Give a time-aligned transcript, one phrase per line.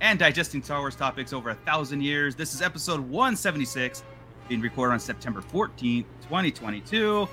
[0.00, 2.34] and digesting Star Wars topics over a thousand years.
[2.34, 4.02] This is episode 176,
[4.48, 7.28] being recorded on September 14th, 2022.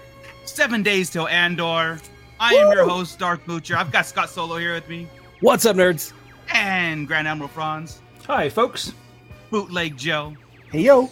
[0.45, 1.99] Seven days till Andor.
[2.39, 3.77] I am your host, Dark Butcher.
[3.77, 5.07] I've got Scott Solo here with me,
[5.41, 6.11] What's up, nerds?
[6.53, 8.93] and Grand Admiral Franz, Hi, folks.
[9.51, 10.33] Bootleg Joe,
[10.71, 11.09] Hey, yo.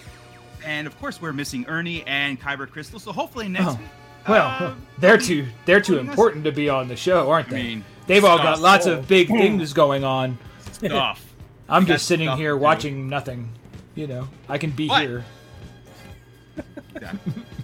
[0.65, 2.99] and of course, we're missing Ernie and Kyber Crystal.
[2.99, 3.71] So hopefully next Oh.
[3.75, 3.87] week.
[4.27, 7.63] Well, uh, they're too they're too important to be on the show, aren't I they?
[7.63, 10.37] mean, They've all got lots of big things going on.
[10.71, 11.23] stuff.
[11.73, 13.49] I'm just sitting here watching nothing.
[13.95, 15.01] You know, I can be What?
[15.01, 15.25] here.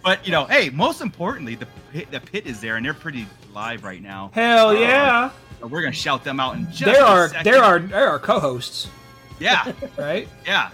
[0.04, 3.26] But you know, hey, most importantly, the pit, the pit is there, and they're pretty
[3.54, 4.32] live right now.
[4.34, 5.30] Hell Uh, yeah!
[5.60, 7.44] so we're gonna shout them out in just There a are second.
[7.46, 8.88] there are there are co-hosts,
[9.40, 10.28] yeah, right?
[10.46, 10.70] yeah.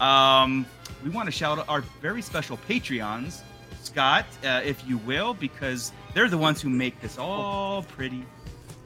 [0.00, 0.66] Um,
[1.04, 3.42] we want to shout out our very special Patreons,
[3.82, 8.24] Scott, uh, if you will, because they're the ones who make this all pretty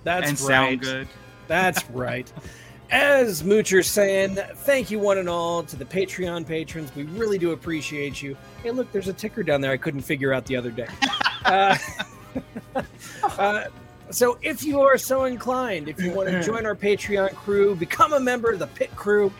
[0.05, 0.47] That's and right.
[0.49, 1.09] sound good.
[1.47, 2.31] That's right.
[2.91, 6.95] As Moocher's saying, thank you one and all to the Patreon patrons.
[6.95, 8.37] We really do appreciate you.
[8.63, 10.89] Hey, look, there's a ticker down there I couldn't figure out the other day.
[11.45, 11.77] uh,
[13.39, 13.65] uh,
[14.11, 18.15] so, if you are so inclined, if you want to join our Patreon crew, become
[18.15, 19.31] a member of the Pit Crew,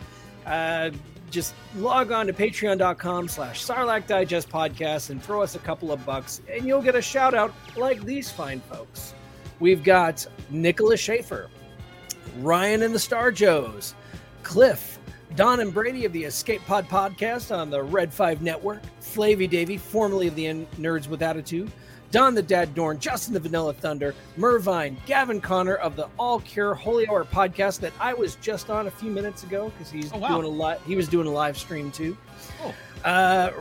[0.45, 0.91] uh,
[1.31, 6.05] just log on to patreon.com slash Sarlacc Digest Podcast and throw us a couple of
[6.05, 9.15] bucks, and you'll get a shout out like these fine folks.
[9.59, 11.49] We've got Nicholas Schaefer,
[12.39, 13.95] Ryan and the Star Joes,
[14.43, 14.99] Cliff,
[15.35, 19.77] Don and Brady of the Escape Pod podcast on the Red 5 Network, Flavy Davy,
[19.77, 20.45] formerly of the
[20.79, 21.71] Nerds with Attitude,
[22.11, 26.73] Don the Dad Dorn, Justin the Vanilla Thunder, Mervine, Gavin Connor of the All Cure
[26.73, 30.17] Holy Hour podcast that I was just on a few minutes ago because he's Oh,
[30.17, 30.27] wow.
[30.41, 32.17] doing a li- he was doing a live stream too.
[32.63, 32.73] Oh.
[33.07, 33.51] Uh,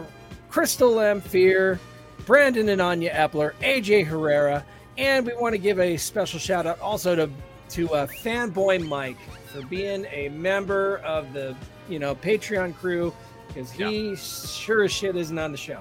[0.48, 1.78] Crystal Lamphere,
[2.24, 4.64] Brandon and Anya Epler, AJ Herrera,
[4.96, 7.28] and we want to give a special shout out also to
[7.70, 9.18] to uh, fanboy Mike
[9.52, 11.54] for being a member of the
[11.88, 13.12] you know Patreon crew
[13.48, 15.80] because he sure as shit isn't on the show.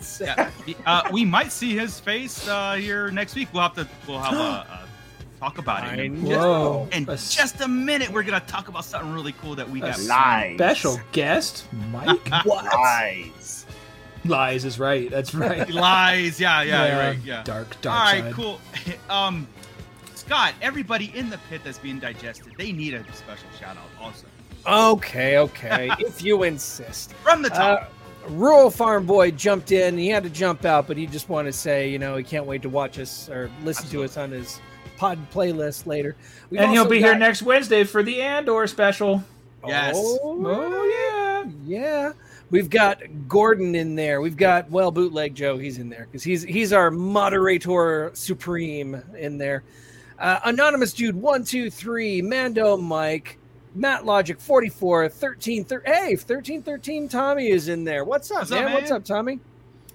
[0.00, 0.50] So- Yeah,
[0.84, 3.48] uh, we might see his face uh, here next week.
[3.52, 4.86] We'll have to we'll have a, a
[5.40, 5.98] talk about it.
[5.98, 6.86] I In know.
[6.90, 9.80] just, in A just a minute, we're gonna talk about something really cool that we
[9.80, 9.98] got.
[10.00, 10.56] Lies.
[10.56, 12.30] special guest, Mike.
[12.44, 13.66] Lies.
[14.24, 15.08] Lies is right.
[15.10, 15.68] That's right.
[15.70, 17.42] Lies, yeah, yeah, you're right, yeah.
[17.44, 18.32] Dark, dark All right, side.
[18.34, 18.60] cool.
[19.10, 19.46] Um,
[20.26, 24.26] Scott, everybody in the pit that's being digested, they need a special shout out also
[24.66, 27.12] Okay, okay, if you insist.
[27.14, 27.82] from the top.
[27.82, 29.96] Uh, Rural Farm Boy jumped in.
[29.96, 32.44] He had to jump out, but he just wanted to say, you know, he can't
[32.44, 34.60] wait to watch us or listen to us on his
[34.96, 36.16] pod playlist later.
[36.50, 39.22] We've and he'll also be here next Wednesday for the Andor special.
[39.64, 39.94] Yes.
[39.96, 41.52] Oh, Oh yeah.
[41.64, 42.12] yeah.
[42.50, 44.20] We've got Gordon in there.
[44.20, 45.56] We've got well bootleg Joe.
[45.58, 49.62] He's in there because he's he's our moderator supreme in there.
[50.18, 53.38] Uh, Anonymous Jude one two three Mando Mike
[53.74, 58.04] Matt Logic 44 13 thir- Hey 13 13 Tommy is in there.
[58.04, 58.72] What's up, What's up, man?
[58.72, 59.40] What's up, Tommy?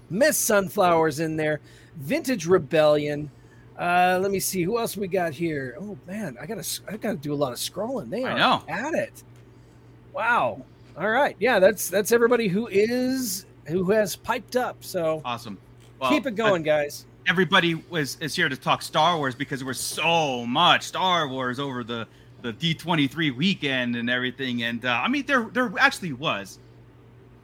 [0.10, 1.62] Miss Sunflowers in there.
[1.98, 3.32] Vintage Rebellion.
[3.80, 5.76] Uh, let me see who else we got here.
[5.80, 8.10] Oh man, I gotta I gotta do a lot of scrolling.
[8.10, 8.64] They I know.
[8.68, 9.24] at it.
[10.14, 10.64] Wow.
[10.98, 11.36] All right.
[11.40, 14.84] Yeah, that's that's everybody who is who has piped up.
[14.84, 15.58] So Awesome.
[16.00, 17.06] Well, keep it going, guys.
[17.28, 21.60] Everybody was is here to talk Star Wars because there was so much Star Wars
[21.60, 22.08] over the
[22.42, 24.64] the D23 weekend and everything.
[24.64, 26.60] And uh, I mean, there there actually was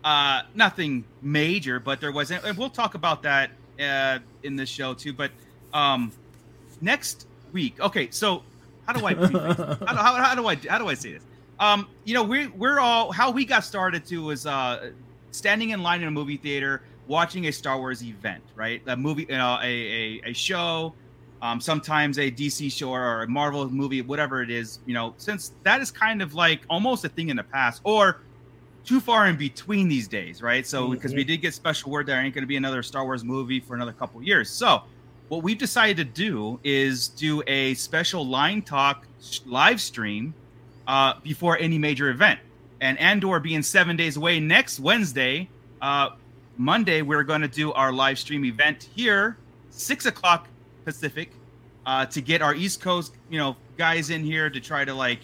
[0.03, 4.93] uh, nothing major, but there was, and we'll talk about that uh, in this show
[4.93, 5.13] too.
[5.13, 5.31] But
[5.73, 6.11] um,
[6.81, 8.09] next week, okay.
[8.11, 8.44] So
[8.85, 11.23] how do I how, do- how, how do I how do I say this?
[11.59, 14.91] Um, you know, we we're all how we got started too was uh,
[15.31, 18.81] standing in line in a movie theater watching a Star Wars event, right?
[18.88, 20.94] A movie, you know, a, a, a show,
[21.42, 25.54] um, sometimes a DC show or a Marvel movie, whatever it is, you know, since
[25.63, 28.21] that is kind of like almost a thing in the past or
[28.83, 30.65] too far in between these days, right?
[30.65, 33.24] So, because we did get special word there ain't going to be another Star Wars
[33.24, 34.50] movie for another couple years.
[34.50, 34.83] So,
[35.27, 39.06] what we've decided to do is do a special line talk
[39.45, 40.33] live stream
[40.88, 42.39] uh, before any major event.
[42.80, 45.50] And Andor being seven days away next Wednesday,
[45.81, 46.12] uh,
[46.57, 49.38] Monday, we're going to do our live stream event here,
[49.69, 50.48] six o'clock
[50.86, 51.31] Pacific,
[51.86, 55.19] uh, to get our East Coast, you know, guys in here to try to like,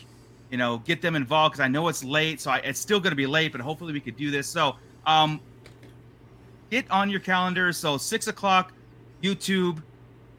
[0.52, 3.12] you know, get them involved because I know it's late, so I, it's still going
[3.12, 4.48] to be late, but hopefully we could do this.
[4.48, 4.76] So,
[5.08, 5.42] um,
[6.70, 7.74] get on your calendar.
[7.74, 8.72] So six o'clock,
[9.22, 9.82] YouTube,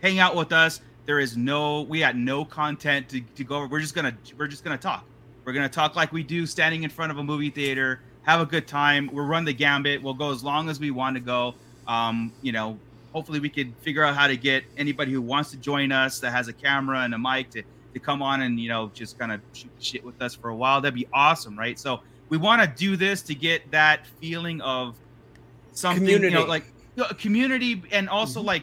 [0.01, 0.81] hang out with us.
[1.07, 3.67] There is no, we had no content to, to go over.
[3.67, 5.05] We're just gonna, we're just gonna talk.
[5.45, 8.47] We're gonna talk like we do, standing in front of a movie theater, have a
[8.47, 9.09] good time.
[9.13, 10.03] We'll run the gambit.
[10.03, 11.55] We'll go as long as we want to go.
[11.87, 12.79] Um, you know,
[13.13, 16.33] hopefully we could figure out how to get anybody who wants to join us that
[16.33, 17.63] has a camera and a mic to
[17.93, 20.57] to come on and you know just kind of shoot shit with us for a
[20.57, 20.81] while.
[20.81, 21.79] That'd be awesome, right?
[21.79, 24.97] So we want to do this to get that feeling of
[25.73, 26.65] something, you know, like
[26.97, 28.47] you know, a community, and also Mhm.
[28.47, 28.63] like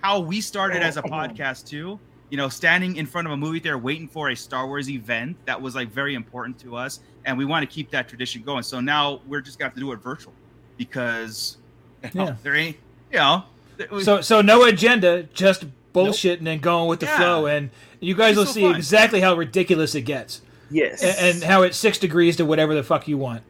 [0.00, 1.98] how we started as a podcast too.
[2.30, 5.36] You know, standing in front of a movie theater waiting for a Star Wars event
[5.44, 8.62] that was like very important to us, and we want to keep that tradition going.
[8.62, 10.32] So now we're just gonna have to do it virtual
[10.76, 11.56] because
[12.02, 12.34] you know, Yeah.
[12.42, 12.76] there ain't,
[13.12, 13.44] you know.
[13.78, 15.64] th- we- So so no agenda, just
[15.94, 17.16] bullshitting and going with the Yeah.
[17.18, 17.70] flow, and
[18.00, 18.76] you guys It's will so see fun.
[18.76, 20.40] exactly how ridiculous it gets,
[20.70, 21.02] Yes.
[21.02, 23.42] and, and how it's six degrees to whatever the fuck you want.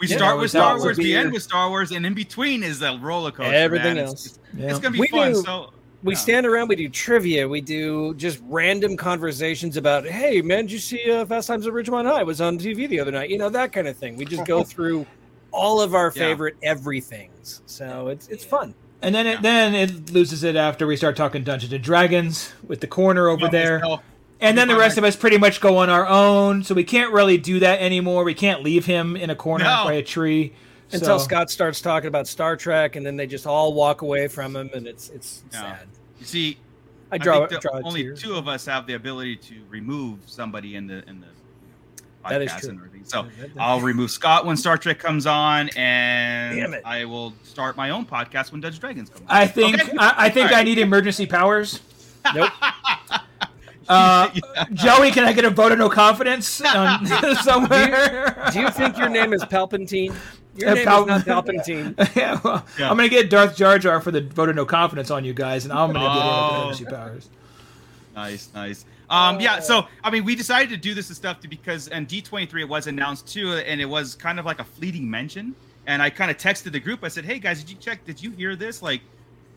[0.00, 2.62] We Yeah, start with Star Wars, with we end with Star Wars, and in between
[2.62, 3.52] is the roller coaster.
[3.52, 4.04] Everything man.
[4.04, 4.26] It's- else.
[4.26, 4.70] It's, Yeah.
[4.70, 5.32] it's gonna be We fun.
[5.32, 5.72] do- So
[6.02, 6.18] we yeah.
[6.18, 10.78] stand around, we do trivia, we do just random conversations about, hey man, did you
[10.78, 12.20] see uh, Fast Times at Ridgemont High?
[12.20, 13.30] It was on TV the other night.
[13.30, 14.16] You know that kind of thing.
[14.16, 15.06] We just go through
[15.50, 16.22] all of our Yeah.
[16.22, 17.62] favorite everythings.
[17.66, 18.74] So it's it's fun.
[19.02, 19.40] And then it Yeah.
[19.40, 23.46] then it loses it after we start talking Dungeons and Dragons with the corner over
[23.46, 23.82] Yeah, there.
[24.40, 27.12] And then the rest of us pretty much go on our own, so we can't
[27.12, 28.22] really do that anymore.
[28.22, 30.52] We can't leave him in a corner by a tree.
[30.92, 34.26] Until So- Scott starts talking about Star Trek, and then they just all walk away
[34.28, 35.60] from him, and it's it's Yeah.
[35.60, 35.88] sad.
[36.18, 36.58] You see,
[37.12, 38.14] I I draw, think draw the, a only tear.
[38.14, 41.26] two of us have the ability to remove somebody in the in the
[42.24, 42.68] podcast That is true.
[42.70, 43.02] and everything.
[43.04, 47.76] So That- that- I'll remove Scott when Star Trek comes on, and I will start
[47.76, 49.36] my own podcast when Dungeons Dragons comes on.
[49.36, 49.96] I think Okay?
[49.98, 50.60] I, I think All right.
[50.60, 51.80] I need emergency powers.
[52.34, 52.50] Nope.
[53.88, 54.28] Uh,
[54.74, 57.06] Joey, can I get a vote of no confidence um,
[57.42, 58.50] somewhere?
[58.52, 60.14] Do you think your name is Palpatine?
[60.58, 62.16] Your name Pal- is not Palpatine.
[62.16, 62.90] yeah, well, Yeah.
[62.90, 65.64] I'm gonna get Darth Jar Jar for the vote of no confidence on you guys,
[65.64, 66.60] and I'm gonna get Oh.
[66.62, 67.28] emergency powers.
[68.14, 68.84] Nice, nice.
[69.10, 72.60] Um, yeah, so I mean, we decided to do this and stuff because and D23
[72.62, 75.54] it was announced too, and it was kind of like a fleeting mention.
[75.86, 77.02] And I kind of texted the group.
[77.04, 78.04] I said, "Hey guys, did you check?
[78.04, 78.82] Did you hear this?
[78.82, 79.00] Like,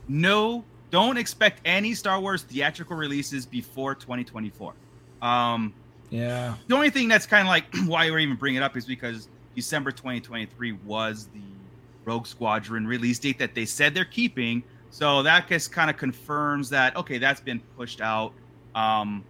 [0.08, 4.74] no, don't expect any Star Wars theatrical releases before 2024."
[5.22, 5.74] Um,
[6.10, 8.86] Yeah, the only thing that's kind of like why we're even bringing it up is
[8.86, 11.42] because December 2023 was the
[12.06, 14.64] Rogue Squadron release date that they said they're keeping.
[14.90, 18.34] So that just kind of confirms that okay, that's been pushed out.
[18.76, 19.24] Um,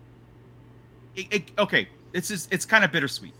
[1.15, 3.33] it, it, okay, it's just it's kind of bittersweet.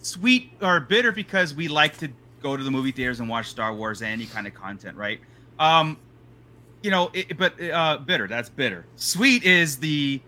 [0.00, 2.08] Sweet or bitter because we like to
[2.42, 5.20] go to the movie theaters and watch Star Wars and any kind of content, right?
[5.58, 5.98] Um,
[6.82, 8.28] you know, it, but uh, bitter.
[8.28, 8.86] That's bitter.
[8.94, 10.20] Sweet is the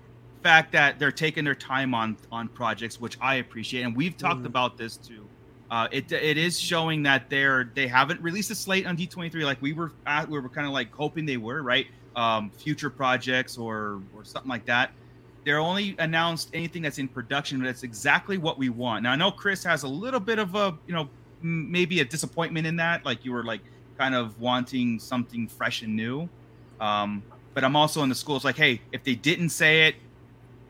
[0.42, 4.42] fact that they're taking their time on on projects, which I appreciate, and we've talked
[4.42, 4.46] Mhm.
[4.46, 5.24] about this too.
[5.70, 9.62] Uh, it it is showing that they're they haven't released a slate on D23 like
[9.62, 11.86] we were at, we were kind of like hoping they were, right?
[12.16, 14.90] Um, future projects or or something like that.
[15.44, 19.04] They're only announced anything that's in production, but that's exactly what we want.
[19.04, 21.08] Now I know Chris has a little bit of a you know
[21.40, 23.60] maybe a disappointment in that, like you were like
[23.96, 26.28] kind of wanting something fresh and new.
[26.80, 27.22] Um,
[27.54, 29.96] but I'm also in the schools like, hey, if they didn't say it,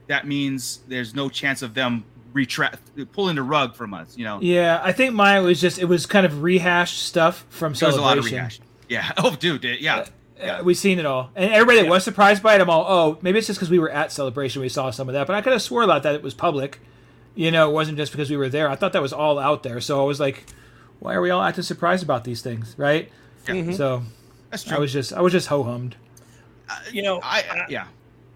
[0.08, 2.80] that means there's no chance of them retract
[3.12, 4.16] pulling the rug from us.
[4.16, 4.80] You know, yeah.
[4.82, 8.18] I think mine was just it was kind of rehashed stuff from there a lot
[8.18, 8.36] of Celebration.
[8.38, 8.60] rehash.
[8.88, 9.12] Yeah.
[9.18, 9.64] Oh, dude.
[9.64, 10.06] it- Yeah.
[10.42, 13.18] Uh, we've seen it all, and everybody that was surprised by it, I'm all, oh,
[13.20, 15.26] maybe it's just because we were at Celebration, we saw some of that.
[15.26, 16.80] But I could have swore about that it was public.
[17.34, 18.66] You know, it wasn't just because we were there.
[18.70, 19.82] I thought that was all out there.
[19.82, 20.46] So I was like,
[20.98, 23.10] why are we all acting surprised about these things, right?
[23.46, 23.54] Yeah.
[23.54, 23.76] Mhm.
[23.76, 24.02] So
[24.48, 24.78] That's true.
[24.78, 25.96] I was just, I was just ho hummed.
[26.90, 27.86] You know, I, I yeah.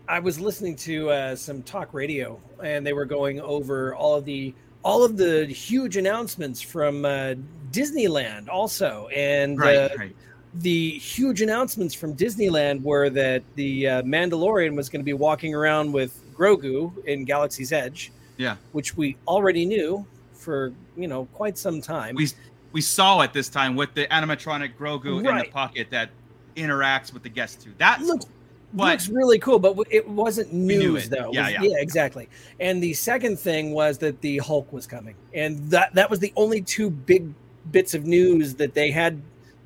[0.07, 4.25] I was listening to uh, some talk radio, and they were going over all of
[4.25, 7.35] the all of the huge announcements from uh,
[7.71, 9.77] Disneyland, also, and Right.
[9.77, 10.17] uh, right.
[10.57, 15.55] the huge announcements from Disneyland were that the uh, Mandalorian was going to be walking
[15.55, 18.57] around with Grogu in Galaxy's Edge, Yeah.
[18.73, 22.15] which we already knew for you know quite some time.
[22.15, 22.29] We
[22.73, 26.11] we saw it this time with the animatronic Grogu in the pocket that
[26.57, 27.73] interacts with the guest too.
[27.79, 28.27] That looks
[28.75, 31.11] what looks really cool, but it wasn't news it.
[31.11, 31.31] though.
[31.33, 31.79] Yeah, was- yeah.
[31.79, 32.29] exactly.
[32.61, 36.33] And the second thing was that the Hulk was coming, and that that was the
[36.37, 37.33] only two big
[37.71, 39.21] bits of news that they had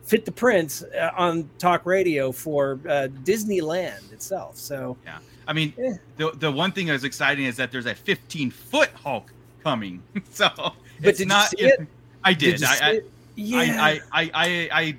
[0.04, 4.56] fit the prints uh, on talk radio for uh, Disneyland itself.
[4.56, 5.94] So yeah, I mean, Yeah.
[6.16, 10.02] the the one thing that's exciting is that there's a 15 foot Hulk coming.
[10.30, 11.48] so But it's did you not.
[11.48, 11.80] see it?
[12.24, 12.56] I did.
[12.58, 13.00] did I, I,
[13.36, 14.92] yeah, I, I, I, I, yeah.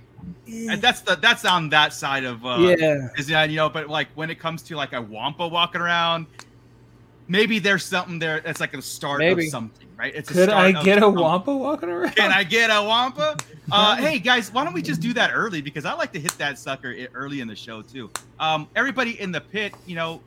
[0.47, 3.07] And that's the that's on that side of uh, yeah.
[3.17, 6.27] is that you know, but like when it comes to like a Wampa walking around,
[7.27, 9.45] maybe there's something there that's like a start Maybe.
[9.45, 10.13] of something, right?
[10.13, 11.23] It's a Could I get a something.
[11.23, 12.15] Wampa walking around?
[12.15, 13.37] Can I get a Wampa?
[13.71, 15.61] Uh, hey guys, why don't we just do that early?
[15.61, 18.09] Because I like to hit that sucker early in the show too.
[18.39, 20.21] Um, everybody in the pit, you know,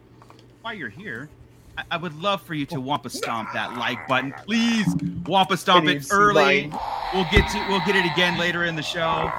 [0.60, 1.28] while you're here,
[1.76, 4.86] I, I would love for you to Wampa stomp that like button, please.
[5.26, 6.68] Wampa stomp it Please, early.
[6.70, 6.80] like.
[7.12, 9.32] We'll get to we'll get it again later in the show.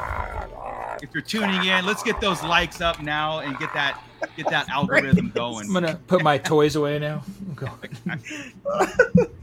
[1.04, 4.02] If you're tuning in, let's get those likes up now and get that
[4.38, 5.68] get that algorithm going.
[5.68, 7.24] I'm gonna put my toys away now.
[7.48, 9.30] I'm going.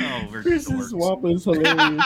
[0.00, 0.92] Oh, we're Chris's dorks.
[0.94, 2.02] Wampa is hilarious.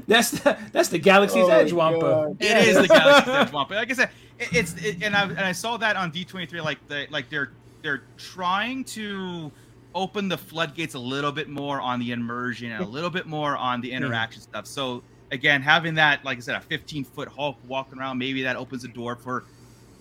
[0.06, 2.00] That's the that's the Galaxy's Oh, Edge Wampa.
[2.00, 2.36] God.
[2.40, 3.74] It is the Galaxy's Edge Wampa.
[3.74, 6.46] Like I said, it, it's it, and I and I saw that on D twenty
[6.46, 6.60] three.
[6.60, 7.50] Like the like they're
[7.82, 9.50] they're trying to
[9.96, 13.56] open the floodgates a little bit more on the immersion and a little bit more
[13.56, 14.66] on the interaction stuff.
[14.66, 18.56] So again, having that like I said, a fifteen foot Hulk walking around, maybe that
[18.56, 19.44] opens the door for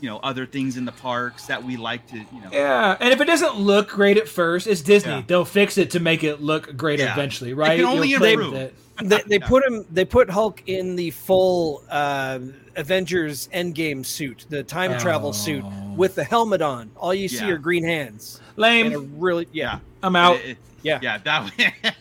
[0.02, 2.50] you know other things in the parks that we like to you know.
[2.52, 5.12] Yeah, and if it doesn't look great at first, it's Disney.
[5.12, 5.24] Yeah.
[5.26, 7.14] They'll fix it to make it look great Yeah.
[7.14, 7.78] eventually, right?
[7.78, 8.54] can only You'll improve.
[8.54, 9.48] with they, they Yeah.
[9.48, 12.40] put him they put hulk in the full uh,
[12.76, 15.94] avengers endgame suit the time travel suit Oh.
[15.96, 17.52] with the helmet on all you see Yeah.
[17.54, 19.16] are green hands and a Lame.
[19.20, 20.36] really yeah I'm out.
[20.38, 21.00] It- it- Yeah.
[21.02, 21.52] yeah, that.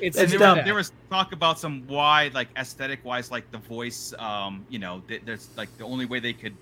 [0.00, 0.56] it's, It's there, dumb.
[0.58, 4.12] was, there was talk about some why, like aesthetic wise, like the voice.
[4.18, 6.56] Um, you know, th- there's like the only way they could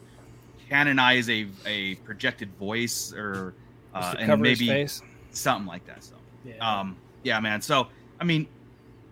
[0.69, 3.55] canonize a a projected voice or
[3.95, 4.87] uh, and maybe
[5.31, 6.05] something like that.
[6.05, 6.15] So,
[6.45, 6.57] yeah.
[6.81, 7.63] um, yeah, man.
[7.63, 7.89] So,
[8.21, 8.47] I mean,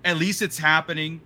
[0.05, 1.21] at least it's happening.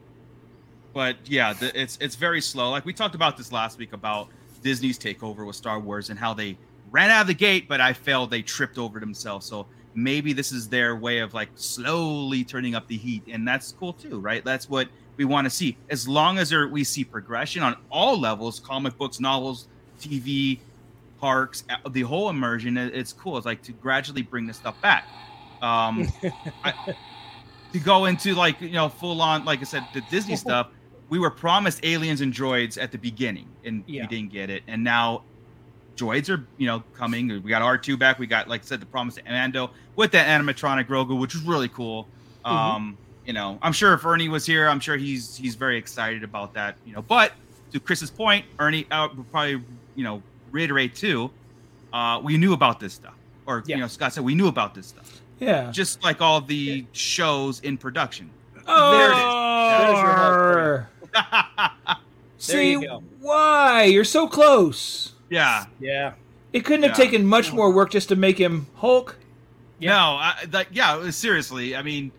[0.94, 2.70] But yeah, the, it's it's very slow.
[2.70, 4.28] Like we talked about this last week about
[4.62, 6.56] Disney's takeover with Star Wars and how they
[6.90, 9.44] ran out of the gate, but I felt they tripped over themselves.
[9.44, 13.72] So maybe this is their way of like slowly turning up the heat, and that's
[13.72, 14.44] cool too, right?
[14.44, 15.76] That's what we want to see.
[15.90, 19.66] As long as there, we see progression on all levels, comic books, novels,
[20.00, 20.60] TV,
[21.20, 23.36] parks, the whole immersion, it's cool.
[23.36, 25.06] It's like to gradually bring this stuff back.
[25.62, 26.06] Um,
[26.64, 26.94] I,
[27.72, 30.68] to go into like you know full on, like I said, the Disney stuff.
[31.14, 34.02] We were promised aliens and droids at the beginning, and Yeah.
[34.02, 34.64] we didn't get it.
[34.66, 35.22] And now
[35.96, 37.28] droids are you know coming.
[37.44, 38.18] We got R two back.
[38.18, 41.42] We got like I said the promise of Mando with that animatronic Grogu, which is
[41.42, 42.08] really cool.
[42.44, 46.24] Um, you know, I'm sure if Ernie was here, I'm sure he's he's very excited
[46.24, 46.74] about that.
[46.84, 47.30] You know, but
[47.72, 49.62] to Chris's point, Ernie uh, would probably
[49.94, 51.30] you know reiterate too.
[51.92, 53.14] Uh, we knew about this stuff,
[53.46, 53.76] or Yeah.
[53.76, 55.70] you know, Scott said we knew about this stuff, Yeah.
[55.70, 58.30] just like all the shows in production.
[58.66, 60.82] Oh,
[62.38, 62.80] see you
[63.20, 65.12] why you're so close.
[65.30, 66.12] yeah, yeah
[66.52, 69.16] It couldn't have taken much more work just to make him Hulk.
[69.80, 71.74] no, I, like yeah, uh, seriously.
[71.76, 72.12] I mean,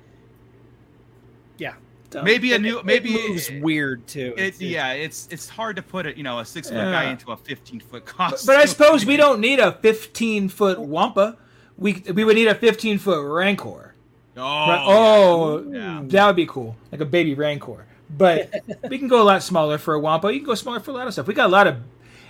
[2.12, 2.24] Dumb.
[2.24, 5.76] maybe a new, it- maybe it moves weird too It, It's- yeah, it's it's hard
[5.78, 6.92] to put it, you know, a six foot Yeah.
[6.92, 8.46] guy into a fifteen foot But, costume.
[8.48, 11.36] but I suppose we don't need a 15 foot Wampa.
[11.78, 13.96] We we would need a 15 foot Rancor.
[14.38, 14.84] Oh, Right?
[14.86, 16.02] oh, yeah.
[16.06, 17.86] that would be cool, like a baby Rancor.
[18.18, 18.54] But
[18.90, 20.34] we can go a lot smaller for a Wampa.
[20.34, 21.28] You can go smaller for a lot of stuff.
[21.28, 21.78] We got a lot of.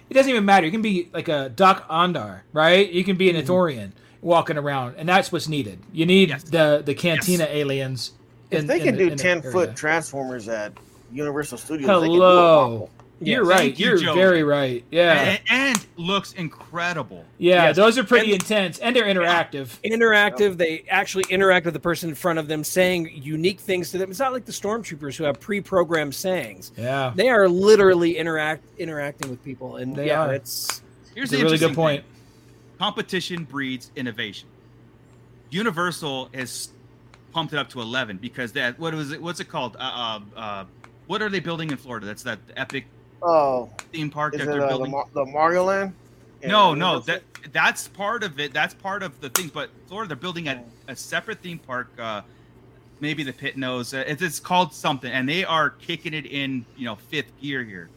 [0.10, 0.65] It doesn't even matter.
[0.65, 2.89] You can be like a Doc Ondar, right?
[2.89, 3.51] You can be an mm-hmm.
[3.51, 5.80] Ithorian walking around, and that's what's needed.
[5.92, 6.44] You need Yes.
[6.44, 8.12] the the Cantina aliens.
[8.51, 10.74] If they can the- do in ten foot transformers at
[11.12, 12.89] Universal Studios, they can do a Hello.
[13.20, 13.30] Wampa.
[13.32, 13.50] You're Yes.
[13.50, 13.58] right.
[13.60, 14.14] Thank you, You're Joe.
[14.16, 14.84] very right.
[14.92, 15.38] Yeah.
[15.50, 17.26] and, and looks incredible.
[17.38, 17.76] Yeah, Yes.
[17.76, 19.80] those are pretty And- intense, and they're interactive.
[19.84, 23.98] interactive they actually interact with the person in front of them saying unique things to
[23.98, 28.64] them it's not like the stormtroopers who have pre-programmed sayings Yeah, they are literally interact
[28.78, 30.34] interacting with people and They yeah are.
[30.34, 30.82] it's
[31.14, 32.04] Here's it's the a really good point.
[32.04, 32.12] thing.
[32.78, 34.50] Competition breeds innovation.
[35.50, 36.70] Universal has
[37.32, 39.22] pumped it up to eleven because that what was it?
[39.22, 39.78] What's it called?
[39.80, 40.66] Uh, uh, uh,
[41.08, 42.06] what are they building in Florida?
[42.06, 42.86] That's that epic
[43.22, 44.92] Oh, theme park is that it they're uh, the, building.
[44.92, 45.94] Mar- the Mario Land?
[46.42, 48.54] Yeah, no, no, that that's part of it.
[48.54, 49.52] That's part of the things.
[49.52, 51.90] But Florida, they're building a, a separate theme park.
[51.98, 52.22] Uh,
[53.00, 53.94] maybe the pit knows.
[53.94, 57.64] Uh, it's, it's called something, and they are kicking it in, you know, fifth gear
[57.64, 57.90] here.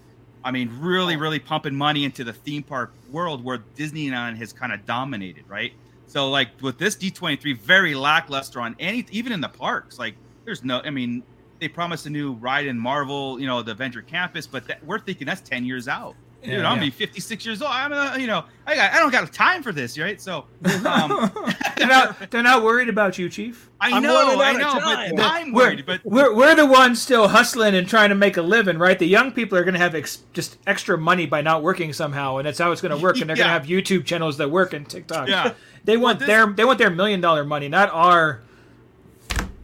[0.45, 4.73] I mean, really, really pumping money into the theme park world where Disneyland has kind
[4.73, 5.73] of dominated, right?
[6.07, 9.99] So, like with this D23, very lackluster on any, even in the parks.
[9.99, 11.23] Like, there's no, I mean,
[11.61, 14.99] they promised a new ride in Marvel, you know, the Avenger Campus, but that, we're
[14.99, 16.15] thinking that's 10 years out.
[16.41, 16.59] Dude, Yeah.
[16.59, 17.73] I'm gonna be 56 years old.
[17.73, 20.21] I'm, uh, you know, I got, I don't got time for this, right?
[20.21, 20.45] So,
[20.87, 21.33] um,
[21.77, 23.69] they're not they're not worried about you, Chief.
[23.81, 25.17] I I'm know, running I out know, time.
[25.17, 25.85] but I'm We're- worried.
[25.87, 28.97] But We're we're the ones still hustling and trying to make a living, right?
[28.97, 32.37] The young people are going to have ex- just extra money by not working somehow,
[32.37, 33.17] and that's how it's going to work.
[33.21, 35.27] And they're going to have YouTube channels that work and TikTok.
[35.29, 35.55] Yeah.
[35.83, 38.43] they want this- their they want their million dollar money, not our.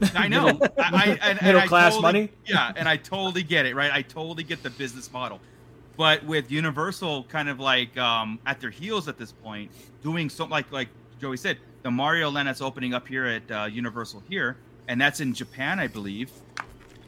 [0.15, 0.49] I know.
[0.49, 2.31] I, I, and, and middle I class totally- money?
[2.47, 3.93] Yeah, and I totally get it, right?
[3.93, 5.41] I totally get the business model.
[5.97, 9.71] But with Universal kind of like um, at their heels at this point,
[10.03, 10.89] doing something like like
[11.21, 14.57] Joey said, the Mario Land that's opening up here at uh, Universal here,
[14.89, 16.31] and that's in Japan, I believe.
[16.59, 16.63] I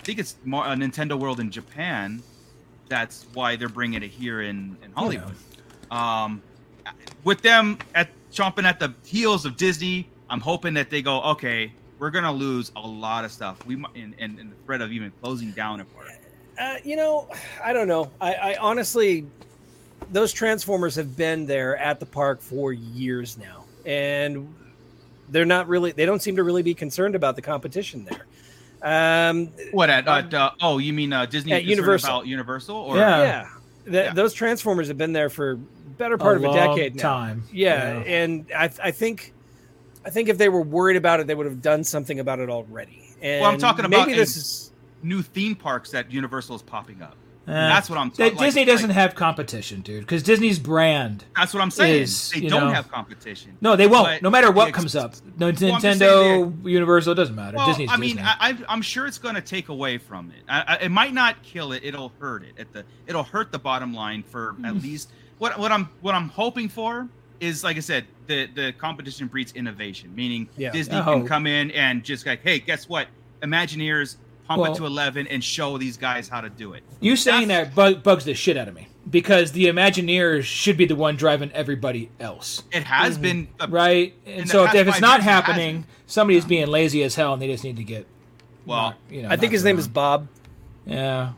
[0.04, 2.22] think it's Mar- uh, Nintendo World in Japan.
[2.88, 5.34] That's why they're bringing it here in, in Hollywood.
[5.90, 6.40] Um,
[7.24, 11.72] with them at chomping at the heels of Disney, I'm hoping that they go, okay,
[11.98, 13.64] we're gonna lose a lot of stuff.
[13.66, 16.08] We and, and, and the threat of even closing down a part.
[16.58, 17.28] Uh, you know,
[17.62, 18.10] I don't know.
[18.20, 19.26] I, I honestly,
[20.10, 24.54] those Transformers have been there at the park for years now, and
[25.28, 25.92] they're not really.
[25.92, 28.26] They don't seem to really be concerned about the competition there.
[28.82, 30.06] Um, What at?
[30.06, 31.52] at uh, oh, you mean uh, Disney?
[31.52, 32.08] At Universal.
[32.10, 32.76] About Universal?
[32.76, 33.22] Or, Yeah.
[33.22, 33.48] yeah,
[33.84, 34.12] Th- Yeah.
[34.12, 37.02] those Transformers have been there for better part of a long decade now.
[37.02, 37.44] time.
[37.50, 39.32] Yeah, and I, I think,
[40.06, 42.48] I think if they were worried about it, they would have done something about it
[42.48, 43.02] already.
[43.20, 44.70] And Well, I'm talking about maybe in- this is
[45.02, 47.16] New theme parks that Universal is popping up.
[47.48, 48.44] Eh, That's what I'm Di- talking.
[48.44, 51.24] Disney doesn't have competition, dude, because Disney's brand.
[51.36, 52.02] That's what I'm saying.
[52.02, 53.56] is, they you don't know- have competition.
[53.60, 54.20] No, they won't.
[54.22, 57.56] No matter what ex- comes up, no I'm just saying Nintendo, Universal, it doesn't matter.
[57.56, 58.22] Well, Disney's I mean, Disney.
[58.22, 60.42] I, I, I'm sure it's going to take away from it.
[60.48, 61.82] I, I, it might not kill it.
[61.84, 62.54] It'll hurt it.
[62.58, 64.64] At the, it'll hurt the bottom line for Hmm.
[64.64, 67.06] at least what what I'm what I'm hoping for
[67.40, 70.14] is like I said, the the competition breeds innovation.
[70.14, 70.70] Meaning Yeah.
[70.72, 73.08] Disney I can come in and just like, hey, guess what?
[73.42, 74.16] Imagineers
[74.46, 76.82] pump Well- it to 11 and show these guys how to do it.
[77.00, 80.76] you saying that's- that bug, bugs the shit out of me because the Imagineers should
[80.76, 83.74] be the one driving everybody else, It has been a, Mm-hmm.
[83.74, 84.14] right?
[84.26, 85.86] And so if, if it's not years, it happening, hasn't.
[86.06, 88.06] somebody's being lazy as hell, and they just need to get.
[88.64, 88.94] well.
[89.10, 89.88] you know, I think his knocked name is.
[89.88, 90.28] Bob.
[90.86, 91.32] Yeah.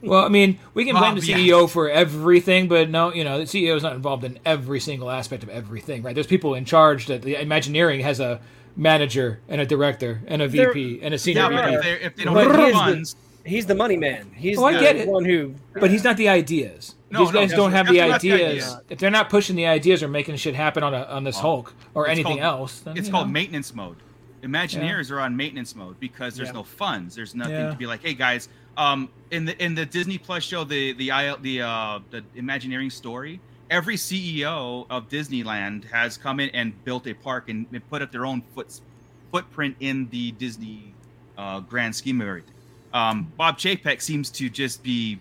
[0.00, 1.36] Well, I mean, we can blame Bob, the yeah.
[1.36, 5.10] CEO for everything, but no, you know, the CEO is not involved in every single
[5.10, 6.14] aspect of everything, right?
[6.14, 8.40] There's people in charge that the Imagineering has a
[8.76, 11.74] manager and a director and a There- VP and a senior Yeah, VP.
[11.76, 13.98] if they, if they don't But have he the is the- funds, He's the money
[13.98, 14.30] man.
[14.34, 15.06] He's Oh, I the get it.
[15.06, 15.54] one who.
[15.78, 16.94] But he's not the ideas.
[17.10, 18.64] No, These no, guys that's- don't have the not the ideas.
[18.64, 18.80] idea.
[18.88, 21.74] If they're not pushing the ideas or making shit happen on a, on this Hulk
[21.92, 23.32] or anything called- else, then, it's called know.
[23.34, 23.96] maintenance mode.
[24.42, 26.52] Imagineers are on maintenance mode because there's Yeah.
[26.54, 27.14] no funds.
[27.14, 27.70] There's nothing Yeah.
[27.70, 31.10] to be like, hey guys, um, in the in the Disney Plus show, the the
[31.40, 37.14] the uh, the Imagineering story, every CEO of Disneyland has come in and built a
[37.14, 38.80] park and, put up their own foot
[39.32, 40.94] footprint in the Disney
[41.36, 42.50] uh, grand scheme of everything.
[42.92, 45.18] Um, Bob Chapek seems to just be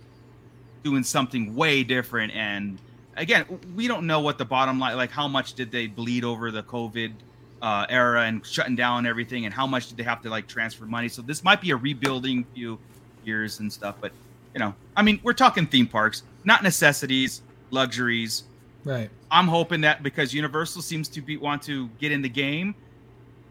[0.83, 2.77] doing something way different and
[3.15, 6.51] again we don't know what the bottom line like how much did they bleed over
[6.51, 7.13] the covid
[7.61, 10.85] uh, era and shutting down everything and how much did they have to like transfer
[10.85, 12.77] money so this might be a rebuilding few
[13.25, 14.11] years and stuff but
[14.53, 18.43] you know i mean we're talking theme parks not necessities luxuries.
[18.85, 19.09] Right.
[19.31, 22.75] i'm hoping that because universal seems to be want to get in the game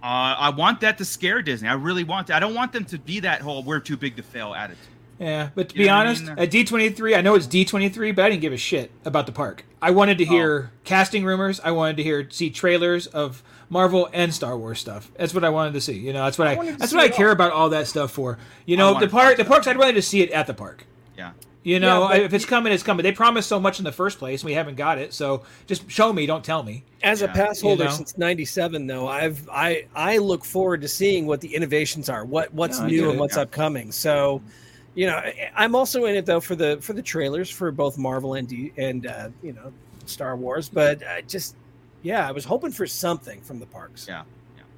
[0.02, 1.68] uh, i want that to scare disney.
[1.68, 2.36] I really want that.
[2.36, 4.78] I don't want them to be that whole we're too big to fail attitude
[5.22, 6.38] Yeah, but to You be know what I honest, mean?
[6.38, 9.64] at D23, I know it's D23, but I didn't give a shit about the park.
[9.80, 10.28] I wanted to oh.
[10.28, 11.60] hear casting rumors.
[11.60, 15.12] I wanted to hear see trailers of Marvel and Star Wars stuff.
[15.16, 15.92] That's what I wanted to see.
[15.92, 17.32] You know, that's what I, wanted to that's what I care all.
[17.34, 18.36] about all that stuff for.
[18.66, 19.68] You know, the park, the parks.
[19.68, 20.86] I'd rather just see it at the park.
[21.16, 21.30] yeah
[21.62, 23.04] You know, Yeah, if it's coming, it's coming.
[23.04, 25.14] They promised so much in the first place, and we haven't got it.
[25.14, 26.82] So just show me, don't tell me.
[27.04, 27.32] As a Yeah.
[27.32, 27.90] pass You holder know?
[27.90, 32.52] since '97, though, I've I I look forward to seeing what the innovations are, what
[32.52, 33.42] what's No, new and what's Yeah.
[33.42, 33.92] upcoming.
[33.92, 34.42] So,
[34.94, 37.96] you know, I- I'm also in it though for the for the trailers for both
[37.98, 39.72] Marvel and D, and uh, you know
[40.06, 40.68] Star Wars.
[40.68, 41.56] But I just
[42.02, 44.06] yeah, I was hoping for something from the parks.
[44.08, 44.22] Yeah.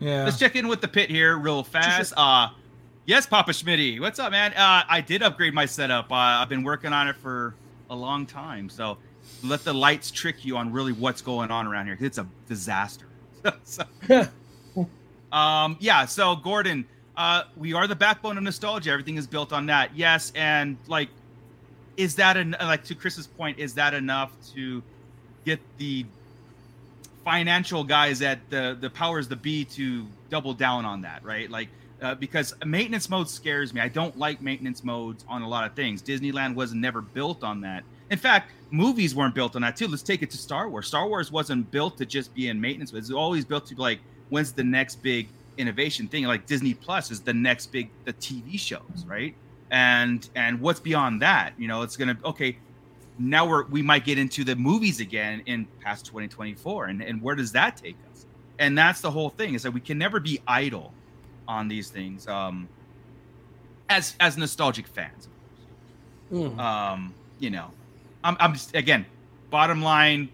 [0.01, 0.25] Yeah.
[0.25, 2.13] Let's check in with the pit here real fast.
[2.17, 2.49] Uh
[3.07, 4.01] yes, Papa Schmitty.
[4.01, 4.53] What's up, man?
[4.53, 6.11] Uh I did upgrade my setup.
[6.11, 7.55] Uh, I've been working on it for
[7.91, 8.69] a long time.
[8.69, 8.99] So
[9.43, 12.27] let the lights trick you on really what's going on around here 'cause it's a
[12.49, 13.07] disaster.
[13.65, 13.85] so,
[15.33, 18.91] um yeah, so Gordon, uh we are the backbone of nostalgia.
[18.91, 19.97] Everything is built on that.
[19.97, 21.09] Yes, and like
[21.97, 24.83] is that an like to Chris's point, is that enough to
[25.45, 26.05] get the
[27.25, 31.51] financial guys at the the powers the be to double down on that, right?
[31.51, 31.69] Like
[32.03, 33.81] uh, because maintenance mode scares me.
[33.81, 36.03] I don't like maintenance modes on a lot of things.
[36.03, 37.85] Disneyland was never built on that.
[38.11, 39.89] In fact, movies weren't built on that too.
[39.89, 40.87] Let's take it to Star Wars.
[40.87, 42.93] Star Wars wasn't built to just be in maintenance.
[42.93, 46.25] It was always built to be like, when's the next big innovation thing?
[46.25, 49.35] Like Disney Plus is the next big the TV shows, right?
[49.71, 51.55] And and what's beyond that?
[51.59, 52.59] You know, it's gonna okay
[53.19, 57.37] now we're we might get into the movies again in past 2024 and, and where
[57.37, 58.27] does that take us
[58.59, 60.93] and that's the whole thing is that we can never be idle
[61.47, 62.69] on these things um
[63.89, 65.29] as as nostalgic fans
[66.33, 66.59] Mm.
[66.59, 67.71] um you know
[68.25, 69.07] i'm, I'm just again
[69.51, 70.29] bottom line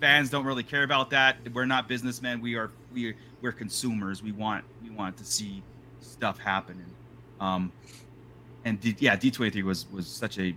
[0.00, 4.32] fans don't really care about that we're not businessmen we are we we're consumers we
[4.32, 5.62] want we want to see
[6.00, 6.94] stuff happening
[7.40, 7.72] um
[8.64, 10.54] and D, yeah d23 was was such a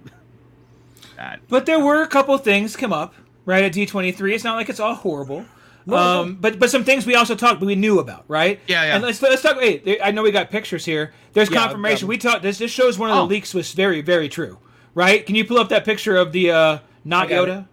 [1.17, 3.13] bad But there were a couple things come up
[3.45, 4.33] right at D23.
[4.33, 5.45] It's not like it's all horrible.
[5.89, 8.59] Um, but but some things we also talked we knew about, right?
[8.67, 8.95] Yeah, yeah.
[8.95, 9.57] And let's let's talk.
[9.57, 11.11] Wait, I know we got pictures here.
[11.33, 12.05] There's Yeah, confirmation.
[12.05, 12.43] um, we talked.
[12.43, 13.25] This this shows one of the Oh.
[13.25, 14.59] leaks was very very true,
[14.93, 15.25] right?
[15.25, 17.67] Can you pull up that picture of the uh, not I got Yoda?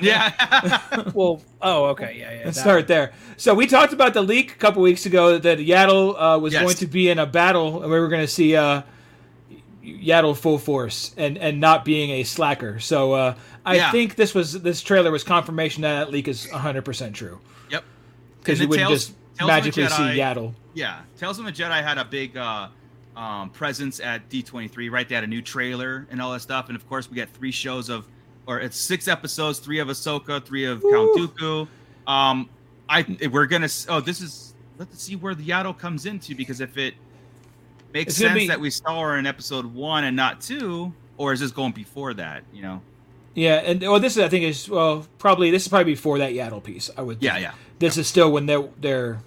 [0.00, 0.80] Yeah.
[1.14, 2.42] Well, oh, okay, yeah, yeah.
[2.44, 3.12] Let's that start there.
[3.36, 6.62] So we talked about the leak a couple weeks ago that Yaddle uh, was Yes.
[6.62, 8.82] going to be in a battle, and we were going to see uh,
[9.84, 12.78] Yaddle full force and and not being a slacker.
[12.78, 13.34] So uh,
[13.66, 13.90] I Yeah.
[13.90, 17.84] think this was this trailer was confirmation that that leak is 100 percent true yep.
[18.40, 20.54] because And you wouldn't Tales- just Tales of the magically see Yaddle.
[20.74, 22.68] Yeah, Tales of the Jedi had a big uh,
[23.16, 25.08] um, presence at D23, right?
[25.08, 27.50] They had a new trailer and all that stuff, and of course we got three
[27.50, 28.06] shows of,
[28.46, 31.68] or it's six episodes, three of Ahsoka, three of Count Dooku.
[32.06, 32.48] Um,
[32.88, 36.76] I we're gonna oh this is let's see where the Yaddle comes into because if
[36.76, 36.94] it
[37.94, 41.32] makes It's sense be- that we saw her in episode one and not two, or
[41.32, 42.42] is this going before that?
[42.52, 42.82] You know?
[43.34, 46.32] Yeah, and well, this is I think is well probably this is probably before that
[46.32, 46.90] Yaddle piece.
[46.96, 47.22] I would.
[47.22, 47.44] Yeah, think.
[47.44, 47.52] yeah.
[47.78, 49.20] This is still when they're they're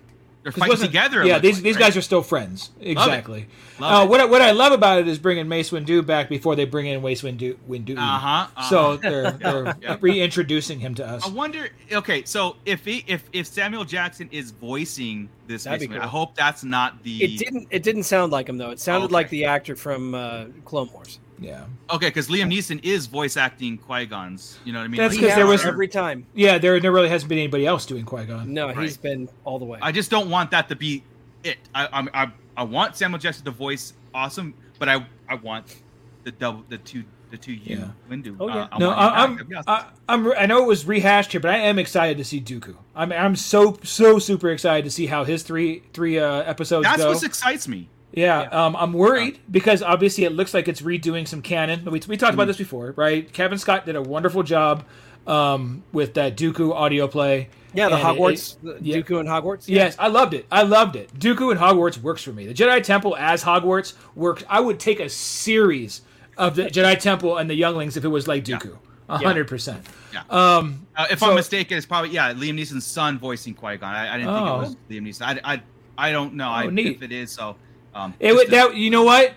[0.46, 1.26] They're 'cause fighting together.
[1.26, 1.86] Yeah, these like, these right?
[1.86, 2.70] guys are still friends.
[2.80, 3.48] Exactly.
[3.80, 4.10] Love Uh, it.
[4.12, 6.86] what I, what I love about it is bringing Mace Windu back before they bring
[6.86, 7.58] in Mace Windu.
[7.68, 7.98] Windu.
[7.98, 8.98] Uh-huh, So uh-huh.
[9.02, 9.98] they're they're yeah.
[10.00, 11.26] reintroducing him to us.
[11.26, 11.70] I wonder.
[11.92, 16.04] Okay, so if he, if if Samuel Jackson is voicing this, That'd Mace Windu, cool.
[16.04, 17.24] I hope that's not the.
[17.24, 17.68] It didn't.
[17.72, 18.70] It didn't sound like him though.
[18.70, 19.14] It sounded Okay.
[19.16, 21.18] like the actor from uh, Clone Wars.
[21.40, 21.66] Yeah.
[21.90, 24.58] Okay, because Liam Neeson is voice acting Qui Gon's.
[24.64, 24.98] You know what I mean?
[24.98, 26.26] That's because He there was- every time.
[26.34, 28.54] Yeah, there there really hasn't been anybody else doing Qui Gon.
[28.54, 29.80] No, he's been all the way.
[29.82, 31.04] I just don't want that to be
[31.44, 31.58] it.
[31.74, 35.76] I I I, I want Samuel Jackson to voice awesome, but I I want
[36.24, 37.88] the double the two the two U Yeah.
[38.10, 38.38] Windu.
[38.40, 38.56] Oh, yeah.
[38.64, 39.18] Uh, I No, want him I, back.
[39.20, 39.74] I'm That'd be awesome.
[39.74, 42.76] I, I'm I know it was rehashed here, but I am excited to see Dooku.
[42.96, 47.02] I'm I'm so so super excited to see how his three three uh, episodes That's
[47.04, 47.12] go.
[47.12, 47.90] what excites me.
[48.16, 48.66] Yeah, Yeah.
[48.66, 51.86] Um, I'm worried because obviously it looks like it's redoing some canon.
[51.86, 52.34] We, we talked Mm-hmm.
[52.36, 53.32] about this before, right?
[53.32, 54.84] Cavan Scott did a wonderful job
[55.28, 57.50] um, with that Dooku audio play.
[57.74, 58.96] yeah, the And it- Hogwarts, it- the yeah.
[58.98, 59.66] Dooku and Hogwarts.
[59.68, 60.46] Yes, I loved it.
[60.52, 61.14] I loved it.
[61.20, 62.46] Dooku and Hogwarts works for me.
[62.48, 64.44] The Jedi Temple as Hogwarts works.
[64.50, 66.02] I would take a series
[66.38, 68.78] of the Jedi Temple and the Younglings if it was like Dooku.
[69.08, 69.86] A hundred percent.
[70.14, 70.24] Yeah.
[70.32, 73.94] Um, Uh, if So- I'm mistaken, it's probably yeah Liam Neeson's son voicing Qui Gon.
[73.94, 74.56] I, I didn't think Oh.
[74.56, 75.22] it was Liam Neeson.
[75.44, 75.62] I, I,
[75.98, 77.32] I don't know I, if it is.
[77.32, 77.56] So
[77.96, 79.34] um, it would to- that you know what?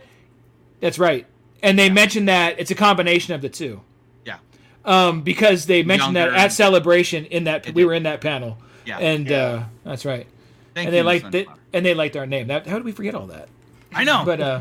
[0.80, 1.24] That's right.
[1.62, 3.80] And they mentioned that it's a combination of the two.
[4.24, 4.38] yeah
[4.84, 8.58] Um, because they mentioned that at celebration in that we were in that panel.
[8.84, 8.98] Yeah.
[8.98, 10.26] And uh, that's right.
[10.74, 11.48] Thank and they you, liked it.
[11.72, 12.46] And they liked our name.
[12.48, 13.48] That, how did we forget all that?
[13.92, 14.22] I know.
[14.24, 14.60] But uh,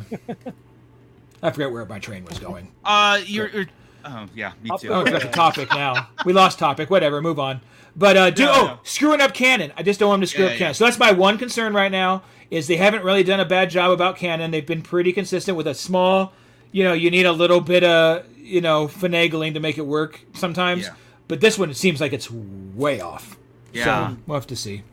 [1.43, 2.71] I forget where my train was going.
[2.83, 3.65] uh, you're, you're
[4.05, 4.89] oh yeah, me too.
[4.89, 6.07] Oh, we got the topic now.
[6.25, 6.89] We lost topic.
[6.89, 7.21] Whatever.
[7.21, 7.61] Move on.
[7.95, 8.77] But uh, do Yeah, oh yeah.
[8.83, 9.71] screwing up canon.
[9.77, 10.59] I just don't want them to screw Yeah, up yeah.
[10.59, 10.73] canon.
[10.73, 13.91] So that's my one concern right now is they haven't really done a bad job
[13.91, 14.51] about canon.
[14.51, 16.33] They've been pretty consistent with a small.
[16.71, 20.21] You know, you need a little bit of you know finagling to make it work
[20.33, 20.83] sometimes.
[20.83, 20.93] Yeah.
[21.27, 23.37] But this one, it seems like it's way off.
[23.73, 24.11] Yeah.
[24.11, 24.83] So we'll have to see.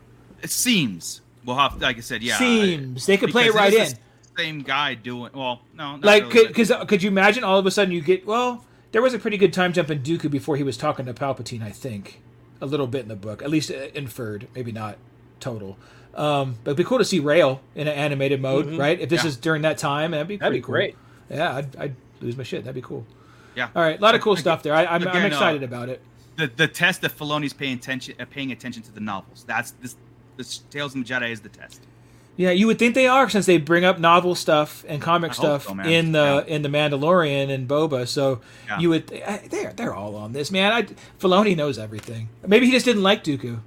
[0.41, 1.21] It seems.
[1.45, 2.37] We'll have, like I said, yeah.
[2.37, 3.93] Seems they could play it right in.
[4.37, 5.61] Same guy doing well.
[5.73, 8.65] No, Like, really, could because could you imagine all of a sudden you get well?
[8.91, 11.61] There was a pretty good time jump in Dooku before he was talking to Palpatine.
[11.61, 12.21] I think
[12.61, 14.97] a little bit in the book, at least uh, inferred, maybe not
[15.39, 15.77] total.
[16.15, 18.99] Um, but it'd be cool to see Rael in an animated mode, right?
[18.99, 19.29] If this Yeah.
[19.29, 20.73] is during that time, that'd be That'd be cool.
[20.73, 20.95] great.
[21.29, 22.63] Yeah, I'd, I'd lose my shit.
[22.63, 23.05] That'd be cool.
[23.55, 23.69] Yeah.
[23.75, 24.73] All right, a lot of cool Again- stuff there.
[24.73, 26.01] I, I'm, I'm again, uh, excited about it.
[26.37, 29.43] the the test that Filoni's paying attention uh, paying attention to the novels.
[29.47, 29.95] That's this.
[30.37, 31.81] This Tales of the Jedi is the test.
[32.35, 35.33] Yeah, you would think they are since they bring up novel stuff and comic I
[35.33, 36.53] stuff so, in the Yeah.
[36.55, 38.05] in the Mandalorian and Boba.
[38.05, 38.79] So Yeah.
[38.79, 40.73] you would they're they're all on this man.
[40.73, 40.83] I,
[41.19, 42.27] Filoni knows everything.
[42.45, 43.59] Maybe he just didn't like Dooku,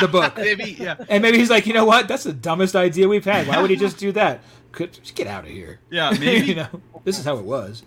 [0.00, 0.96] the book, Maybe yeah.
[1.08, 2.08] and maybe he's like, you know what?
[2.08, 3.46] That's the dumbest idea we've had.
[3.46, 4.42] Why would he just do that?
[4.72, 5.80] Could just get out of here.
[5.90, 6.46] Yeah, maybe.
[6.46, 6.68] you know,
[7.04, 7.82] this is how it was.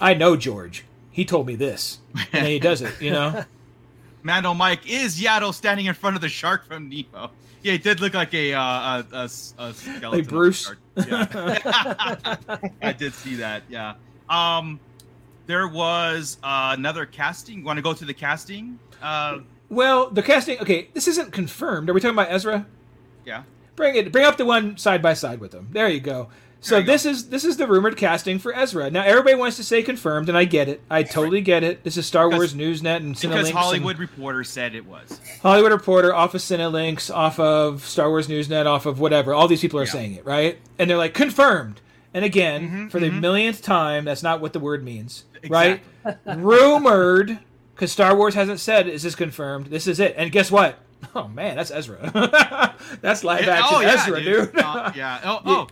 [0.00, 0.84] I know George.
[1.10, 3.00] He told me this, and then he does it.
[3.00, 3.44] You know.
[4.22, 7.30] Mando Mike is Yaddle standing in front of the shark from Nemo.
[7.62, 9.22] Yeah, he did look like a uh, a, a,
[9.58, 10.10] a skeleton.
[10.10, 10.72] Like Bruce?
[10.96, 12.36] Yeah.
[12.82, 13.62] I did see that.
[13.68, 13.94] Yeah.
[14.28, 14.78] Um,
[15.46, 17.64] there was uh, another casting.
[17.64, 18.78] Want to go to the casting?
[19.02, 19.38] Uh,
[19.70, 20.58] Well, the casting.
[20.60, 21.90] Okay, this isn't confirmed.
[21.90, 22.66] Are we talking about Ezra?
[23.24, 23.42] yeah.
[23.76, 24.10] Bring it.
[24.10, 25.68] Bring up the one side by side with them.
[25.70, 26.30] There you go.
[26.60, 26.90] So you go.
[26.92, 28.90] this is this is the rumored casting for Ezra.
[28.90, 30.80] Now everybody wants to say confirmed, and I get it.
[30.90, 31.84] I totally get it.
[31.84, 35.20] This is Star Because- Wars Newsnet and Because Hollywood and Reporter said it was.
[35.42, 39.32] Hollywood Reporter off of Cinelinx, off of Star Wars Newsnet, off of whatever.
[39.32, 39.90] All these people are Yeah.
[39.92, 40.58] saying it, right?
[40.80, 41.80] And they're like confirmed.
[42.12, 43.20] And again, Mhm, for the mhm.
[43.20, 45.82] millionth time, that's not what the word means, Exactly.
[46.04, 46.16] right?
[46.36, 47.38] Rumored,
[47.78, 49.66] because Star Wars hasn't said is this confirmed.
[49.66, 50.14] This is it.
[50.18, 50.78] And guess what?
[51.14, 52.74] Oh man, that's Ezra.
[53.00, 54.58] that's live Yeah, action oh, yeah, Ezra, dude.
[54.58, 55.20] Uh, yeah.
[55.24, 55.66] Oh, oh.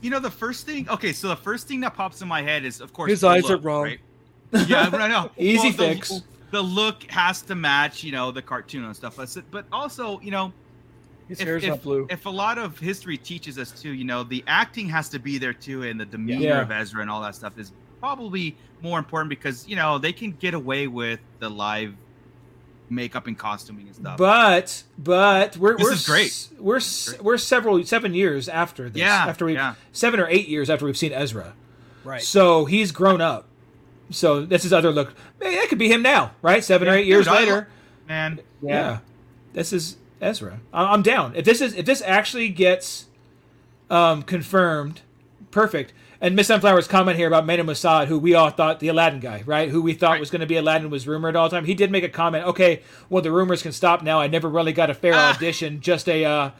[0.00, 0.88] You know the first thing.
[0.88, 3.28] Okay, so the first thing that pops in my head is, of course, His the
[3.28, 3.82] eyes are look, wrong.
[3.82, 4.00] Right?
[4.66, 5.30] Yeah, I know.
[5.36, 6.22] Easy Well, fix.
[6.52, 9.16] the look has to match, you know, the cartoon and stuff.
[9.16, 10.54] But but also, you know,
[11.28, 12.06] His if, hair's if, not blue.
[12.08, 15.36] if a lot of history teaches us too, you know, the acting has to be
[15.36, 16.62] there too, and the demeanor Yeah.
[16.62, 17.72] of Ezra and all that stuff is
[18.06, 21.94] probably more important because you know they can get away with the live
[22.90, 24.18] makeup and costuming and stuff.
[24.18, 26.48] But but we're This we're is great.
[26.58, 29.00] We're s- we're several seven years after this.
[29.00, 29.74] Yeah, after we yeah.
[29.92, 31.54] seven or eight years after we've seen Ezra.
[32.04, 32.20] right.
[32.20, 33.46] So he's grown up.
[34.10, 35.14] So this is other look.
[35.40, 36.62] Hey, that could be him now, right?
[36.62, 37.68] Seven or eight years Dude, I- later.
[38.08, 38.98] man, Yeah.
[39.54, 40.58] This is Ezra.
[40.72, 41.34] I- I'm down.
[41.36, 43.06] If this is if this actually gets
[43.90, 45.00] um, confirmed,
[45.50, 45.92] perfect.
[46.22, 49.42] And Miss Sunflower's comment here about Mena Massoud, who we all thought the Aladdin guy,
[49.44, 49.68] right?
[49.68, 50.20] Who we thought Right.
[50.20, 51.64] was going to be Aladdin was rumored all the time.
[51.64, 52.46] He did make a comment.
[52.46, 52.80] Okay,
[53.10, 54.20] well the rumors can stop now.
[54.20, 55.34] I never really got a fair Ah.
[55.34, 55.80] audition.
[55.80, 56.50] Just a uh,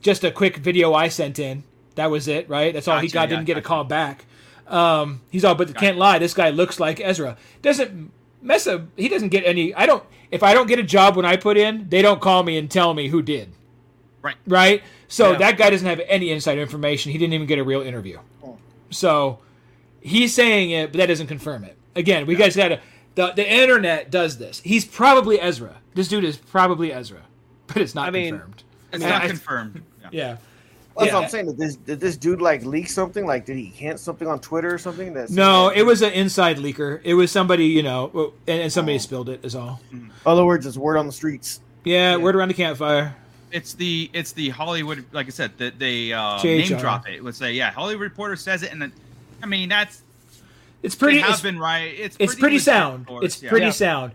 [0.00, 1.62] just a quick video I sent in.
[1.94, 2.74] That was it, right?
[2.74, 3.22] That's all he got.
[3.30, 4.24] yeah, Didn't get a call back.
[4.66, 6.18] Um, he's all, but can't lie.
[6.18, 7.36] This guy looks like Ezra.
[7.62, 8.10] Doesn't
[8.42, 8.82] mess up.
[8.96, 9.72] He doesn't get any.
[9.74, 10.02] I don't.
[10.32, 12.68] If I don't get a job when I put in, they don't call me and
[12.68, 13.52] tell me who did.
[14.22, 14.34] Right.
[14.48, 14.82] Right.
[15.06, 15.38] So Yeah.
[15.38, 17.12] that guy doesn't have any inside information.
[17.12, 18.18] He didn't even get a real interview.
[18.90, 19.38] So
[20.00, 21.76] he's saying it, but that doesn't confirm it.
[21.96, 22.80] Again, we guys got to.
[23.14, 24.60] The, the internet does this.
[24.60, 25.76] He's probably Ezra.
[25.94, 27.22] This dude is probably Ezra,
[27.68, 28.64] but it's not I mean, confirmed.
[28.92, 29.82] it's I mean, not I- confirmed.
[30.04, 30.08] Yeah.
[30.12, 30.36] Yeah.
[30.96, 31.14] That's Yeah.
[31.14, 31.46] what I'm saying.
[31.46, 33.26] Did this, did this dude like leak something?
[33.26, 35.12] Like, did he hint something on Twitter or something?
[35.14, 37.00] That's No, it was an inside leaker.
[37.02, 39.00] It was somebody, you know, and, and somebody oh.
[39.00, 39.44] spilled it.
[39.44, 39.80] Is all.
[40.24, 41.60] Other words, it's word on the streets.
[41.84, 43.16] Yeah, word around the campfire.
[43.54, 47.14] It's the it's the Hollywood, like I said, that they uh, name drop it.
[47.14, 48.92] It would say, yeah, Hollywood Reporter says it, and then,
[49.42, 50.02] I mean that's
[50.82, 51.18] It's pretty.
[51.18, 51.94] they have It's, been right.
[51.96, 53.06] It's it's pretty legit, sound.
[53.06, 53.50] course, It's yeah.
[53.50, 53.72] pretty Yeah.
[53.72, 54.12] sound.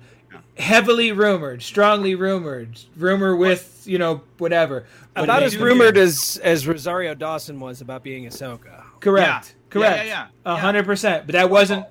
[0.57, 4.85] Heavily rumored, strongly rumored, rumor with you know whatever.
[5.13, 8.83] But About as do- rumored as as Rosario Dawson was about being Ahsoka.
[8.99, 9.27] Correct.
[9.47, 9.53] Yeah.
[9.69, 9.97] Correct.
[9.97, 10.59] Yeah, yeah, A yeah.
[10.59, 11.25] hundred percent.
[11.27, 11.85] But that wasn't.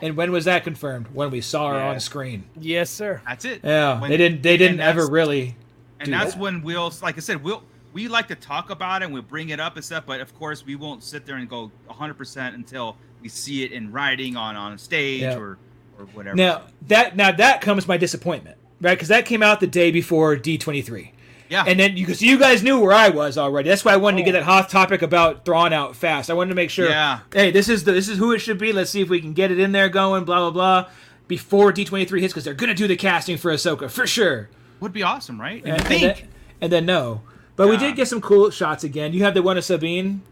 [0.00, 1.06] And when was that confirmed?
[1.12, 1.88] When we saw her Yeah.
[1.90, 2.44] on screen.
[2.60, 3.20] Yes, sir.
[3.26, 3.60] That's it.
[3.64, 4.00] Yeah.
[4.00, 4.42] When- they didn't.
[4.42, 5.56] They didn't ever really.
[6.02, 6.40] And do that's that.
[6.40, 7.62] when we'll like i said we'll
[7.92, 10.34] we like to talk about it and we'll bring it up and stuff but of
[10.38, 14.56] course we won't sit there and go 100% until we see it in writing on
[14.56, 15.36] on stage Yeah.
[15.36, 15.58] or
[15.98, 18.94] or whatever Now that now that comes my disappointment, right?
[18.94, 21.12] Because that came out the day before D twenty three.
[21.50, 23.68] yeah And then you, cause you guys knew where I was already.
[23.68, 24.38] That's why I wanted to get oh.
[24.38, 26.30] that hot topic about Thrawn out fast.
[26.30, 26.88] I wanted to make sure.
[26.88, 27.20] Yeah.
[27.32, 28.72] Hey, this is the this is who it should be.
[28.72, 30.24] Let's see if we can get it in there going.
[30.24, 30.90] Blah blah blah.
[31.28, 34.48] Before D twenty three hits, because they're gonna do the casting for Ahsoka for sure.
[34.82, 36.28] Would be awesome right and, And, and think then,
[36.60, 37.22] and then no,
[37.56, 39.12] but we did get some cool shots again.
[39.12, 40.22] You have the one of Sabine.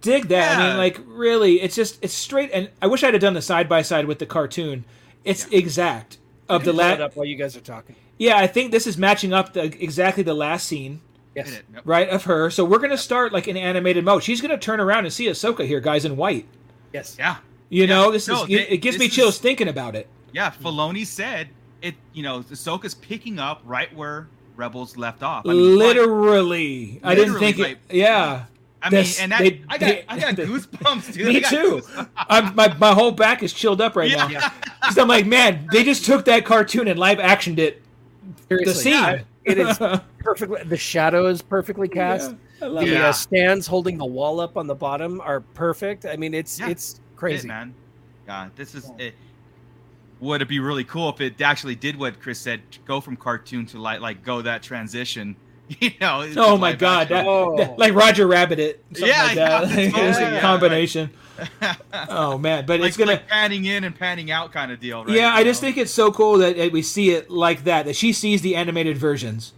[0.00, 0.58] Dig that.
[0.58, 2.50] I mean, like really, it's just it's straight.
[2.52, 4.84] And I wish I'd have done the side by side with the cartoon.
[5.24, 6.18] It's exact
[6.48, 7.00] of the last.
[7.00, 7.96] up while you guys are talking.
[8.18, 11.00] Yeah, I think this is matching up the exactly the last scene,
[11.34, 11.50] Yes.
[11.54, 11.64] Hit.
[11.72, 11.82] Yep.
[11.86, 12.50] right, of her.
[12.50, 14.22] So we're gonna start like in animated mode.
[14.22, 16.46] She's gonna turn around and see Ahsoka here, guys, in white.
[16.92, 17.16] Yes.
[17.18, 17.36] yeah
[17.70, 20.06] You know, this No, is they- it gives me chills is- thinking about it.
[20.32, 21.48] yeah Filoni said
[21.84, 27.00] it you know Ahsoka's picking up right where rebels left off I mean, like, Literally,
[27.02, 27.96] I didn't Literally, think it.
[27.96, 28.44] Yeah.
[28.82, 31.26] I mean, and that, they- I got they- I got they- goosebumps, dude.
[31.34, 31.82] Me too.
[32.16, 34.26] I'm, my my whole back is chilled up right Yeah.
[34.28, 34.52] now.
[34.84, 37.80] Because I'm like, man, they just took that cartoon and live actioned it.
[38.48, 38.72] Seriously.
[38.72, 38.92] The scene.
[38.92, 39.78] Yeah, it is
[40.18, 40.62] perfectly.
[40.64, 42.34] The shadow is perfectly cast.
[42.60, 42.90] I love The.
[42.92, 43.08] Yeah.
[43.08, 46.04] uh, stands holding the wall up on the bottom are perfect.
[46.04, 46.68] I mean, it's Yeah.
[46.68, 47.48] it's It, crazy.
[47.48, 47.72] man.
[48.26, 49.14] Yeah, this is it.
[50.20, 53.66] Would it be really cool if it actually did what Chris said, go from cartoon
[53.66, 55.36] to light, like go that transition?
[55.80, 56.30] You know.
[56.36, 59.60] Oh my god, that, that- like Roger Rabbit it, Yeah, like yeah, that.
[59.70, 61.10] totally, It's a yeah, combination.
[62.10, 63.12] Oh man, but like, it's gonna.
[63.12, 65.14] like panning in and panning out kind of deal, right?
[65.16, 67.86] yeah, I You just think it's so cool that that we see it like that.
[67.86, 69.52] That she sees the animated versions.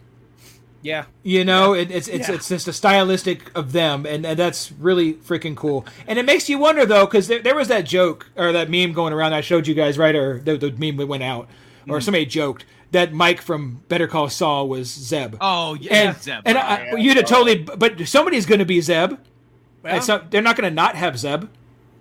[0.87, 1.05] Yeah.
[1.25, 2.35] You know, it, it's it's Yeah.
[2.37, 5.85] it's just a stylistic of them, and, and that's really freaking cool.
[6.07, 8.93] And it makes you wonder though, because there, there was that joke or that meme
[8.93, 10.15] going around I showed you guys, right?
[10.15, 11.49] Or the, the meme that went out,
[11.87, 11.93] Mm.
[11.93, 15.37] or somebody joked that Mike from Better Call Saul was Zeb.
[15.41, 16.43] Oh yeah, and Zeb.
[16.45, 19.15] and I, you'd have totally, but somebody's going to be Zeb.
[19.83, 21.49] Well, not, they're not going to not have Zeb.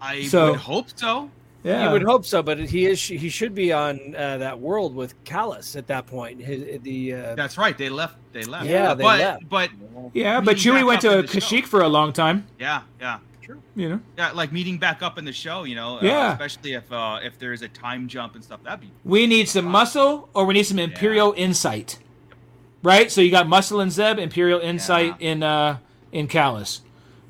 [0.02, 1.30] I so- would hope so.
[1.66, 4.94] Yeah, You would hope so, but he is he should be on uh, that world
[4.96, 6.40] with Kallus at that point.
[6.40, 7.76] His, the uh, That's right.
[7.76, 8.18] They left.
[8.34, 8.68] They left.
[8.68, 9.50] Yeah, they but, left.
[9.50, 9.70] But
[10.14, 11.40] yeah, but meeting Chewie went to in show.
[11.40, 12.46] Kashyyyk for a long time.
[12.60, 13.18] yeah, yeah.
[13.42, 13.62] True.
[13.76, 16.00] You know, Yeah, like meeting back up in the show, you know.
[16.02, 16.30] Yeah.
[16.30, 19.48] Uh, especially if uh, if there's a time jump and stuff, that'd be we need
[19.48, 22.00] some muscle or we need some Imperial insight,
[22.84, 23.12] right?
[23.12, 25.78] So you got muscle and Zeb, Imperial insight in uh
[26.12, 26.82] in Kallus,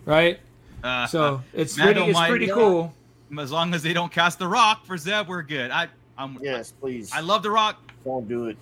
[0.05, 0.39] right?
[0.83, 2.93] Uh, So it's Mando pretty, it's might- pretty cool.
[3.39, 5.71] As long as they don't cast the Rock for Zeb, we're good.
[5.71, 7.11] I I'm Yes, please.
[7.13, 8.57] I love the Rock, Don't do it.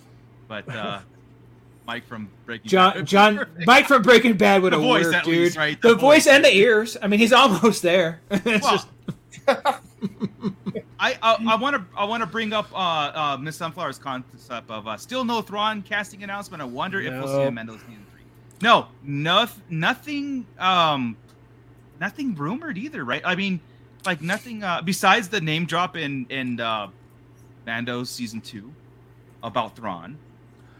[0.47, 0.99] but uh,
[1.85, 3.05] Mike from Breaking John, Bad.
[3.05, 5.35] John, Mike from Breaking Bad would The have voice, worked, dude.
[5.37, 5.79] least, right?
[5.81, 6.27] The, The voice voice.
[6.33, 6.97] and the ears.
[7.01, 8.21] I mean, he's almost there.
[8.31, 8.87] it's Well, just
[9.47, 14.69] I I, I want to I want to bring up uh, uh, Miss Sunflower's concept
[14.69, 16.61] of uh, still no Thrawn casting announcement.
[16.61, 17.41] I wonder if we'll see No.
[17.41, 18.21] him in Mando season three.
[18.61, 21.17] No, no, nothing, um,
[21.99, 23.21] nothing rumored either, right?
[23.25, 23.59] I mean,
[24.05, 26.87] like nothing uh, besides the name drop in in uh,
[27.65, 28.73] Mando season two
[29.41, 30.17] about Thrawn.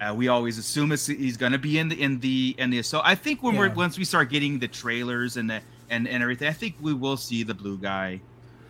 [0.02, 2.82] Uh, we always assume it's, he's going to be in the in the in the
[2.82, 6.22] so I think when we're once we start getting the trailers and the and and
[6.22, 8.20] everything, I think we will see the blue guy.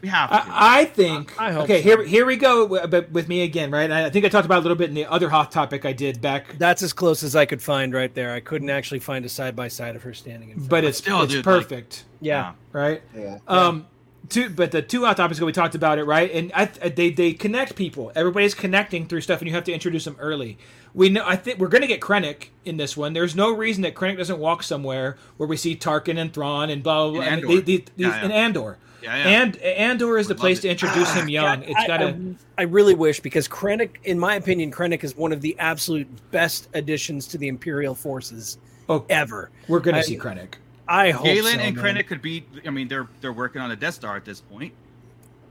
[0.02, 0.36] We have to.
[0.36, 1.39] I, I think.
[1.39, 1.84] I hope okay, so.
[1.84, 2.88] here here we go.
[2.88, 3.89] But with me again, right?
[3.89, 5.94] I think I talked about it a little bit in the other hot topic I
[5.94, 8.34] did back, That's as close as I could find right there.
[8.34, 10.70] I couldn't actually find a side by side of her standing in front.
[10.70, 12.52] but it's still, it's dude, like- perfect, yeah.
[12.74, 13.02] right?
[13.16, 13.38] Yeah.
[13.48, 13.88] Um,
[14.29, 16.31] two, but the two hot topics ago we talked about it, right?
[16.31, 18.12] And I, they they connect people.
[18.15, 20.57] Everybody's connecting through stuff, and you have to introduce them early.
[20.93, 21.23] We know.
[21.25, 23.13] I think we're going to get Krennic in this one.
[23.13, 26.83] There's no reason that Krennic doesn't walk somewhere where we see Tarkin and Thrawn and
[26.83, 27.13] blah blah.
[27.19, 27.21] blah.
[27.23, 27.47] And I mean, Andor.
[27.47, 28.23] they- they- these- Yeah, yeah.
[28.23, 28.77] And Andor.
[29.01, 29.41] Yeah, yeah.
[29.41, 30.71] And Andor is the place love to it.
[30.71, 31.59] introduce him young.
[31.62, 32.05] God, It's I- got to.
[32.05, 36.07] I, I really wish because Krennic, in my opinion, Krennic is one of the absolute
[36.31, 38.57] best additions to the Imperial forces
[38.88, 39.49] Oh, ever.
[39.67, 40.53] we're going I- to see Krennic.
[40.88, 41.86] I hope Galen so, and man.
[41.86, 42.46] Krennic could be.
[42.65, 44.74] I mean, they're they're working on the Death Star at this point.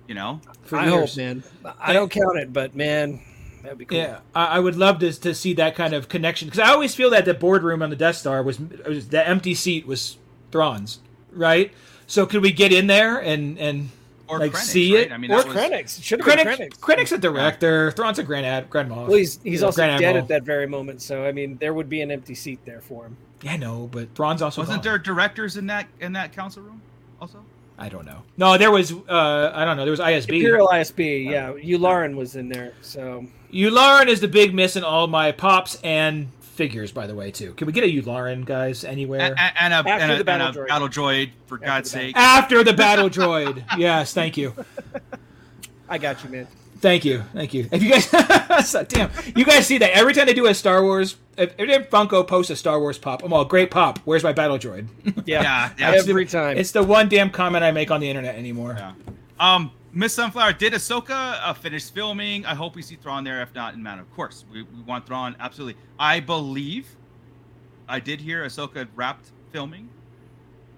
[0.09, 1.11] You know, For I years.
[1.11, 1.43] hope, man.
[1.81, 3.21] I don't count it, but man,
[3.63, 3.97] that'd be cool.
[3.97, 6.95] Yeah, I, I would love to to see that kind of connection because I always
[6.95, 10.19] feel that the boardroom on the Death Star was, was the empty seat was
[10.51, 10.99] Thrawn's,
[11.31, 11.73] right?
[12.07, 13.91] So could we get in there and and
[14.29, 15.07] or Like, Krennic, see right?
[15.07, 15.13] it?
[15.13, 15.99] I mean, Or that was, Krennic's.
[15.99, 16.79] It should have been Krennic, Krennic's.
[16.79, 19.07] Krennic's a director, Thrawn's a grand ad, grand moff.
[19.09, 20.23] Well, he's, he's Yeah, also Grand dead Admiral.
[20.25, 23.07] at that very moment, so I mean, there would be an empty seat there for
[23.07, 23.17] him.
[23.43, 24.93] Yeah, I know, but Thrawn's also wasn't gone.
[24.93, 26.81] there directors in that in that council room
[27.21, 27.45] also?
[27.79, 28.23] I don't know.
[28.37, 28.93] No, there was.
[28.93, 29.83] uh I don't know.
[29.85, 30.25] There was ISB.
[30.35, 31.53] Imperial ISB, yeah.
[31.53, 36.29] Yularen was in there, so Yularen is the big miss in all my pops and
[36.63, 37.55] figures, by the way, too.
[37.55, 39.21] Can we get a Yularen, guys, anywhere?
[39.21, 40.69] A- a- And, a, and, a, battle and a droid.
[40.69, 42.17] battle droid, for God's sake.
[42.17, 43.65] After the battle droid.
[43.77, 44.55] Yes, thank you.
[45.89, 46.47] I got you, man.
[46.79, 47.69] Thank you, thank you.
[47.73, 50.85] If you guys, so- damn, you guys see that every time they do a Star
[50.85, 53.99] Wars, if, every time Funko posts a Star Wars pop, I'm all great pop.
[54.05, 54.87] Where's my battle droid?
[55.27, 55.91] Yeah, Yeah, yeah.
[55.99, 56.59] every time.
[56.59, 58.77] It's the one damn comment I make on the internet anymore.
[58.79, 58.93] Yeah.
[59.41, 62.47] Um, Miss Sunflower did Ahsoka uh, finish filming.
[62.47, 63.43] I hope we see Thrawn there.
[63.43, 65.79] If not, in Mando, of course, we, we want Thrawn absolutely.
[65.99, 66.89] I believe
[67.89, 69.89] I did hear Ahsoka wrapped filming.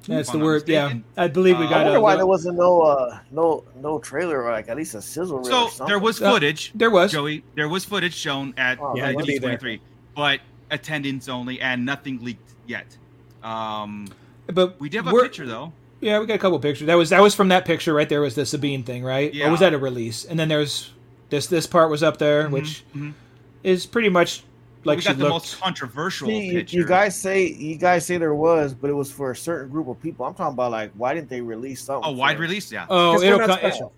[0.09, 0.69] That's the word.
[0.69, 0.93] Yeah.
[1.17, 1.73] I believe we got.
[1.73, 2.01] Uh, I got wonder a.
[2.03, 5.45] why there wasn't no uh no no trailer or like at least a sizzle reel.
[5.47, 5.87] So or something.
[5.87, 6.73] there was Uh, footage.
[6.75, 7.13] There was.
[7.13, 9.57] Joey, there was footage shown at Oh, Yeah, uh, it would be there.
[9.57, 9.81] D23,
[10.15, 12.99] but attendance only and nothing leaked yet.
[13.43, 14.09] Um,
[14.53, 15.73] But we did have a picture though.
[16.05, 16.87] Yeah, we got a couple pictures.
[16.87, 18.21] That was that was from that picture right there.
[18.21, 19.33] Was the Sabine thing, right?
[19.33, 19.51] Or Yeah.
[19.51, 20.27] was that a release?
[20.27, 20.91] And then there's
[21.31, 23.15] this this part was up there, which mhm.
[23.63, 24.43] is pretty much
[24.85, 25.33] like we she got the looked.
[25.33, 26.77] most controversial See, you, picture.
[26.77, 29.89] you guys say you guys say there was, but it was for a certain group
[29.89, 30.27] of people.
[30.27, 32.11] I'm talking about like why didn't they release something?
[32.11, 32.85] a wide release, yeah.
[32.91, 33.93] Oh, it'll come special.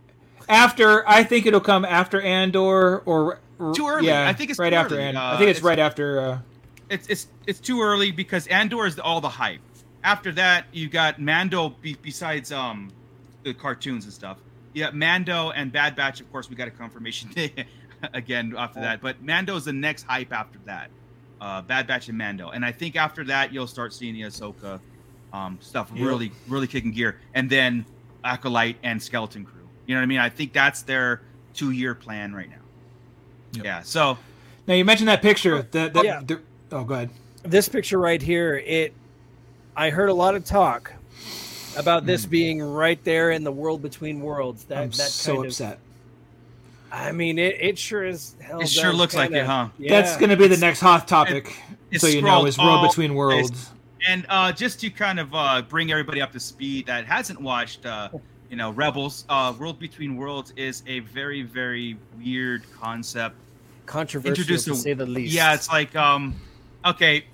[0.49, 1.09] after.
[1.09, 4.07] I think it'll come after Andor or, or- Too early.
[4.07, 5.07] Yeah, I think it's right too after early.
[5.07, 5.19] Andor.
[5.21, 6.21] Uh, I think it's, it's- right after.
[6.21, 6.39] Uh,
[6.89, 9.59] it's it's it's too early because Andor is all the hype.
[10.07, 11.71] After that, you got Mando.
[11.83, 12.93] Be, besides um
[13.43, 14.39] the cartoons and stuff,
[14.73, 16.21] yeah, Mando and Bad Batch.
[16.21, 17.31] Of course, we got a confirmation
[18.15, 19.01] again after that.
[19.03, 20.91] But Mando's the next hype after that.
[21.41, 24.79] Uh, Bad Batch and Mando, and I think after that you'll start seeing the Ahsoka
[25.33, 26.07] um, stuff Yep.
[26.07, 27.85] really really kicking gear, and then
[28.25, 29.69] Acolyte and Skeleton Crew.
[29.87, 30.19] You know what I mean?
[30.21, 31.21] I think that's their
[31.53, 32.57] two year plan right now.
[33.55, 33.65] Yep.
[33.65, 33.83] Yeah.
[33.83, 34.17] So
[34.69, 35.63] now you mentioned that picture.
[35.71, 36.23] The, the, Yeah.
[36.25, 36.41] the-
[36.73, 37.11] oh, go ahead.
[37.43, 38.95] this picture right here, it
[39.77, 40.93] I heard a lot of talk
[41.77, 44.65] about this being right there in the world between worlds.
[44.65, 44.83] That Hmm.
[44.85, 45.79] I'm that so kind upset.
[46.91, 48.61] I mean, it, it sure is hell.
[48.61, 49.69] It sure looks like kinda- it, huh?
[49.79, 49.91] Yeah.
[50.01, 51.55] That's going to be the next hot topic.
[51.91, 53.71] it's so you know, scrolled is World Between Worlds.
[54.09, 57.85] And uh, just to kind of uh, bring everybody up to speed that hasn't watched,
[57.85, 58.09] uh,
[58.49, 63.35] you know, Rebels, uh, World Between Worlds is a very, very weird concept.
[63.87, 65.35] controversial Introduce to a- say the least.
[65.35, 66.35] Yeah, it's like, um,
[66.85, 67.25] okay,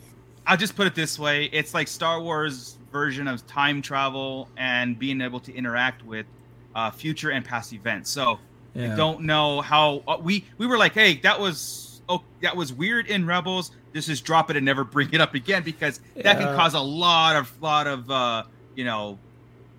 [0.47, 4.99] I'll just put it this way: it's like Star Wars version of time travel and
[4.99, 6.27] being able to interact with
[6.75, 8.11] uh, future and past events.
[8.11, 8.39] So
[8.75, 8.93] Yeah.
[8.93, 12.73] I don't know how uh, we we were like, hey, that was oh, that was
[12.73, 13.71] weird in Rebels.
[13.95, 16.81] Just just drop it and never bring it up again because that can cause a
[16.81, 19.19] lot of lot of uh, you know.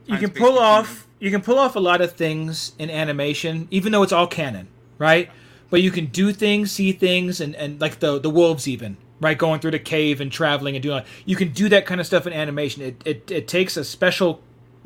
[0.06, 3.92] you can pull off you can pull off a lot of things in animation even
[3.94, 5.30] though it's all canon right
[5.70, 9.38] but you can do things see things and, and like the the wolves even right
[9.38, 12.06] going through the cave and traveling and doing all- you can do that kind of
[12.08, 14.42] stuff in animation it it, it takes a special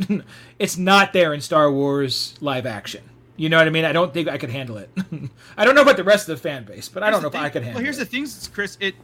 [0.59, 3.03] it's not there in star wars live action
[3.35, 4.89] you know what i mean i don't think i could handle it
[5.57, 7.35] i don't know about the rest of the fan base but i don't know Here's
[7.35, 8.77] if i thing- could handle Well, here's it the thing, Chris.
[8.79, 8.95] It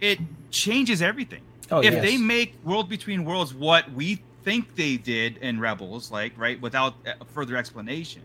[0.00, 0.18] it
[0.50, 1.42] changes everything.
[1.72, 2.02] Oh, if yes.
[2.04, 6.94] they make World Between Worlds what we think they did in Rebels, like right, without
[7.04, 8.22] uh, further explanation,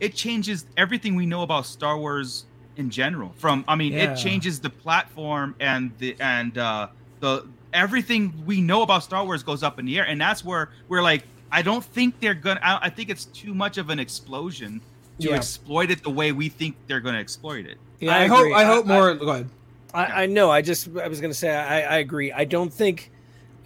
[0.00, 2.46] it changes everything we know about Star Wars
[2.76, 3.32] in general.
[3.36, 4.12] From I mean, Yeah.
[4.12, 6.88] it changes the platform and the and uh,
[7.20, 10.70] the everything we know about Star Wars goes up in the air, and that's where
[10.88, 12.60] we're like, I don't think they're gonna.
[12.62, 14.80] I, I think it's too much of an explosion
[15.20, 15.34] to Yeah.
[15.36, 17.78] exploit it the way we think they're gonna exploit it.
[18.00, 18.52] Yeah, I I, hope.
[18.54, 19.14] I hope I- more.
[19.14, 19.48] go ahead.
[19.94, 20.50] I, I know.
[20.50, 22.32] I just I was going to say I, I agree.
[22.32, 23.10] I don't think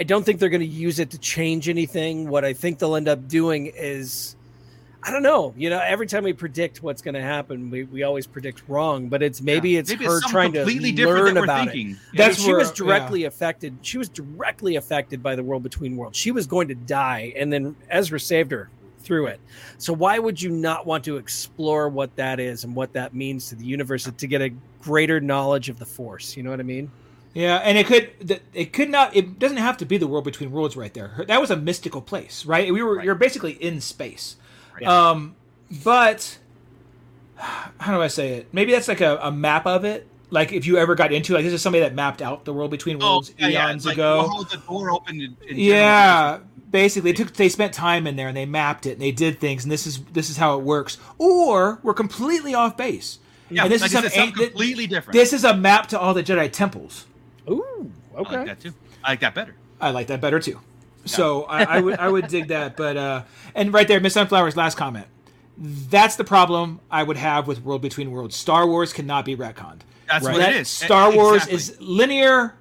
[0.00, 2.28] I don't think they're going to use it to change anything.
[2.28, 4.34] What I think they'll end up doing is
[5.06, 5.54] I don't know.
[5.56, 9.08] You know, every time we predict what's going to happen, we, we always predict wrong.
[9.08, 9.78] But it's maybe Yeah.
[9.80, 11.70] it's Maybe her something trying to completely different learn that we're about it.
[11.72, 11.90] thinking.
[12.12, 13.76] Yeah, That's she was where- directly affected.
[13.82, 16.18] She was directly affected by the world between worlds.
[16.18, 19.38] She was going to die, and then Ezra saved her through it.
[19.78, 23.48] So why would you not want to explore what that is and what that means
[23.50, 24.50] to the universe to get a
[24.82, 26.36] greater knowledge of the Force?
[26.36, 26.90] You know what I mean?
[27.32, 30.50] Yeah, and it could it could not it doesn't have to be the world between
[30.50, 31.24] worlds right there.
[31.28, 32.72] That was a mystical place, right?
[32.72, 33.04] We were Right.
[33.04, 34.34] you're basically in space.
[34.76, 34.86] Right.
[34.86, 35.34] Um
[35.84, 36.38] but
[37.78, 38.48] how do I say it?
[38.52, 40.06] Maybe that's like a, a map of it.
[40.30, 42.70] Like if you ever got into like this is somebody that mapped out the world
[42.70, 43.68] between Oh, worlds yeah, yeah.
[43.68, 44.18] eons It's like, ago.
[44.20, 45.20] we'll hold the door open.
[45.20, 46.38] in- in Yeah,
[46.70, 49.38] basically, they took they spent time in there and they mapped it and they did
[49.38, 50.98] things and this is this is how it works.
[51.18, 53.18] Or we're completely off base.
[53.50, 55.12] Yeah, and this like is some something an- completely different.
[55.12, 57.06] This is a map to all the Jedi temples.
[57.48, 58.34] Ooh, okay.
[58.34, 58.72] I like that too.
[59.04, 59.54] I like that better.
[59.80, 60.58] I like that better too.
[61.06, 63.22] So I, I would I would dig that, but uh,
[63.54, 65.06] and right there, Miss Sunflower's last comment.
[65.58, 68.36] That's the problem I would have with World Between Worlds.
[68.36, 69.80] Star Wars cannot be retconned.
[70.06, 70.32] That's Right.
[70.34, 70.68] what That- it is.
[70.68, 71.56] Star E- Wars exactly.
[71.56, 72.54] is linear,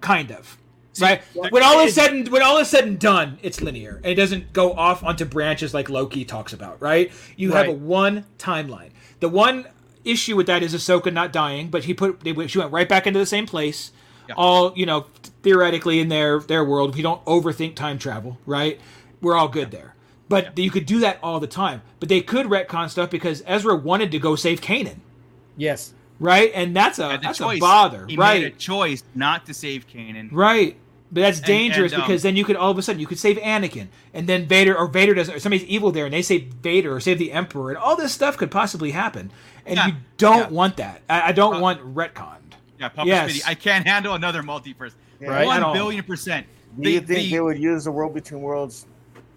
[0.00, 0.56] kind of.
[1.00, 1.20] right
[1.50, 3.96] when all is said and when all is said and done, it's linear.
[3.96, 6.80] And It doesn't go off onto branches like Loki talks about.
[6.80, 7.10] Right?
[7.36, 8.90] You have a one timeline.
[9.20, 9.66] The one
[10.04, 13.06] issue with that is Ahsoka not dying, but he put they, she went right back
[13.08, 13.90] into the same place.
[14.28, 14.34] Yeah.
[14.36, 15.06] All you know,
[15.42, 18.38] theoretically in their their world, we don't overthink time travel.
[18.46, 18.80] Right?
[19.20, 19.94] We're all good there.
[20.28, 21.82] But you could do that all the time.
[22.00, 24.96] But they could retcon stuff because Ezra wanted to go save Kanan,
[25.56, 25.94] Yes.
[26.18, 26.50] right?
[26.54, 27.58] And that's a that's choice.
[27.58, 28.42] a bother, He right?
[28.42, 30.28] made a choice not to save Kanan.
[30.32, 30.76] Right.
[31.12, 33.20] But that's dangerous and, um, because then you could all of a sudden you could
[33.20, 36.46] save Anakin and then Vader or Vader does or somebody's evil there and they save
[36.62, 39.30] Vader or save the Emperor and all this stuff could possibly happen
[39.64, 39.86] and Yeah.
[39.86, 40.48] you don't Yeah.
[40.48, 41.02] want that.
[41.08, 42.45] I, I don't Uh, want retconned.
[42.78, 43.32] Yeah, Papa Yes.
[43.32, 44.92] Smitty, I can't handle another multiverse.
[45.20, 45.28] Yeah.
[45.28, 45.72] Right, One at all.
[45.74, 46.46] billion percent.
[46.80, 48.86] Do you think the- they would use the world between worlds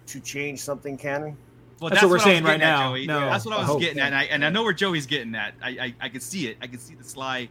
[0.08, 1.36] to change something canon?
[1.80, 2.88] Well, That's what we're I was saying right getting at, now.
[2.90, 3.06] Joey.
[3.06, 3.80] No, that's what I I was hope.
[3.80, 5.54] getting at, and I, and I know where Joey's getting at.
[5.62, 6.58] I, I, I can see it.
[6.60, 7.48] I can see the sly.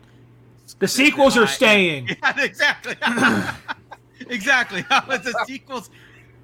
[0.78, 2.10] The sequels I- are staying.
[2.10, 2.96] Yeah, exactly.
[4.30, 4.82] exactly.
[4.90, 5.90] the sequels.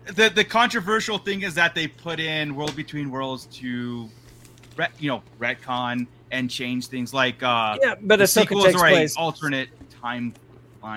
[0.08, 4.10] The the controversial thing is that they put in World Between Worlds to,
[5.00, 9.16] you know, retcon and change things like uh, Yeah, but the Ahsoka takes place.
[9.16, 9.70] alternate
[10.04, 10.34] timeline.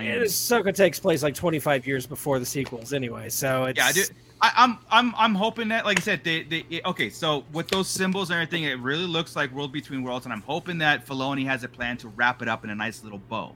[0.05, 3.28] Yeah, Ahsoka takes place like 25 years before the sequels, anyway.
[3.28, 4.03] So it's Yeah, I do.
[4.41, 7.11] I, I'm I'm I'm hoping that, like I said, they, they it- okay.
[7.11, 10.43] So with those symbols and everything, it really looks like World Between Worlds, and I'm
[10.43, 13.53] hoping that Filoni has a plan to wrap it up in a nice little bow,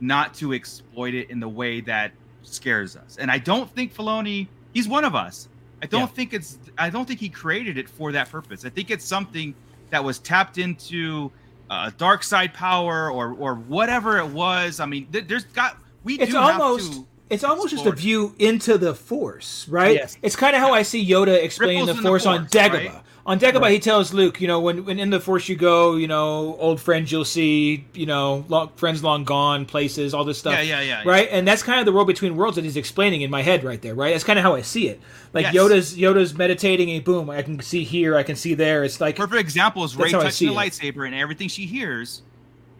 [0.00, 2.12] not to exploit it in the way that
[2.42, 3.16] scares us.
[3.18, 5.48] And I don't think Filoni, he's one of us.
[5.82, 6.06] I don't Yeah.
[6.08, 6.58] think it's.
[6.76, 8.64] I don't think he created it for that purpose.
[8.66, 9.54] I think it's something
[9.90, 11.30] that was tapped into
[11.70, 14.80] uh, dark side power or or whatever it was.
[14.80, 17.92] I mean, th- there's got we It's do have almost to it's almost just a
[17.92, 19.94] view into the Force, right?
[19.94, 20.16] Yes.
[20.22, 22.72] It's kind of how I see Yoda explaining the in the Force on Dagobah.
[22.72, 23.02] right?
[23.28, 26.08] On Dagobah, he tells Luke, you know, when, when in the Force you go, you
[26.08, 30.54] know, old friends you'll see, you know, long, friends long gone, places, all this stuff.
[30.54, 31.10] Yeah, yeah, yeah, yeah.
[31.10, 33.64] Right, and that's kind of the world between worlds that he's explaining in my head
[33.64, 34.12] right there, right?
[34.12, 34.98] That's kind of how I see it.
[35.34, 35.54] Like Yes.
[35.54, 38.82] Yoda's Yoda's meditating, and boom, I can see here, I can see there.
[38.82, 40.54] It's like perfect example is Rey touching the see it.
[40.54, 42.22] lightsaber and everything she hears.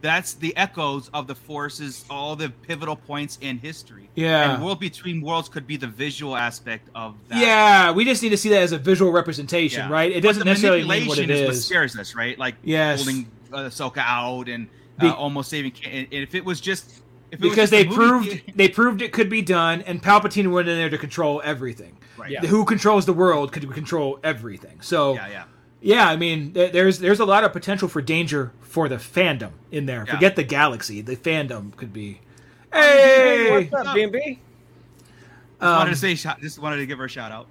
[0.00, 4.08] That's the echoes of the forces, all the pivotal points in history.
[4.14, 4.54] Yeah.
[4.54, 7.40] And World Between Worlds could be the visual aspect of that.
[7.40, 9.92] yeah, we just need to see that as a visual representation, Yeah.
[9.92, 10.12] right?
[10.12, 11.40] It doesn't necessarily mean what it is.
[11.40, 11.46] is.
[11.46, 12.38] what scares us, right?
[12.38, 13.04] Like Yes.
[13.04, 14.68] holding uh, Ahsoka out and
[15.00, 15.72] uh, almost saving.
[15.84, 17.00] And if it was just
[17.32, 20.76] if because they proved theater- they proved it could be done, and Palpatine went in
[20.76, 21.96] there to control everything.
[22.16, 22.30] right?
[22.30, 22.40] Yeah.
[22.46, 24.78] Who controls the world could control everything.
[24.80, 25.44] So yeah, yeah.
[25.80, 29.86] Yeah, I mean, there's there's a lot of potential for danger for the fandom in
[29.86, 30.04] there.
[30.06, 30.14] Yeah.
[30.14, 32.20] Forget the galaxy, the fandom could be.
[32.72, 32.80] Hey,
[33.48, 34.38] Hey, What's up, BB?
[35.60, 37.46] Just wanted Um, to say, just wanted to give her a shout out.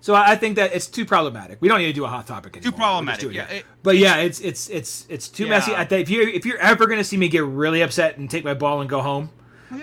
[0.00, 1.58] so I I think that it's too problematic.
[1.60, 2.72] We don't need to do a hot topic anymore.
[2.72, 3.20] Too problematic.
[3.20, 5.50] do it Yeah, it- but yeah, it's it's it's it's too Yeah.
[5.50, 5.74] messy.
[5.74, 8.44] I think if you if you're ever gonna see me get really upset and take
[8.44, 9.30] my ball and go home,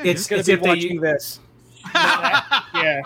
[0.03, 1.39] it's Gonna it's if they watching this.
[1.93, 3.01] Yeah.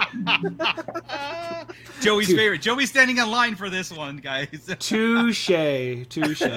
[2.01, 2.61] Joey's favorite.
[2.61, 4.47] Joey's standing in line for this one, guys.
[4.79, 5.47] touche
[6.09, 6.41] touche.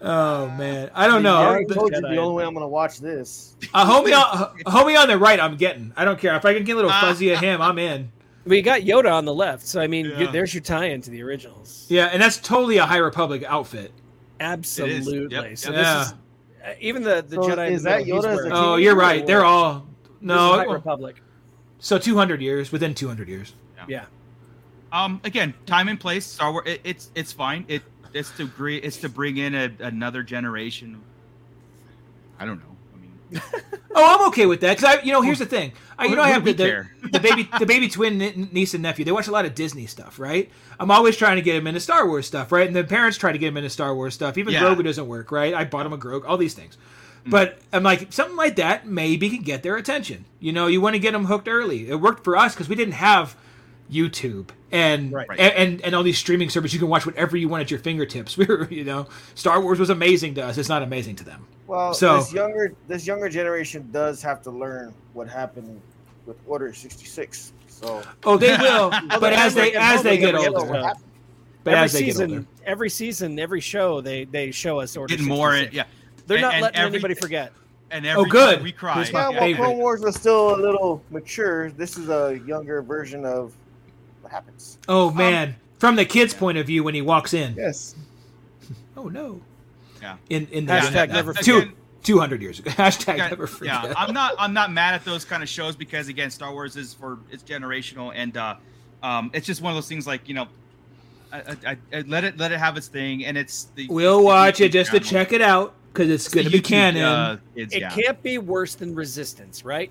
[0.00, 1.52] Oh man, I don't know.
[1.52, 3.56] I told you the only way I'm gonna watch this.
[3.74, 5.92] A homie on a homie on the right, I'm getting.
[5.96, 7.60] I don't care if I can get a little fuzzy of him.
[7.60, 8.10] I'm in.
[8.44, 10.30] We got Yoda on the left, so I mean, you- Yeah.
[10.32, 11.86] there's your tie into the originals.
[11.88, 13.92] Yeah, and that's totally a High Republic outfit.
[14.40, 15.28] Absolutely.
[15.30, 15.78] Yep, So yep.
[15.78, 16.02] this Yeah.
[16.02, 17.70] is uh, even the the So Jedi.
[17.70, 19.24] is that Yoda wearing- Oh, you're right.
[19.26, 19.91] They're all this is
[20.22, 20.54] no.
[20.54, 21.16] High Republic.
[21.78, 23.52] So 200 years, within 200 years.
[23.88, 24.04] Yeah.
[24.92, 26.24] Um, again, time and place.
[26.24, 26.66] Star Wars.
[26.68, 27.64] It, it's it's fine.
[27.68, 27.82] It
[28.14, 28.76] it's to agree.
[28.78, 31.00] It's to bring in a, another generation.
[32.38, 32.76] I don't know.
[32.94, 33.40] I mean,
[33.94, 35.72] Oh, I'm okay with that because I, you know, here's the thing.
[35.98, 36.94] I, you What- know, I have do the, the, care?
[37.12, 39.04] the baby, the baby twin niece and nephew.
[39.04, 40.50] They watch a lot of Disney stuff, right?
[40.80, 42.66] I'm always trying to get them into Star Wars stuff, right?
[42.66, 44.38] And the parents try to get them into Star Wars stuff.
[44.38, 44.60] Even Yeah.
[44.62, 45.52] Grogu doesn't work, right?
[45.54, 46.78] I bought him a Grogu, all these things.
[47.26, 47.30] Mm.
[47.30, 50.24] But I'm like, something like that maybe can get their attention.
[50.40, 51.88] You know, you want to get them hooked early.
[51.88, 53.36] It worked for us because we didn't have
[53.90, 55.28] YouTube and, Right.
[55.30, 56.72] and and and all these streaming services.
[56.74, 58.36] You can watch whatever you want at your fingertips.
[58.38, 60.56] We were, you know, Star Wars was amazing to us.
[60.58, 61.46] It's not amazing to them.
[61.66, 65.80] Well, So- this younger this younger generation does have to learn what happened
[66.26, 67.52] with Order sixty six.
[67.68, 70.92] So, Oh, they will, but as they as they get older.
[71.64, 72.46] But every as they season, get older.
[72.66, 75.52] every season, every show, they they show us Order getting more.
[75.52, 75.74] 66.
[75.76, 75.84] yeah,
[76.26, 77.52] They're And- not and letting every- anybody forget.
[77.90, 78.54] and every Oh, good.
[78.56, 78.94] time we cry.
[78.94, 79.30] Here's my yeah, yeah.
[79.32, 79.64] well, favorite.
[79.66, 81.70] Clone Wars was still a little mature.
[81.72, 83.52] This is a younger version of
[84.22, 84.78] what happens.
[84.88, 87.54] Oh man, from the kid's point of view, when he walks in.
[87.56, 87.94] Yes.
[88.96, 89.40] Oh no.
[90.00, 90.16] Yeah.
[90.30, 92.70] In in the Hashtag Yeah, never again- two two hundred years ago.
[92.72, 93.84] Hashtag Yeah, never forget.
[93.84, 94.34] Yeah, I'm not.
[94.38, 97.42] I'm not mad at those kind of shows because again, Star Wars is for it's
[97.42, 98.56] generational, and uh,
[99.02, 100.06] um, it's just one of those things.
[100.06, 100.46] Like you know,
[101.32, 103.88] I, I, I let it let it have its thing, and it's the.
[103.88, 106.46] we'll the watch YouTube it just to check it out because it's, It's the going
[106.46, 107.02] to be canon.
[107.02, 107.90] Uh, kids, It yeah.
[107.90, 109.90] can't be worse than Resistance, right?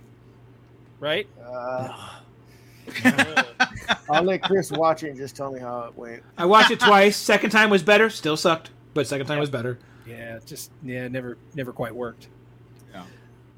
[1.00, 1.28] Right?
[1.44, 2.10] Uh,
[4.10, 6.24] I'll let Chris watch it and just tell me how it went.
[6.38, 7.16] I watched it twice.
[7.18, 8.10] Second time was better.
[8.10, 9.78] Still sucked, but second time was better.
[10.08, 12.28] Yeah, just yeah, never never quite worked.
[12.92, 13.04] Yeah.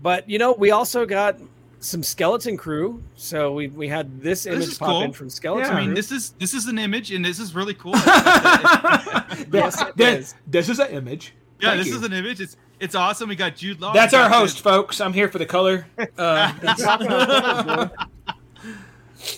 [0.02, 1.38] But you know, we also got
[1.80, 3.02] some skeleton crew.
[3.16, 5.02] So we we had this This image is pop cool.
[5.04, 5.72] in from skeleton.
[5.72, 5.78] Yeah.
[5.78, 7.94] I mean, this is this is an image, and this is really cool.
[9.52, 10.36] Yes, it This- is.
[10.48, 11.34] This is an image.
[11.60, 11.96] Yeah, Thank this you.
[11.98, 12.42] is an image.
[12.42, 13.30] It's it's awesome.
[13.30, 13.94] We got Jude Law.
[13.94, 15.00] That's our got host, folks.
[15.00, 15.88] I'm here for the color.
[16.18, 17.92] Uh, the-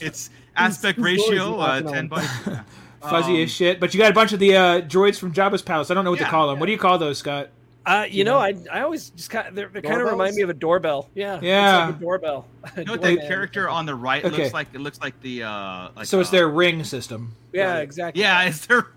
[0.02, 2.08] It's aspect whose door is ratio uh, ten on?
[2.08, 2.22] by.
[3.02, 3.80] fuzzy Um, as shit.
[3.80, 5.92] But you got a bunch of the uh, droids from Jabba's palace.
[5.92, 6.60] I don't know what to call them.
[6.60, 7.50] What do you call those, Scott?
[7.86, 10.50] Uh, you know, I I always just kind of they kind of remind me of
[10.50, 11.08] a doorbell.
[11.14, 11.84] Yeah, Yeah.
[11.84, 12.48] it's like a doorbell.
[12.78, 14.36] You know what that character on the right Okay.
[14.42, 14.70] looks like?
[14.74, 15.90] It looks like the uh.
[15.96, 17.34] Like, so it's uh, their ring system.
[17.54, 18.24] Yeah, exactly.
[18.24, 18.88] Yeah, it's their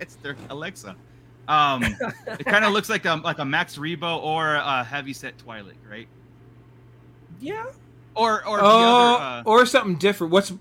[0.00, 0.96] it's their Alexa.
[1.48, 5.38] Um, it kind of looks like a like a Max Rebo or a heavy set
[5.38, 6.06] Twi'lek, right?
[7.40, 7.64] yeah.
[8.14, 10.32] Or or Oh, the other uh, or something different.
[10.32, 10.52] What's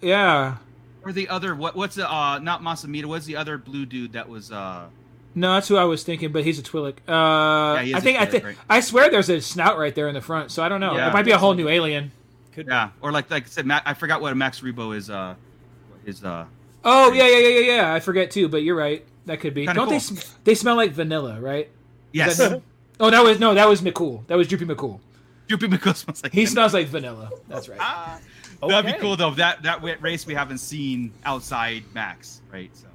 [0.00, 0.56] yeah?
[1.04, 3.04] or the other what what's the uh not Mas Amedda?
[3.06, 4.86] What's the other blue dude that was uh
[5.34, 6.96] No, that's who I was thinking, but he's a Twi'lek.
[7.06, 8.56] Uh, Yeah, he is I a think I think right.
[8.70, 10.96] I swear there's a snout right there in the front, so I don't know.
[10.96, 11.10] Yeah.
[11.10, 12.10] it might be a whole new alien.
[12.54, 15.10] Could yeah or like like I said Ma- I forgot what a Max Rebo is
[15.10, 15.34] uh
[16.06, 16.46] his uh
[16.84, 17.94] Oh yeah, yeah, yeah, yeah, yeah.
[17.94, 19.04] I forget too, but you're right.
[19.26, 19.66] That could be.
[19.66, 19.98] Kinda don't they?
[19.98, 21.70] sm- They smell like vanilla, right?
[22.12, 22.62] yes that-
[23.00, 24.24] Oh, that was no, that was McCool.
[24.28, 25.00] That was Droopy McCool.
[25.48, 26.46] Droopy McCool smells like He him.
[26.46, 27.30] smells like vanilla.
[27.48, 27.78] That's right.
[27.80, 28.20] Ah,
[28.68, 29.32] That'd be cool though.
[29.32, 32.70] That that race we haven't seen outside Max, right?
[32.76, 32.86] So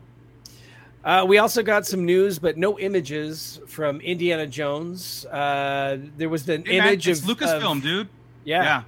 [1.03, 5.25] Uh, we also got some news, but no images from Indiana Jones.
[5.25, 8.07] Uh, there was an Hey, man, image it's of Lucasfilm, of- dude.
[8.45, 8.83] Yeah, yeah.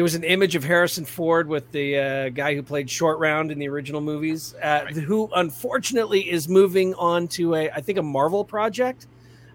[0.00, 3.50] There was an image of Harrison Ford with the uh, guy who played Short Round
[3.50, 4.94] in the original movies, uh, Right.
[4.96, 9.06] who unfortunately is moving on to a, I think, a Marvel project.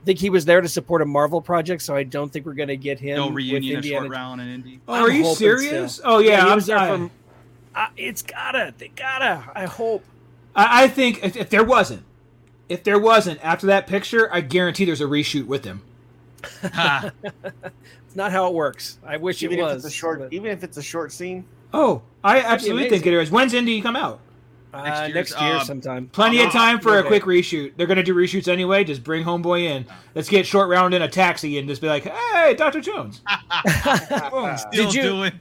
[0.03, 2.53] I think he was there to support a Marvel project, so I don't think we're
[2.53, 4.81] going to get him No with reunion of short round and Indy.
[4.87, 5.95] Oh, are you serious?
[5.95, 6.03] so.
[6.05, 7.09] Oh yeah, he I'm, was there I, from.
[7.73, 9.49] Uh, it's gotta, they gotta.
[9.55, 10.05] I hope.
[10.55, 12.03] I, I think if, if there wasn't,
[12.69, 15.81] if there wasn't after that picture, I guarantee there's a reshoot with him.
[16.73, 17.11] Ha.
[18.07, 18.97] It's not how it works.
[19.05, 19.85] I wish Even it if was.
[19.85, 21.43] it's a short, but, even if it's a short scene,
[21.73, 23.13] Oh, I absolutely think it is.
[23.13, 23.21] amazing.
[23.27, 23.31] is.
[23.31, 24.21] When's Indy come out?
[24.73, 26.07] uh, Next year's, next year uh, sometime.
[26.13, 27.73] Plenty of Uh, time for a quick reshoot.
[27.75, 28.83] They're gonna do reshoots anyway.
[28.85, 29.85] Just bring homeboy in.
[30.15, 33.21] Let's get short round in a taxi and just be like, "Hey, Doctor Jones."
[34.31, 34.57] Boom.
[34.57, 35.31] Still Did you- doing.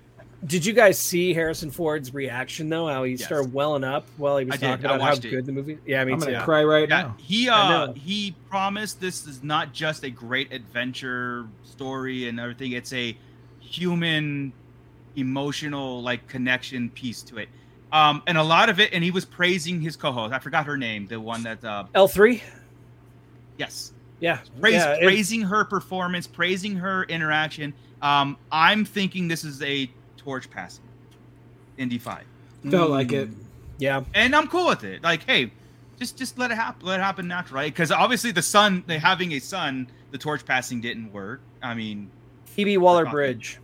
[0.46, 2.86] Did you guys see Harrison Ford's reaction though?
[2.86, 3.24] How he Yes.
[3.24, 5.30] started welling up while he was I talking I about how watched it.
[5.30, 5.78] good the movie.
[5.86, 7.16] Yeah, me I'm gonna cry right Yeah, now.
[7.18, 12.72] he uh he promised this is not just a great adventure story and everything.
[12.72, 13.16] It's a
[13.58, 14.52] human,
[15.16, 17.48] emotional like connection piece to it.
[17.92, 20.34] Um, and a lot of it, and he was praising his co-host.
[20.34, 22.42] I forgot her name, the one that uh, L three.
[23.56, 27.72] yes, Yeah, praise, yeah, it- praising her performance, praising her interaction.
[28.02, 29.88] Um, I'm thinking this is a
[30.24, 30.84] torch passing,
[31.78, 32.24] Indy Five,
[32.70, 33.30] Felt like it.
[33.30, 33.36] Mm,
[33.78, 35.02] Yeah, and I'm cool with it.
[35.02, 35.52] Like, hey,
[35.98, 37.72] just just let it happen, let it happen natural, right?
[37.72, 41.40] Because obviously the son, they having a son, the torch passing didn't work.
[41.62, 42.10] I mean,
[42.46, 43.58] Phoebe Waller Bridge.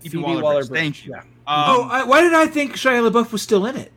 [0.00, 0.42] Phoebe Phoebe Waller-Bridge.
[0.44, 1.12] Waller-Bridge, Thank you.
[1.12, 1.20] yeah.
[1.20, 3.90] Um, oh, I, why did I think Shia LaBeouf was still in it?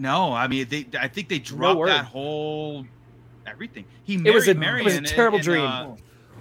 [0.00, 0.86] no, I mean they.
[0.98, 1.88] I think they dropped word.
[1.88, 2.84] that whole
[3.46, 3.84] everything.
[4.04, 5.64] He It married was a- it was a terrible in, dream.
[5.64, 5.86] uh,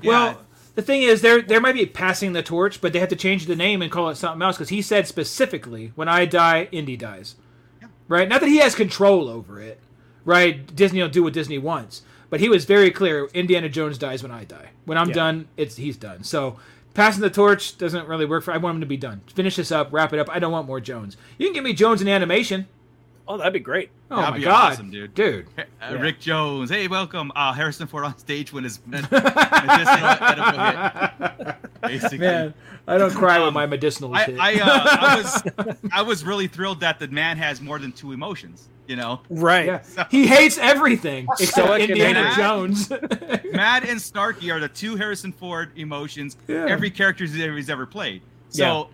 [0.02, 0.10] yeah.
[0.10, 0.42] Well,
[0.78, 3.48] the thing is, there there might be passing the torch, but they have to change
[3.48, 6.96] the name and call it something else because he said specifically, "When I die, Indy
[6.96, 7.36] dies."
[8.08, 8.30] Right?
[8.30, 9.80] Not that he has control over it.
[10.24, 10.74] Right?
[10.76, 14.32] Disney will do what Disney wants, but he was very clear: Indiana Jones dies when
[14.32, 14.70] I die.
[14.86, 15.16] When I'm Yeah.
[15.16, 16.24] done, it's he's done.
[16.24, 16.58] So.
[16.94, 18.52] Passing the torch doesn't really work for.
[18.52, 19.22] I want him to be done.
[19.36, 20.36] Finish this up, wrap it up.
[20.36, 21.16] I don't want more Jones.
[21.38, 22.66] You can give me Jones in animation.
[23.30, 23.90] Oh, that'd be great.
[24.10, 25.14] Oh That'd my be god, awesome, dude.
[25.14, 25.48] dude.
[25.58, 25.92] Uh, Yeah.
[26.02, 26.70] Rick Jones.
[26.70, 27.32] Hey, welcome.
[27.36, 29.20] Uh, Harrison Ford on stage when his medicinal.
[31.82, 32.18] Basically.
[32.20, 32.54] Man,
[32.88, 34.36] I don't cry with Um, my medicinal I.
[34.40, 35.44] I, uh, I was
[35.92, 38.70] I was really thrilled that the man has more than two emotions.
[38.88, 39.66] You know, Right.
[39.66, 40.08] Yeah.
[40.10, 42.38] He hates everything except Stoic Indiana mad.
[42.38, 42.90] Jones.
[42.90, 46.68] Mad and Snarky are the two Harrison Ford emotions Yeah.
[46.70, 48.22] every character he's ever, he's ever played.
[48.48, 48.88] So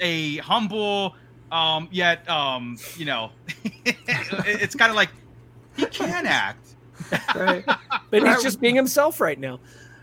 [0.00, 1.16] a humble,
[1.52, 3.30] um, yet um, you know,
[3.84, 5.10] it's kind of like
[5.76, 6.74] he can act.
[7.34, 7.64] right.
[8.10, 9.60] But he's just being himself right now.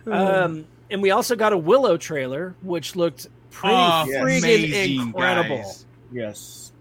[0.09, 4.23] Um, and we also got a Willow trailer, which looked pretty Oh, yes.
[4.23, 5.57] friggin' amazing, incredible.
[5.57, 5.85] guys.
[6.13, 6.71] Yes.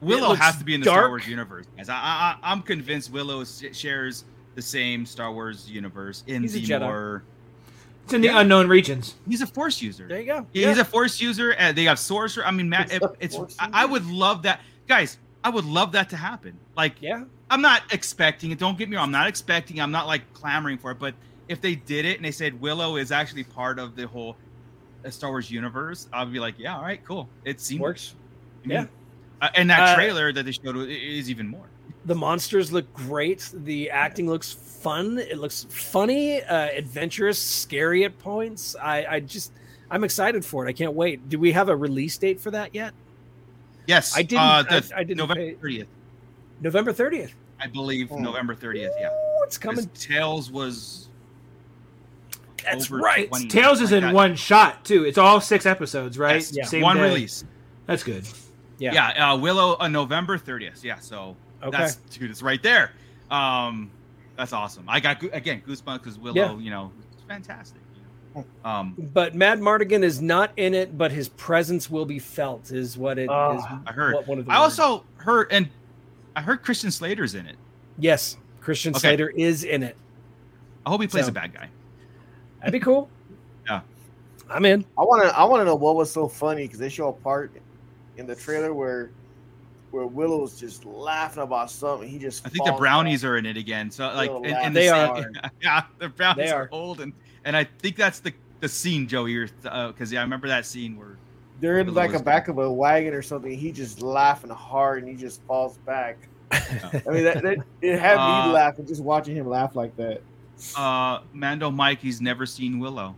[0.00, 1.08] Willow has to be in the Star.
[1.08, 1.66] Wars universe.
[1.76, 1.88] Guys.
[1.88, 4.24] I, I, I'm convinced Willow shares
[4.54, 6.80] the same Star Wars universe in He's the Jedi.
[6.82, 7.24] more.
[8.06, 8.40] It's in the Yeah.
[8.40, 9.16] unknown regions.
[9.28, 10.06] He's a Force user.
[10.06, 10.46] There you go.
[10.52, 12.46] Yeah, He's a Force user, and they have sorcerer.
[12.46, 13.36] I mean, Matt, He's it, it's.
[13.58, 15.18] I, I would love that, guys.
[15.42, 16.56] I would love that to happen.
[16.76, 17.24] Like, yeah.
[17.50, 18.60] I'm not expecting it.
[18.60, 19.06] Don't get me wrong.
[19.06, 19.80] I'm not expecting.
[19.80, 21.00] I'm not like clamoring for it.
[21.00, 21.14] But
[21.48, 24.36] if they did it and they said Willow is actually part of the whole
[25.04, 27.28] uh, Star Wars universe, I'd be like, yeah, all right, cool.
[27.44, 28.14] It seems Works.
[28.64, 28.86] I Yeah.
[29.42, 31.66] uh, and that Uh, trailer that they showed is even more.
[32.06, 33.50] The monsters look great.
[33.52, 35.18] The acting looks fun.
[35.18, 38.76] It looks funny, uh, adventurous, scary at points.
[38.80, 39.52] I, I just,
[39.90, 40.68] I'm excited for it.
[40.68, 41.28] I can't wait.
[41.28, 42.94] Do we have a release date for that yet?
[43.86, 45.86] Yes, I didn't- Uh, I- I didn't November pay- 30th,
[46.60, 47.32] November 30th.
[47.60, 48.12] I believe.
[48.12, 48.18] Oh.
[48.18, 48.92] November 30th.
[49.00, 49.08] Yeah.
[49.12, 49.90] Oh, it's 'Cause coming.
[49.94, 51.08] Tails was.
[52.64, 53.30] That's right.
[53.48, 54.14] Tails is in that.
[54.14, 55.04] one shot too.
[55.04, 56.34] It's all six episodes, right?
[56.36, 56.64] Yes, Yeah.
[56.64, 57.02] Same one day.
[57.04, 57.44] release.
[57.86, 58.24] That's good.
[58.78, 58.92] Yeah.
[58.92, 60.82] Yeah, uh, Willow on November 30th.
[60.84, 61.76] Yeah, so Okay.
[61.76, 62.92] that's dude, it's right there.
[63.30, 63.90] Um,
[64.36, 64.84] that's awesome.
[64.88, 66.56] I got again goosebumps because Willow, Yeah.
[66.58, 67.80] you know, it's fantastic.
[68.34, 68.68] You know?
[68.70, 72.70] Um, But Madmartigan is not in it, but his presence will be felt.
[72.70, 73.28] Is what it is.
[73.30, 74.14] Ah, I heard.
[74.14, 74.78] what one of the I words.
[74.78, 75.68] also heard, and
[76.36, 77.56] I heard Christian Slater's in it.
[77.98, 79.00] yes, Christian Okay.
[79.00, 79.96] Slater is in it.
[80.84, 81.68] I hope he plays So- a bad guy.
[82.60, 83.08] That'd be cool.
[83.66, 83.80] Yeah.
[84.50, 84.84] I'm in.
[84.98, 85.36] I want to.
[85.36, 87.50] I want to know what was so funny because they show a part
[88.16, 89.10] in the trailer where
[89.90, 92.08] where Willow's just laughing about something.
[92.08, 92.46] He just.
[92.46, 93.28] I think the brownies back.
[93.30, 93.90] are in it again.
[93.90, 95.30] So like, They'll in, laugh in the They are.
[95.62, 96.62] yeah, the brownies They are.
[96.62, 96.68] are.
[96.72, 97.12] old, and
[97.44, 99.32] and I think that's the the scene, Joey.
[99.32, 101.16] You're because yeah, I remember that scene where
[101.60, 103.52] They're in Willow like a was back of a wagon or something.
[103.56, 106.16] He just laughing hard and he just falls back.
[106.52, 110.20] I mean, that, that it had Uh, me laughing just watching him laugh like that.
[110.76, 113.14] uh Mando Mike he's never seen Willow,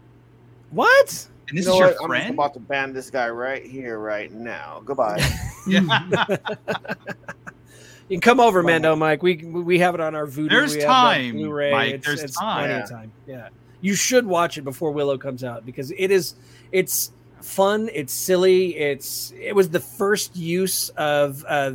[0.71, 1.29] What?
[1.49, 2.21] And this you know is your what?
[2.21, 4.83] I'm about to ban this guy right here, right now.
[4.85, 5.23] Goodbye.
[5.67, 5.87] You
[8.17, 8.67] can come over, Come.
[8.71, 9.23] Mando, Mike.
[9.23, 10.49] We we have it on our Vudu.
[10.49, 11.73] There's we time, Blu-ray.
[11.73, 11.95] Mike.
[11.97, 12.65] It's, There's it's time.
[12.65, 12.83] plenty Yeah.
[12.85, 13.13] of time.
[13.27, 13.49] Yeah,
[13.83, 16.35] you should watch it before Willow comes out because it is.
[16.73, 17.91] It's fun.
[17.93, 18.75] It's silly.
[18.77, 19.35] It's.
[19.39, 21.73] It was the first use of uh,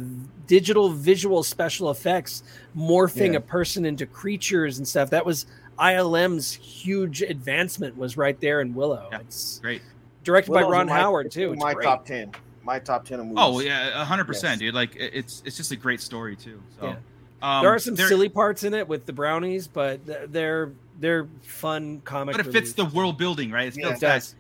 [0.48, 2.42] digital visual special effects,
[2.76, 3.38] morphing Yeah.
[3.38, 5.12] a person into creatures and stuff.
[5.12, 5.46] That was
[5.80, 7.98] ILM's huge advancement.
[7.98, 9.08] Was right there in Willow.
[9.12, 9.20] Yeah.
[9.20, 9.82] It's Great.
[10.24, 11.54] directed by Ron my- Howard too.
[11.54, 11.86] It's My great.
[11.86, 12.32] top ten.
[12.64, 13.40] My top ten of movies.
[13.42, 14.74] Oh yeah, hundred percent, dude.
[14.74, 16.62] Like it's it's just a great story too.
[16.80, 16.96] So Yeah.
[17.42, 20.00] um, there are some there- silly parts in it with the brownies, but
[20.32, 22.38] they're they're fun comic.
[22.38, 23.68] but it fits the world building, right?
[23.68, 24.36] It Yeah, fits It that does.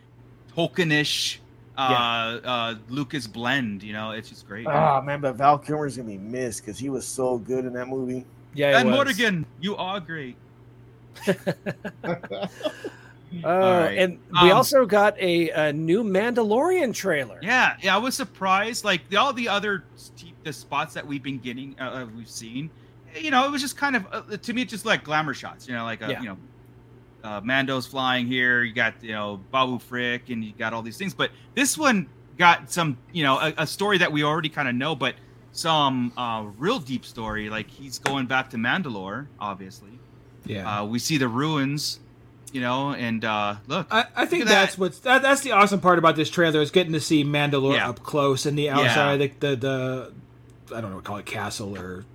[0.55, 1.39] Tolkienish,
[1.77, 2.49] uh, Yeah.
[2.51, 3.83] uh, Lucas blend.
[3.83, 4.67] You know, it's just great.
[4.67, 7.87] Ah man, but Val Kilmer's gonna be missed because he was so good in that
[7.87, 8.25] movie.
[8.53, 8.95] Yeah, and was.
[9.17, 10.35] Morgan, you are great.
[13.43, 13.97] Uh, right.
[13.97, 17.39] And we Um, also got a, a new Mandalorian trailer.
[17.41, 18.85] Yeah, yeah, I was surprised.
[18.85, 22.29] Like the, all the other st- the spots that we've been getting, uh, uh, we've
[22.29, 22.69] seen,
[23.19, 25.67] you know, it was just kind of uh, to me, it's just like glamour shots.
[25.67, 26.21] You know, like uh, Yeah.
[26.21, 26.37] you know,
[27.23, 28.61] uh, Mando's flying here.
[28.61, 31.15] You got you know Babu Frick, and you got all these things.
[31.15, 32.07] But this one
[32.37, 35.15] got some, you know, a, a story that we already kind of know, but
[35.53, 37.49] some uh, real deep story.
[37.49, 39.97] Like he's going back to Mandalore, obviously.
[40.45, 40.81] Yeah.
[40.81, 41.99] Uh, we see the ruins,
[42.51, 44.81] you know, and uh, look, I, I think Look that's that.
[44.81, 47.89] what's that, that's the awesome part about this trailer is getting to see Mandalore Yeah.
[47.89, 49.55] up close and the outside, the, the
[50.67, 52.05] the I don't know, call it castle or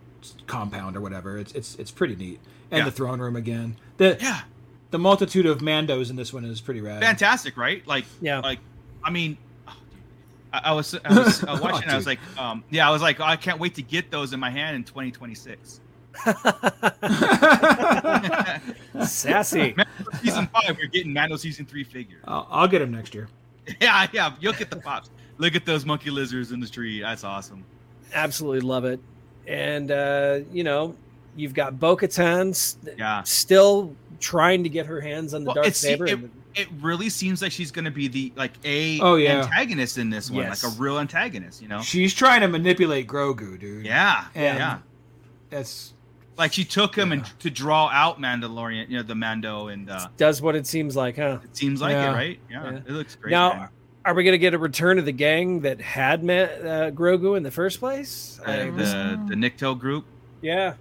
[0.47, 1.39] compound or whatever.
[1.39, 2.85] It's it's it's pretty neat, and Yeah.
[2.85, 3.77] the throne room again.
[3.97, 4.43] The yeah,
[4.91, 7.03] the multitude of Mandos in this one is pretty rad.
[7.03, 7.87] fantastic, right?
[7.87, 8.41] Like, Yeah.
[8.41, 8.59] like,
[9.03, 9.73] I mean, oh,
[10.53, 11.83] I, I was I was uh, Oh, watching.
[11.85, 14.11] and I was like, um, yeah, I was like, oh, I can't wait to get
[14.11, 15.81] those in my hand in 2026.
[19.07, 19.75] Sassy.
[20.23, 22.23] season five, we're getting Mando season three figures.
[22.27, 23.29] I'll, I'll get him next year.
[23.83, 25.11] Yeah, yeah, you'll get the pops.
[25.37, 27.03] Look at those monkey lizards in the tree.
[27.03, 27.63] That's awesome.
[28.15, 28.99] Absolutely love it.
[29.47, 30.95] And uh, you know,
[31.37, 33.23] you've got Bo-Katan Yeah.
[33.25, 36.07] still trying to get her hands on the Well, dark it's- saber.
[36.07, 39.43] it- It really seems like she's going to be the like a Oh, yeah.
[39.43, 40.65] antagonist in this one, Yes.
[40.65, 41.61] like a real antagonist.
[41.61, 41.83] You know?
[41.83, 43.85] She's trying to manipulate Grogu, dude.
[43.85, 44.79] Yeah, And yeah.
[45.51, 45.93] That's
[46.39, 47.19] Like she took him Yeah.
[47.19, 50.95] and to draw out Mandalorian, you know, the Mando, and uh, does what it seems
[50.97, 51.39] like, huh?
[51.43, 52.11] it seems like Yeah.
[52.13, 52.41] it, right?
[52.51, 52.77] Yeah, Yeah.
[52.87, 53.33] it looks great.
[53.33, 53.69] Now, man.
[54.05, 57.37] Are we going to get a return of the gang that had met uh, Grogu
[57.37, 58.41] in the first place?
[58.47, 60.05] Uh, I- this- the the Nikto group.
[60.41, 60.75] yeah.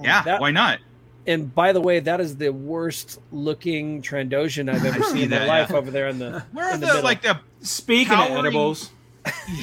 [0.00, 0.78] Yeah, That- why not?
[1.26, 5.44] And by the way, that is the worst looking Trandoshan I've ever seen in my
[5.46, 5.76] life yeah.
[5.76, 6.42] over there in the.
[6.52, 8.90] Where are in the, the like the speaking Towering- of edibles.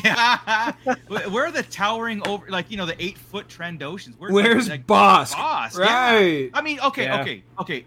[0.04, 0.74] Yeah?
[1.08, 4.14] Where are the towering over like you know the eight foot Trandoshans?
[4.18, 5.34] Where's Where's like, Bossk?
[5.34, 5.80] Bossk?
[5.80, 6.14] Yeah.
[6.16, 6.50] Right.
[6.54, 7.22] I mean, okay, Yeah.
[7.22, 7.86] okay, okay.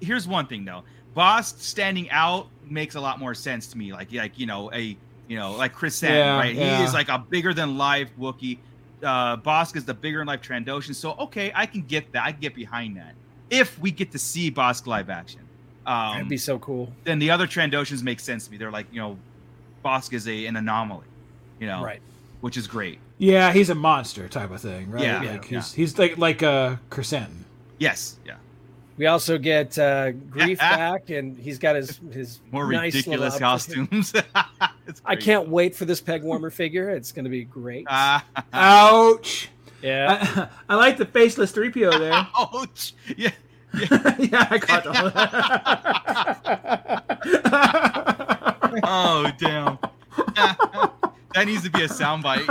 [0.00, 0.82] Here's one thing though.
[1.16, 3.92] Bossk standing out makes a lot more sense to me.
[3.92, 4.96] Like, like you know, a
[5.28, 6.54] you know, like Krrsantan, Yeah, right?
[6.54, 6.78] yeah.
[6.78, 8.58] He is like a bigger than life Wookiee.
[9.02, 10.94] Uh, Bossk is the bigger than life Trandoshan.
[10.94, 12.24] So okay, I can get that.
[12.24, 13.14] I can get behind that.
[13.50, 15.40] If we get to see Bossk live action,
[15.86, 16.92] um, That'd be so cool.
[17.04, 18.58] then the other Trandoshans make sense to me.
[18.58, 19.18] They're like, you know,
[19.84, 21.06] Bossk is a an anomaly,
[21.58, 22.00] you know, Right.
[22.40, 22.98] which is great.
[23.18, 25.02] Yeah, he's a monster type of thing, right?
[25.04, 25.18] Yeah.
[25.22, 25.58] like Yeah.
[25.60, 27.44] he's he's like like uh Chrysanthemum.
[27.78, 28.34] Yes, yeah.
[28.96, 34.12] We also get uh, Greef back, and he's got his his More nice ridiculous costumes.
[35.06, 36.90] I can't wait for this peg warmer figure.
[36.90, 37.86] It's going to be great.
[37.88, 38.22] Ah,
[38.52, 39.48] Ouch!
[39.82, 40.48] yeah.
[40.68, 42.12] I, I like the faceless 3PO there.
[42.12, 42.94] ouch!
[43.16, 43.30] Yeah.
[44.18, 44.84] yeah, I caught
[47.24, 48.16] that.
[48.82, 49.78] Oh damn.
[50.34, 52.46] that needs to be a soundbite.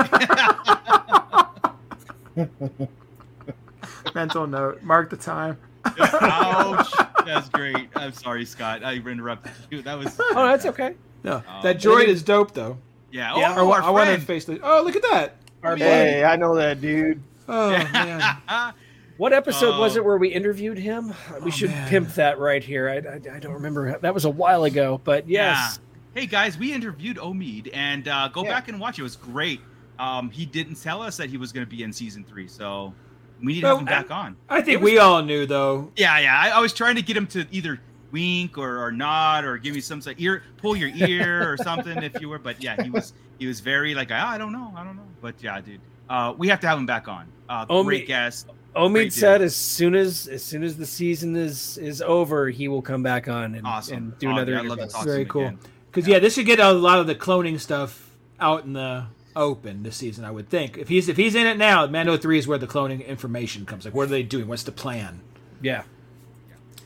[4.16, 4.82] Mental note.
[4.84, 5.58] Mark the time.
[5.86, 6.92] Ouch!
[7.26, 7.90] That's great.
[7.96, 8.84] I'm sorry, Scott.
[8.84, 9.82] I interrupted you.
[9.82, 10.20] That was.
[10.20, 10.96] oh, that's okay.
[11.24, 11.62] No, Oh.
[11.64, 12.78] that droid is dope though.
[13.12, 13.36] Yeah.
[13.38, 14.24] Yeah, Oh, I, our I want a friend.
[14.24, 14.60] faceless.
[14.64, 15.36] Oh, look at that.
[15.64, 17.22] Our Hey, I know that dude.
[17.48, 18.74] Oh man.
[19.18, 20.00] What episode was Oh.
[20.00, 21.10] it where we interviewed him?
[21.42, 21.90] We Oh, should man.
[21.90, 22.90] pimp that right here.
[22.90, 23.98] I, I, I don't remember.
[24.00, 25.80] That was a while ago, but yes.
[26.16, 28.50] Hey guys, we interviewed Omid, and uh, go Yeah.
[28.52, 28.98] back and watch.
[29.00, 29.62] It was great.
[30.00, 32.94] Um, he didn't tell us that he was going to be in season three, so
[33.42, 34.36] we need to Well, have him back on.
[34.50, 35.92] I think was- we all knew though.
[35.96, 36.38] Yeah, yeah.
[36.40, 37.80] I, I was trying to get him to either
[38.12, 42.02] wink or, or nod or give me some sort ear, pull your ear or something
[42.02, 42.40] if you were.
[42.40, 45.04] But yeah, he was he was very like "Ah, I don't know, I don't know.
[45.22, 45.80] But yeah, dude,
[46.10, 47.28] uh, we have to have him back on.
[47.48, 48.48] Uh, Omi- great guest.
[48.76, 52.82] Omid said as soon as as soon as the season is is over, he will
[52.84, 53.98] come back on and, Awesome.
[53.98, 55.48] and do Oh, another yeah, I'd love to talk Very cool.
[55.48, 55.60] again.
[55.92, 58.10] Because yeah, this should get a lot of the cloning stuff
[58.40, 60.24] out in the open this season.
[60.26, 62.68] I would think if he's if he's in it now, Mando three is where the
[62.68, 63.86] cloning information comes.
[63.86, 64.48] Like, what are they doing?
[64.48, 65.22] What's the plan?
[65.62, 65.84] Yeah.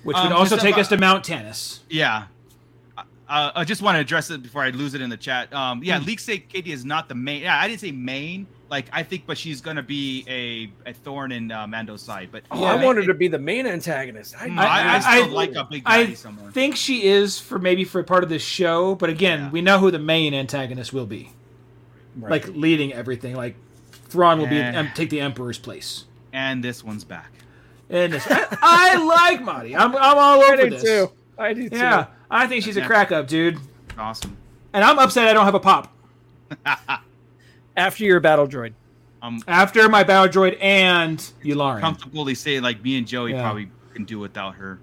[0.04, 1.80] Which Um, would also take about- us to Mount Tantiss.
[1.90, 2.26] Yeah.
[3.28, 5.54] Uh, I just want to address it before I lose it in the chat.
[5.54, 6.06] Um, yeah, Hmm.
[6.06, 7.42] leaks say Katie is not the main.
[7.44, 8.48] Yeah, I didn't say main.
[8.70, 12.30] Like I think, but she's gonna be a, a thorn in uh, Mando's side.
[12.32, 14.36] But Oh, Yeah, I man, wanted to be the main antagonist.
[14.40, 16.52] I, Mm, I, I, I- still I- like a big I daddy somewhere.
[16.52, 19.50] think she is for maybe for part of this show, but again, Yeah.
[19.52, 21.32] we know who the main antagonist will be.
[22.18, 22.32] Right.
[22.32, 23.36] Like leading everything.
[23.36, 23.56] Like
[24.10, 24.76] Thrawn will be Eh.
[24.78, 26.06] um, take the Emperor's place.
[26.34, 27.32] and this one's back.
[27.90, 29.76] And this, I, I like Marty.
[29.76, 30.84] I'm I'm all over I do this.
[30.84, 31.12] too.
[31.38, 31.78] I do too.
[31.78, 32.88] Yeah, I think she's a Yeah.
[32.88, 33.60] crack up, dude.
[33.98, 34.36] Awesome.
[34.74, 35.94] And I'm upset I don't have a pop.
[37.78, 38.74] After your battle droid.
[39.22, 41.80] I'm After my Battle Droid and Yularen.
[41.80, 43.42] comfortably saying like me and Joey Yeah.
[43.42, 44.80] probably can do without her.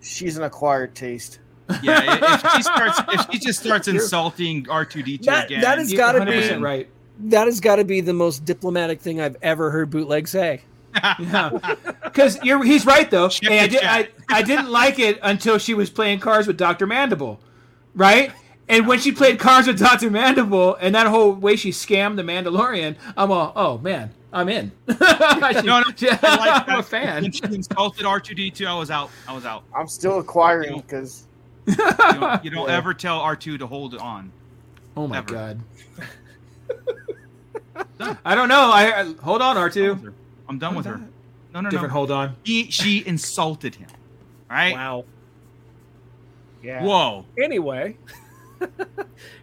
[0.00, 1.38] She's an acquired taste.
[1.82, 5.86] Yeah, if she starts, if she just starts insulting R two D two again, that
[5.88, 6.88] You're gotta be- right.
[7.26, 10.62] That has got to be the most diplomatic thing I've ever heard Bootleg say.
[10.94, 11.58] Yeah,
[12.04, 13.28] because you're he's right though.
[13.28, 14.08] Hey, I, did, I.
[14.28, 17.40] I didn't like it until she was playing cards with Doctor Mandible,
[17.94, 18.32] right?
[18.68, 22.22] And when she played cards with Doctor Mandible and that whole way she scammed the
[22.22, 24.72] Mandalorian, I'm all, oh man, I'm in.
[24.88, 24.96] She-
[25.66, 27.22] no, no, she- I like I'm a fan.
[27.22, 29.10] When she insulted R two D two, I was out.
[29.28, 29.64] I was out.
[29.74, 31.26] I'm still acquiring because
[31.66, 32.76] You don't, you don't Yeah.
[32.76, 34.30] ever tell R two to hold on.
[34.96, 35.32] Oh my Ever.
[35.32, 35.60] god.
[38.24, 38.70] I don't know.
[38.70, 39.70] I, I hold on, R
[40.52, 40.76] I'm done two.
[40.78, 40.94] with her.
[40.94, 41.18] I'm done with her.
[41.54, 41.98] No, no, Different no.
[41.98, 42.36] hold on.
[42.44, 43.88] He, she insulted him.
[44.50, 44.72] All right.
[44.74, 45.04] Wow.
[46.62, 46.82] yeah.
[46.82, 47.24] Whoa.
[47.42, 47.96] Anyway.
[48.60, 48.78] and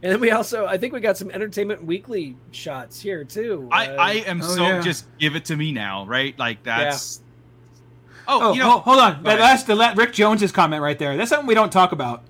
[0.01, 3.67] then we also, I think we got some Entertainment Weekly shots here too.
[3.71, 4.81] I, Uh, I am Oh, so yeah.
[4.81, 6.37] just give it to me now, right?
[6.39, 7.21] Like that's.
[8.27, 9.17] Oh, Oh, you know, ho- hold on.
[9.17, 9.39] Go That ahead.
[9.41, 11.17] last the la- Rick Jones's comment right there.
[11.17, 12.23] That's something we don't talk about.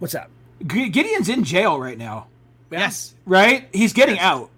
[0.00, 0.30] what's up?
[0.66, 2.26] G- Gideon's in jail right now.
[2.70, 3.14] Yes.
[3.24, 3.68] right?
[3.72, 4.50] He's getting out.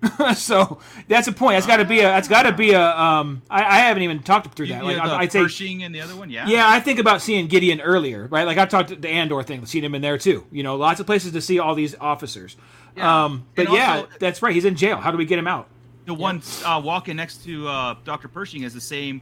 [0.36, 0.78] so
[1.08, 1.56] that's a point.
[1.56, 2.04] That's got to be a.
[2.04, 2.80] That's got to be a.
[2.96, 4.78] Um, I, I haven't even talked through that.
[4.78, 6.30] You- Like you- I, I'd say, Pershing and the other one.
[6.30, 6.46] Yeah.
[6.46, 8.46] yeah, I think about seeing Gideon earlier, right?
[8.46, 10.46] Like I talked to the Andor thing, seen him in there too.
[10.52, 12.56] You know, lots of places to see all these officers.
[12.96, 13.24] Yeah.
[13.24, 14.54] Um, but And yeah, also- that's right.
[14.54, 14.98] He's in jail.
[14.98, 15.66] How do we get him out?
[16.06, 18.28] The one uh, walking next to uh, Dr.
[18.28, 19.20] Pershing is the same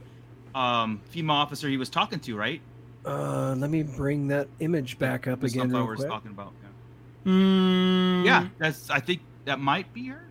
[0.55, 2.61] um, female officer he was talking to, right?
[3.05, 6.09] Uh, let me bring that image back up That's again what I real was quick.
[6.09, 6.51] talking about.
[7.25, 7.31] Yeah.
[7.31, 8.89] Mm, yeah, that's.
[8.89, 10.23] I think that might be her.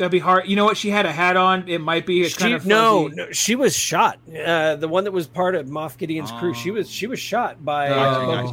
[0.00, 0.48] That'd be hard.
[0.48, 0.76] You know what?
[0.76, 1.68] She had a hat on.
[1.68, 2.22] It might be.
[2.22, 4.18] It's She, kind of no, no, she was shot.
[4.28, 6.74] Uh, the one that was part of Moff Gideon's crew, she Oh.
[6.74, 7.92] was she was shot by Oh.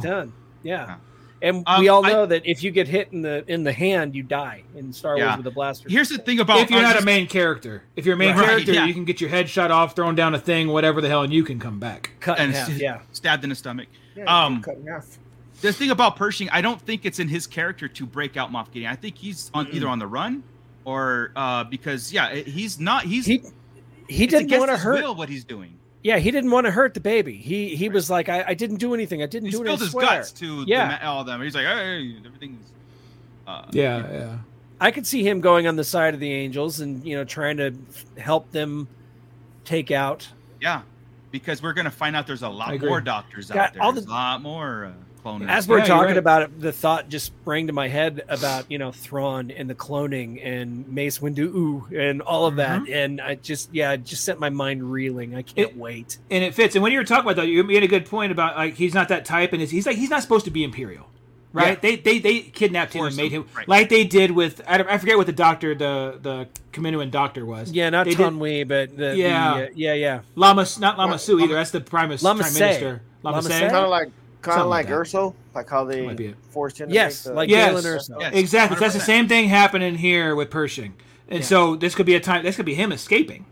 [0.00, 0.26] Yeah,
[0.62, 0.94] Yeah.
[1.40, 3.72] and Um, we all I- know that if you get hit in the in the
[3.72, 5.88] hand, you die in Star Wars with a blaster.
[5.88, 8.36] Here's the thing about if you're not just- a main character, if you're a main
[8.36, 8.84] Right, character, yeah.
[8.84, 11.32] you can get your head shot off, thrown down a thing, whatever the hell, and
[11.32, 12.10] you can come back.
[12.20, 12.68] cut in and half.
[12.70, 13.88] s- Yeah, stabbed in the stomach.
[14.16, 15.06] Yeah, Um, cut in half.
[15.60, 18.70] The thing about Pershing, I don't think it's in his character to break out Moff
[18.70, 18.92] Gideon.
[18.92, 20.44] I think he's on either on the run
[20.88, 23.04] or uh, because yeah, he's not.
[23.04, 23.42] He's he
[24.08, 25.02] he didn't want to hurt.
[25.02, 25.74] will what he's doing.
[26.02, 27.34] Yeah, he didn't want to hurt the baby.
[27.36, 29.22] He he was like, I, I didn't do anything.
[29.22, 29.62] I didn't He do it.
[29.62, 30.96] I spilled his swear." guts to Yeah.
[30.98, 31.42] the, all of them.
[31.42, 32.64] He's like, hey, everything's.
[33.46, 34.38] Uh, Yeah, yeah.
[34.80, 37.56] I could see him going on the side of the angels and you know trying
[37.58, 37.74] to
[38.16, 38.88] help them
[39.64, 40.26] take out.
[40.60, 40.82] Yeah,
[41.32, 43.82] because we're gonna find out there's a lot more doctors Got out there.
[43.82, 44.92] all There's a lot more uh,
[45.28, 45.48] cloning.
[45.48, 46.16] As we're Yeah, talking right.
[46.16, 49.74] about it, the thought just sprang to my head about you know Thrawn and the
[49.74, 54.38] cloning and Mace Windu and all of that, and I just yeah, it just set
[54.38, 55.34] my mind reeling.
[55.34, 56.18] I can't It- wait.
[56.30, 56.74] And it fits.
[56.74, 58.94] And when you were talking about that, you made a good point about like he's
[58.94, 61.06] not that type, and he's like he's not supposed to be Imperial,
[61.52, 61.70] right?
[61.70, 61.74] Yeah.
[61.80, 63.68] They they they kidnapped him and made him, him right.
[63.68, 67.44] like they did with I, don't, I forget what the doctor the the Kaminoan doctor
[67.44, 67.72] was.
[67.72, 69.58] Yeah, not They did- Taun We, but the, Yeah.
[69.58, 70.20] the, uh, yeah, yeah.
[70.36, 71.54] Lama not Lama Su Lama- either.
[71.54, 72.60] That's the prime, Lama prime Se.
[72.60, 73.02] minister.
[73.22, 73.58] Lama, Lama Se.
[73.58, 73.60] Se?
[73.68, 74.08] Kind of like,
[74.42, 74.94] kind of like like.
[74.94, 76.36] Erso, like how That might be they it.
[76.50, 76.90] forced him.
[76.90, 77.68] Yes, to make the, like Yes.
[77.70, 78.20] Galen Erso.
[78.20, 78.34] Yes.
[78.34, 78.78] Exactly.
[78.78, 80.94] That's the same thing happening here with Pershing,
[81.28, 81.44] and Yeah.
[81.46, 82.42] so this could be a time.
[82.44, 83.44] This could be him escaping,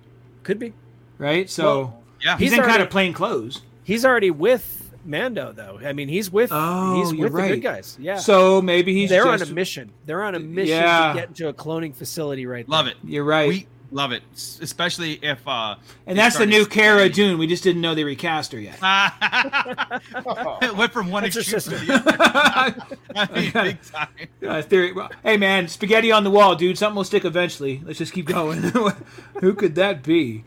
[0.43, 0.73] Could be.
[1.19, 1.49] right?
[1.51, 3.63] So Well, yeah, he's, he's in kind of plain clothes.
[3.85, 4.73] He's already with
[5.05, 5.79] Mando, though.
[5.85, 7.49] I mean, he's with Oh, he's you're with the right.
[7.51, 7.97] good guys.
[8.01, 8.17] Yeah.
[8.17, 9.93] So maybe he's they're just, on a mission.
[10.05, 11.13] They're on a mission Yeah.
[11.13, 12.97] to get into a cloning facility right love it.
[13.05, 13.49] You're right.
[13.49, 15.47] We love it, S- especially if.
[15.47, 15.77] uh
[16.07, 17.31] and that's the new Cara expanding.
[17.31, 17.39] Dune.
[17.39, 18.79] We just didn't know they recast her yet.
[20.63, 21.87] it went from one That's her extreme to sister.
[21.87, 22.97] the other.
[23.15, 24.09] I mean, big time.
[24.47, 24.93] Uh, theory.
[24.93, 26.77] well, Hey man, spaghetti on the wall, dude.
[26.79, 27.81] Something will stick eventually.
[27.85, 28.63] Let's just keep going.
[29.41, 30.45] Who could that be?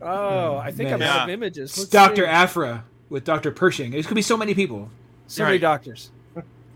[0.00, 1.02] Oh, I think Man.
[1.02, 1.76] I'm out of images.
[1.76, 2.28] Let's Doctor see.
[2.28, 3.94] Aphra with Doctor Pershing.
[3.94, 4.90] It could be so many people.
[5.26, 5.60] So many Right.
[5.60, 6.10] doctors.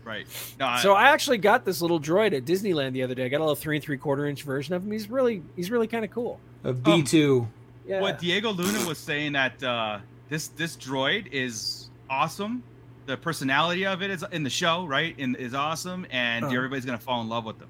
[0.05, 0.27] Right.
[0.59, 3.25] No, I- So I actually got this little droid at Disneyland the other day.
[3.25, 4.91] I got a little three and three quarter inch version of him.
[4.91, 6.39] He's really he's really kind of cool.
[6.63, 7.47] A B two.
[7.87, 7.99] Yeah.
[8.01, 9.99] what Diego Luna was saying that uh,
[10.29, 12.63] this this droid is awesome.
[13.05, 15.13] The personality of it is in the show, right?
[15.17, 16.55] In, is awesome, and Uh-huh.
[16.55, 17.67] everybody's gonna fall in love with them.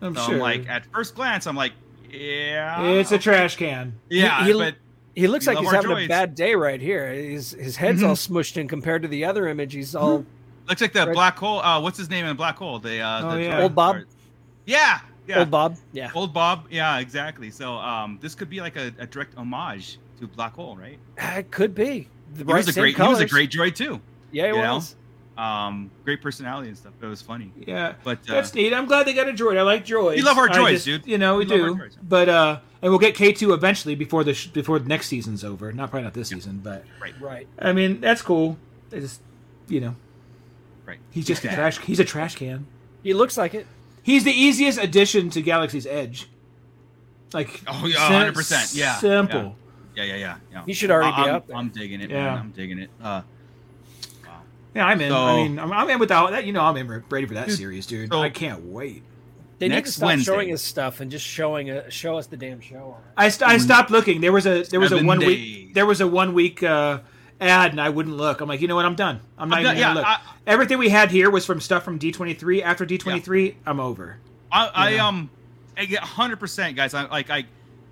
[0.00, 0.34] I'm So sure.
[0.34, 1.72] I'm like, at first glance, I'm like,
[2.10, 3.94] yeah, it's a trash can.
[4.10, 4.74] yeah, He- he- but
[5.14, 7.12] He looks like he's our having a bad day right here.
[7.12, 9.74] His his head's all smushed in compared to the other image.
[9.74, 10.24] He's all
[10.68, 11.60] looks like the Red- black hole.
[11.60, 12.78] Uh, what's his name in black hole?
[12.78, 13.62] The uh, Oh, the yeah.
[13.62, 13.96] Old Bob?
[14.66, 15.76] Yeah, yeah, old Bob.
[15.92, 16.10] Yeah.
[16.14, 16.66] Old Bob.
[16.70, 17.50] Yeah, exactly.
[17.50, 20.98] So um, this could be like a, a direct homage to Black Hole, right?
[21.18, 22.08] It could be.
[22.34, 22.96] The He was a same great.
[22.96, 24.00] He was a great droid too.
[24.30, 24.74] Yeah, he you know?
[24.76, 24.96] was.
[25.36, 26.92] Um, great personality and stuff.
[27.00, 27.50] It was funny.
[27.66, 27.94] Yeah.
[28.04, 28.72] But uh, That's neat.
[28.74, 29.56] I'm glad they got a droid.
[29.56, 30.16] I like droids.
[30.16, 31.06] We love our I droids, just- dude.
[31.06, 31.88] You know we, We do.
[32.02, 35.42] But uh, and we'll get K two eventually before the sh- before the next season's
[35.42, 35.72] over.
[35.72, 37.48] Not probably not this season, but right, Right.
[37.58, 38.58] I mean that's cool.
[38.90, 39.20] They just
[39.68, 39.96] you know
[40.86, 40.98] right.
[41.10, 41.78] he's just a trash.
[41.78, 42.66] He's a trash can.
[43.02, 43.66] He looks like it.
[44.02, 46.28] He's the easiest addition to Galaxy's Edge.
[47.32, 49.56] Like Oh, yeah, 100%, yeah, simple.
[49.94, 50.36] Yeah, yeah, yeah.
[50.52, 50.64] yeah.
[50.66, 51.56] He should already be I'm, out there.
[51.56, 52.10] I'm digging it.
[52.10, 52.24] Yeah.
[52.24, 52.38] Man.
[52.38, 52.90] I'm digging it.
[53.00, 53.22] Uh,
[54.26, 54.40] wow.
[54.74, 55.10] Yeah, I'm in.
[55.10, 56.30] So- I mean, I'm, I'm in with that.
[56.30, 56.44] that.
[56.46, 58.10] You know, I'm in ready for that Dude, series, dude.
[58.10, 59.02] so- I can't wait.
[59.58, 60.32] They need to stop Wednesday.
[60.32, 62.96] showing us stuff and just showing a, show us the damn show.
[63.16, 64.20] I, st- I stopped looking.
[64.20, 65.28] There was a there was a one days.
[65.28, 66.98] week there was a one week uh,
[67.42, 68.40] ad, and I wouldn't look.
[68.40, 68.84] I'm like, you know what?
[68.84, 69.20] I'm done.
[69.36, 70.06] I'm not I'm even done- gonna yeah, look.
[70.06, 72.62] I- Everything we had here was from stuff from D23.
[72.62, 74.18] After D23, I'm over.
[74.50, 75.04] I, I You know?
[75.06, 75.30] um,
[75.76, 76.94] I get 100 percent, guys.
[76.94, 77.44] I like I,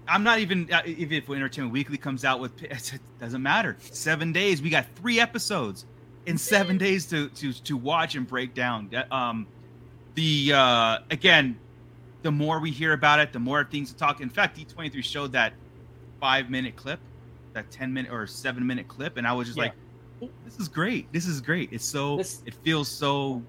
[0.08, 3.76] I'm not even uh, even if Entertainment Weekly comes out with it doesn't matter.
[3.80, 5.84] Seven days, we got three episodes
[6.26, 8.90] in seven days to to to watch and break down.
[9.10, 9.46] Um,
[10.14, 11.56] the uh again,
[12.22, 14.20] the more we hear about it, the more things to talk.
[14.20, 15.52] In fact, D23 showed that
[16.20, 16.98] five minute clip,
[17.52, 19.64] that 10 minute or seven minute clip, and I was just Yeah.
[19.64, 19.72] like,
[20.22, 21.12] oh, this is great.
[21.12, 21.70] This is great.
[21.72, 23.42] It's so This- it feels so.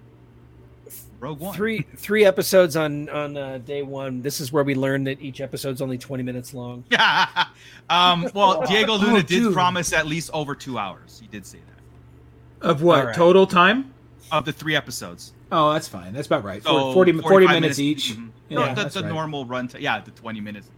[1.22, 1.54] Rogue One.
[1.56, 4.22] Three three episodes on on uh, day one.
[4.24, 6.84] This is where we learned that each episode's only twenty minutes long.
[7.90, 9.54] um, well, Diego Luna Oh, did dude.
[9.54, 11.20] promise at least over two hours.
[11.22, 12.68] He did say that.
[12.68, 13.16] Of what All right.
[13.16, 13.94] total time?
[14.32, 15.34] of the three episodes.
[15.52, 16.14] Oh, that's fine.
[16.14, 16.64] That's about right.
[16.64, 18.14] So 40, 40 45 minutes, each.
[18.14, 18.30] mhm.
[18.50, 19.10] Yeah, no, the, that's the right.
[19.12, 19.68] normal run.
[19.68, 20.70] T- yeah, the twenty minutes.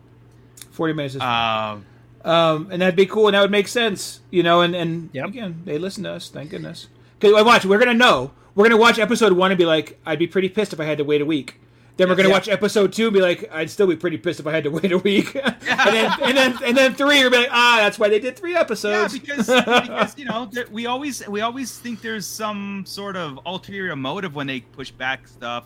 [0.72, 1.78] 40 minutes is fine.
[1.78, 1.82] Uh,
[2.24, 4.62] Um, and that'd be cool, and that would make sense, you know.
[4.62, 5.26] And and Yep.
[5.28, 6.30] again, they listen to us.
[6.30, 6.88] Thank goodness.
[7.20, 8.32] Because I watch, we're gonna know.
[8.56, 10.98] We're gonna watch episode one and be like, I'd be pretty pissed if I had
[11.00, 11.60] to wait a week.
[11.98, 12.34] Then we're gonna Yeah.
[12.36, 14.72] watch episode two and be like, I'd still be pretty pissed if I had to
[14.72, 15.36] wait a week.
[15.44, 18.36] and then and then and then three, you're be like, ah, that's why they did
[18.38, 19.14] three yeah, episodes.
[19.20, 24.34] because because you know we always we always think there's some sort of ulterior motive
[24.34, 25.66] when they push back stuff.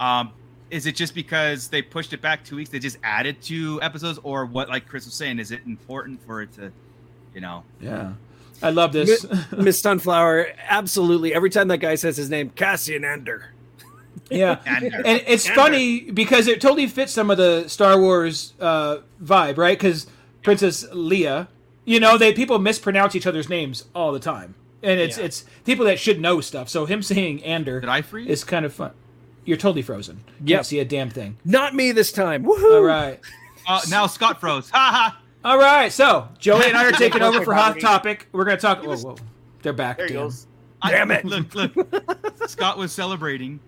[0.00, 0.32] Um,
[0.72, 2.70] is it just because they pushed it back two weeks?
[2.70, 4.68] They just added two episodes, or what?
[4.70, 6.72] Like Chris was saying, is it important for it to,
[7.34, 7.62] you know?
[7.80, 8.14] yeah,
[8.62, 9.26] I love this.
[9.52, 11.34] Miss Sunflower, absolutely.
[11.34, 13.52] Every time that guy says his name, Cassian Ender.
[14.30, 14.60] yeah.
[14.66, 19.58] And, and it's funny because it totally fits some of the Star Wars uh, vibe,
[19.58, 19.78] right?
[19.78, 20.06] Because
[20.42, 21.48] Princess Leia,
[21.84, 25.24] you know, they people mispronounce each other's names all the time, and it's Yeah.
[25.24, 26.68] it's people that should know stuff.
[26.70, 28.28] So him saying Ander Did I freeze?
[28.28, 28.92] is kind of fun.
[29.44, 30.22] You're totally frozen.
[30.38, 30.64] Can't Yep.
[30.66, 31.36] see a damn thing.
[31.44, 32.44] Not me this time.
[32.44, 32.76] Woohoo!
[32.76, 33.18] All right,
[33.68, 34.70] Uh, now Scott froze.
[34.70, 34.78] Ha
[35.12, 35.20] ha.
[35.44, 35.92] all right.
[35.92, 37.80] So Joey and I are taking over for Hot.
[37.80, 38.28] Topic.
[38.32, 38.82] We're gonna talk.
[38.84, 39.16] Whoa, whoa.
[39.62, 39.96] They're back.
[39.98, 40.22] There he damn.
[40.24, 40.46] goes.
[40.86, 41.24] Damn I- it.
[41.24, 42.48] Look, look.
[42.48, 43.60] Scott was celebrating.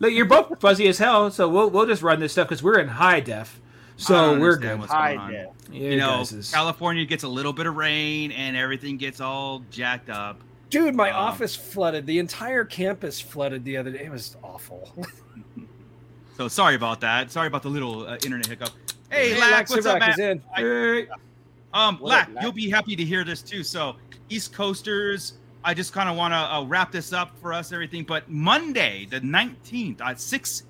[0.00, 1.30] Look, you're both fuzzy as hell.
[1.30, 3.60] So we'll we'll just run this stuff because we're in high def.
[3.96, 4.78] I So don't we're good.
[4.80, 5.32] what's going Hi, on.
[5.32, 5.48] Dad.
[5.70, 9.62] Yeah, You know, is- California gets a little bit of rain and everything gets all
[9.70, 10.40] jacked up.
[10.70, 12.06] Dude, my Um, office flooded.
[12.06, 14.04] The entire campus flooded the other day.
[14.04, 14.90] It was awful.
[16.36, 17.30] So sorry about that.
[17.30, 18.70] Sorry about the little uh, internet hiccup.
[19.08, 20.30] Hey, Hey, Lack, what's up, Laxirac man?
[20.30, 20.42] in.
[20.56, 21.06] Hey.
[21.72, 22.42] Um, What Lack, up, Lack?
[22.42, 23.62] you'll be happy to hear this too.
[23.62, 23.94] So,
[24.30, 28.02] East Coasters, I just kind of want to uh, wrap this up for us, everything.
[28.02, 30.64] But Monday, the 19th at 6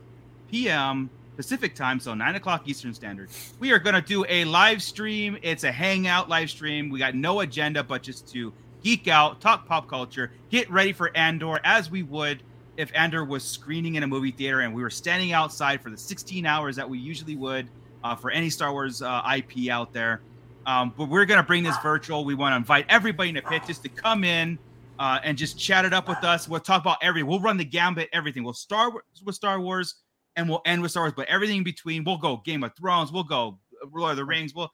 [0.51, 1.09] p.m.
[1.35, 5.39] Pacific time, so 9 o'clock Eastern Standard, we are going to do a live stream.
[5.41, 6.91] It's a hangout live stream.
[6.91, 8.53] We got no agenda, but just to
[8.85, 12.43] geek out, talk pop culture, get ready for Andor as we would
[12.77, 15.97] if Andor was screening in a movie theater and we were standing outside for the
[15.97, 17.67] 16 hours that we usually would
[18.05, 20.21] uh, for any Star Wars uh, IP out there.
[20.67, 22.25] Um, but we're going to bring this virtual.
[22.25, 24.59] We want to invite everybody in the pit just to come in
[24.99, 26.49] uh, and just chat it up with us.
[26.49, 27.29] We'll talk about everything.
[27.29, 28.45] We'll run the gambit, everything.
[28.45, 29.97] We'll start with Star Wars
[30.37, 32.05] and we'll end with Star Wars, but everything in between.
[32.05, 33.13] We'll go Game of Thrones.
[33.13, 33.59] We'll go
[33.93, 34.55] Lord of the Rings.
[34.55, 34.73] We'll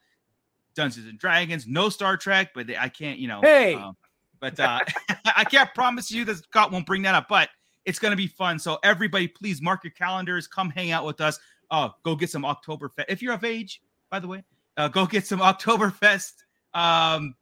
[0.74, 1.66] Dungeons and Dragons.
[1.66, 3.40] No Star Trek, but I can't, you know.
[3.42, 3.74] Hey!
[3.74, 3.96] um,
[4.40, 4.80] but uh,
[5.36, 7.50] I can't promise you that Scott won't bring that up, but
[7.84, 8.58] it's going to be fun.
[8.58, 10.46] So everybody, please mark your calendars.
[10.46, 11.38] Come hang out with us.
[11.70, 13.04] Uh, go get some Oktoberfest.
[13.08, 14.42] If you're of age, by the way,
[14.76, 16.32] uh, go get some Oktoberfest,
[16.74, 17.34] um,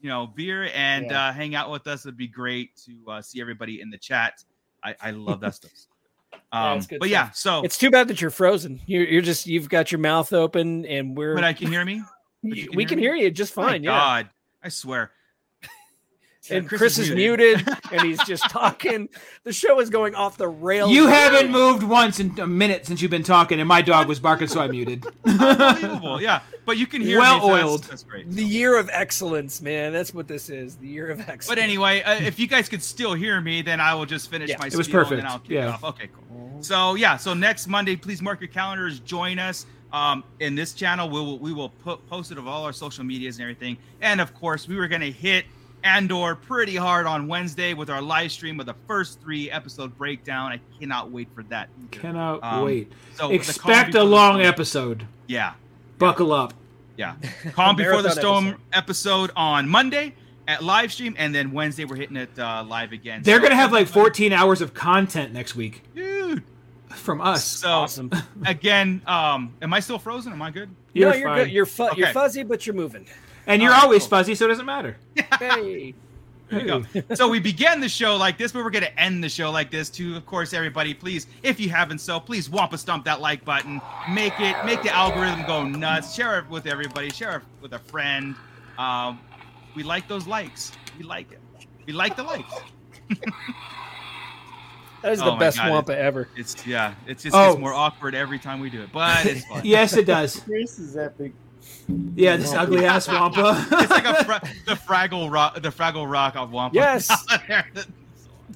[0.00, 1.28] you know, beer and Yeah.
[1.28, 2.04] uh, hang out with us.
[2.04, 4.44] It'd be great to uh, see everybody in the chat.
[4.82, 5.72] I, I love that stuff.
[6.52, 8.80] Um, good but yeah, so It's too bad that you're frozen.
[8.86, 12.02] You're, you're just you've got your mouth open, and we're but I can hear me.
[12.50, 13.02] But you we can hear can me?
[13.02, 13.82] hear you just My fine.
[13.84, 13.90] Yeah.
[13.98, 14.30] God,
[14.62, 15.10] I swear.
[16.50, 19.08] and Chris, is muted, and he's just talking.
[19.44, 20.90] The show is going off the rails.
[20.90, 24.20] You haven't moved once in a minute since you've been talking, and my dog was
[24.20, 25.06] barking, so I muted.
[25.24, 26.40] Unbelievable, yeah.
[26.66, 27.84] But you can hear me, Well-oiled.
[27.84, 28.30] That's, great.
[28.30, 29.92] The year of excellence, man.
[29.92, 30.76] That's what this is.
[30.76, 31.48] The year of excellence.
[31.48, 34.48] But anyway, uh, if you guys could still hear me, then I will just finish
[34.50, 35.22] Yeah, my it was spiel and perfect.
[35.22, 35.68] then I'll kick Yeah.
[35.68, 35.84] it off.
[35.84, 36.62] Okay, cool.
[36.62, 39.00] So yeah, so next Monday, please mark your calendars.
[39.00, 41.08] Join us um, in this channel.
[41.08, 43.76] We will we will put post it of all our social medias and everything.
[44.00, 45.44] And of course, we were gonna hit
[45.84, 50.50] Andor pretty hard on Wednesday with our live stream of the first three episode breakdown.
[50.52, 51.68] I cannot wait for that.
[51.78, 52.00] either.
[52.02, 52.90] Cannot Um, wait.
[53.14, 55.06] So Expect a long storm- episode.
[55.26, 55.52] Yeah,
[55.98, 56.54] Buckle up.
[56.96, 57.14] yeah.
[57.52, 59.30] Calm before the storm episode.
[59.36, 60.14] on Monday
[60.48, 63.22] at live stream, and then Wednesday we're hitting it uh, live again.
[63.22, 66.42] They're So gonna have like 14 hours of content next week dude.
[66.94, 67.44] From us.
[67.44, 68.10] So awesome.
[68.46, 70.32] again, um, am I still frozen?
[70.32, 70.70] Am I good?
[70.92, 71.38] You're no, you're fine.
[71.38, 71.50] good.
[71.52, 73.06] You're fu- you're fuzzy, but you're moving.
[73.46, 74.10] and you're All right, always cool.
[74.10, 74.96] fuzzy, so it doesn't matter.
[75.38, 75.94] Hey.
[76.50, 77.14] There you go.
[77.14, 79.88] so we began the show like this, but we're gonna end the show like this
[79.88, 80.14] too.
[80.14, 83.80] Of course, everybody, please, if you haven't so, please wampa stomp that like button.
[84.12, 86.14] Make it make the algorithm go nuts.
[86.14, 87.08] Share it with everybody.
[87.10, 88.36] Share it with a friend.
[88.78, 89.20] Um,
[89.74, 90.70] we like those likes.
[90.98, 91.40] We like it.
[91.86, 92.52] We like the likes.
[95.04, 96.28] That is Oh the best God, wampa ever.
[96.34, 96.94] It's yeah.
[97.06, 97.50] It's just Oh.
[97.50, 99.60] gets more awkward every time we do it, but it's fun.
[99.62, 100.40] Yes, it does.
[100.46, 101.32] Chris is epic.
[102.16, 103.66] Yeah, this ugly ass wampa.
[103.72, 106.74] it's like a fra- the Fraggle Rock, the Fraggle Rock of Wampa.
[106.74, 107.10] Yes.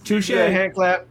[0.04, 0.30] Touche.
[0.30, 1.06] Yeah, hand clap.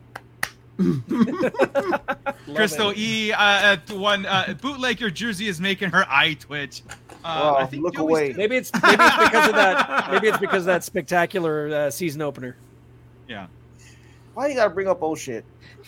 [2.56, 6.82] Crystal E, uh, uh, one uh, bootleg your jersey is making her eye twitch.
[6.90, 6.94] Uh,
[7.26, 8.32] Oh, I think look Joey's away.
[8.32, 8.38] too.
[8.38, 10.12] Maybe it's maybe it's because of that.
[10.12, 12.56] Maybe it's because of that spectacular uh, season opener.
[13.28, 13.48] Yeah.
[14.38, 15.44] Why do you gotta bring up old shit?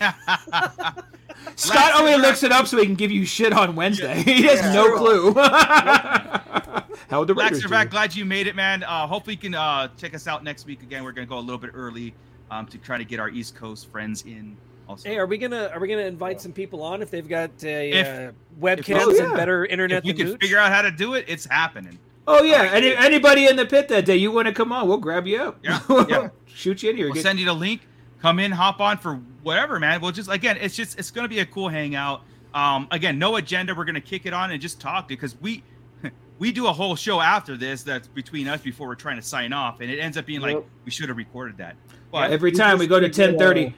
[1.54, 4.22] Scott only looks it up so he can give you shit on Wednesday.
[4.24, 4.72] he has Yeah.
[4.72, 5.32] no clue.
[7.10, 7.68] How the Raiders do.
[7.68, 8.82] Laxervac, glad you made it, man.
[8.82, 11.04] Uh, hopefully you can uh, check us out next week again.
[11.04, 12.12] We're gonna go a little bit early
[12.50, 14.56] um, to try to get our East Coast friends in.
[14.88, 17.52] Also, Hey, are we gonna are we gonna invite some people on if they've got
[17.62, 19.24] a If- uh, webcams Oh, yeah.
[19.26, 20.40] and better internet if we than can Mooch?
[20.40, 22.00] figure out how to do it, it's happening.
[22.26, 24.88] Oh yeah, Any, anybody in the pit that day, you want to come on?
[24.88, 25.58] We'll grab you up.
[25.62, 26.28] Yeah, yeah.
[26.46, 27.06] Shoot you in here.
[27.06, 27.82] We'll Get- send you the link.
[28.22, 30.00] Come in, hop on for whatever, man.
[30.00, 32.22] We'll just again, it's just it's gonna be a cool hangout.
[32.52, 33.74] Um, again, no agenda.
[33.74, 35.62] We're gonna kick it on and just talk because we
[36.38, 39.52] we do a whole show after this that's between us before we're trying to sign
[39.52, 41.76] off, and it ends up being like we should have recorded that.
[42.12, 43.38] But Every time we go to ten thirty.
[43.38, 43.66] gonna ten get, thirty.
[43.66, 43.70] uh,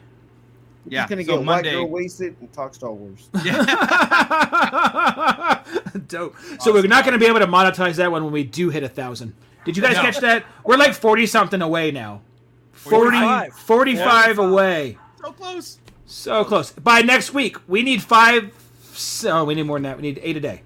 [0.87, 3.29] We're Yeah, gonna so get Monday- white girl wasted and talk Star Wars.
[3.45, 3.63] Yeah.
[6.09, 6.35] Dope.
[6.61, 8.83] So we're not going to be able to monetize that one when we do hit
[8.83, 9.35] a thousand.
[9.65, 10.03] Did you guys No.
[10.03, 10.45] catch that?
[10.65, 12.23] We're like forty something away now.
[12.83, 13.53] 40, 45.
[13.55, 14.99] 45 away.
[15.23, 15.79] so close.
[16.07, 16.73] So close.
[16.73, 18.53] By next week, we need five.
[18.93, 19.97] So oh, we need more than that.
[19.97, 20.63] We need eight a day.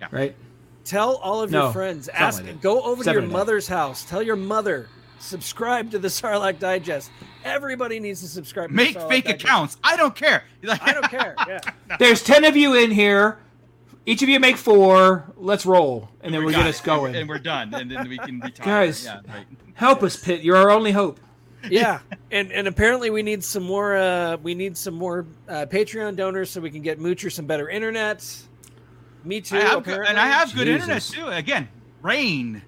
[0.00, 0.08] Yeah.
[0.10, 0.34] Right.
[0.84, 2.08] Tell all of No, your friends.
[2.08, 2.42] Ask.
[2.42, 3.32] like go over Seven to a your day.
[3.32, 4.04] mother's house.
[4.04, 4.88] Tell your mother.
[5.18, 7.10] Subscribe to the Sarlacc Digest.
[7.44, 8.68] Everybody needs to subscribe.
[8.68, 9.44] To Make the fake Digest.
[9.44, 9.76] accounts.
[9.82, 10.44] I don't care.
[10.62, 11.34] Like, I don't care.
[11.48, 11.60] Yeah.
[11.98, 13.38] There's ten of you in here.
[14.06, 15.32] Each of you make four.
[15.36, 16.74] Let's roll, and then we we got get it.
[16.74, 17.14] us going.
[17.16, 18.66] and we're done, and then we can retire.
[18.86, 19.04] Guys.
[19.04, 19.46] yeah, right.
[19.74, 20.42] Help us, Pit.
[20.42, 21.20] You're our only hope.
[21.70, 22.00] yeah
[22.30, 26.50] and and apparently we need some more uh we need some more uh patreon donors
[26.50, 28.24] so we can get moocher some better internet
[29.24, 30.08] me too I have good, apparently.
[30.10, 31.26] and I have good internet too.
[31.28, 31.66] Again,
[32.02, 32.60] rain.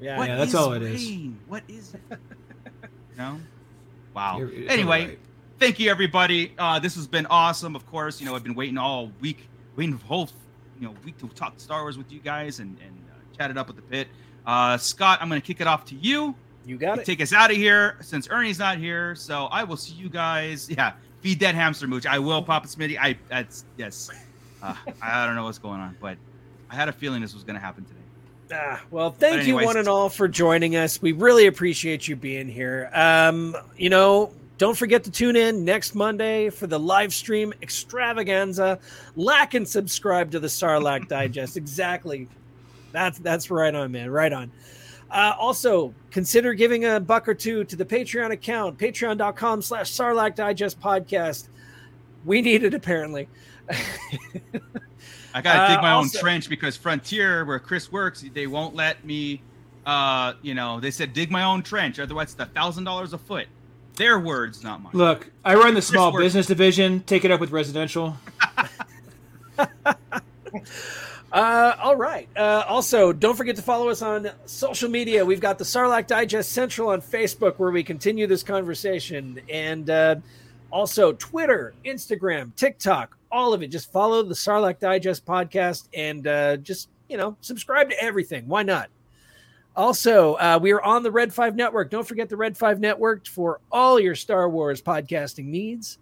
[0.00, 1.04] yeah, Yeah, that's is all it is.
[1.06, 1.38] rain?
[1.48, 2.00] What is it?
[3.18, 3.38] no.
[4.14, 4.38] Wow.
[4.38, 5.18] You're- you're anyway, right.
[5.58, 6.54] thank you everybody.
[6.58, 7.76] Uh, this has been awesome.
[7.76, 10.30] Of course, you know I've been waiting all week, waiting the whole
[10.80, 13.58] you know week to talk Star Wars with you guys and and uh, chat it
[13.58, 14.08] up with the pit.
[14.46, 16.34] Uh, Scott, I'm going to kick it off to you.
[16.64, 19.14] You got it take us out of here since Ernie's not here.
[19.14, 20.70] So I will see you guys.
[20.70, 22.06] Yeah, feed that hamster mooch.
[22.06, 22.98] I will, Papa Smitty.
[23.00, 24.10] I that's yes.
[24.62, 26.16] Uh, I don't know what's going on, but
[26.70, 27.98] I had a feeling this was going to happen today.
[28.54, 31.00] Ah, well, thank But you one and all for joining us.
[31.00, 32.90] We really appreciate you being here.
[32.92, 38.78] Um, you know, don't forget to tune in next Monday for the live stream extravaganza.
[39.16, 41.56] Like and subscribe to the Sarlacc Digest.
[41.62, 42.28] Exactly.
[42.92, 44.10] That's that's right on, man.
[44.10, 44.52] Right on.
[45.12, 50.34] Uh, also, consider giving a buck or two to the Patreon account, patreon.com slash Sarlacc
[50.34, 51.48] Digest podcast.
[52.24, 53.28] We need it apparently.
[55.34, 58.46] I got to Uh, dig my also- own trench because Frontier, where Chris works, they
[58.46, 59.42] won't let me.
[59.84, 63.18] Uh, you know, they said dig my own trench, otherwise it's a thousand dollars a
[63.18, 63.48] foot.
[63.96, 64.92] Their words, not mine.
[64.94, 66.24] Look, I run the small works.
[66.24, 67.00] business division.
[67.00, 68.16] Take it up with residential.
[71.32, 72.28] Uh, all right.
[72.36, 75.24] Uh, also, don't forget to follow us on social media.
[75.24, 80.16] We've got the Sarlacc Digest Central on Facebook, where we continue this conversation, and uh,
[80.70, 83.68] also Twitter, Instagram, TikTok, all of it.
[83.68, 88.48] Just follow the Sarlacc Digest podcast, and uh, just you know, subscribe to everything.
[88.48, 88.88] Why not?
[89.76, 91.90] Also, uh, we are on the Red Five Network.
[91.90, 95.98] Don't forget the Red Five Network for all your Star Wars podcasting needs.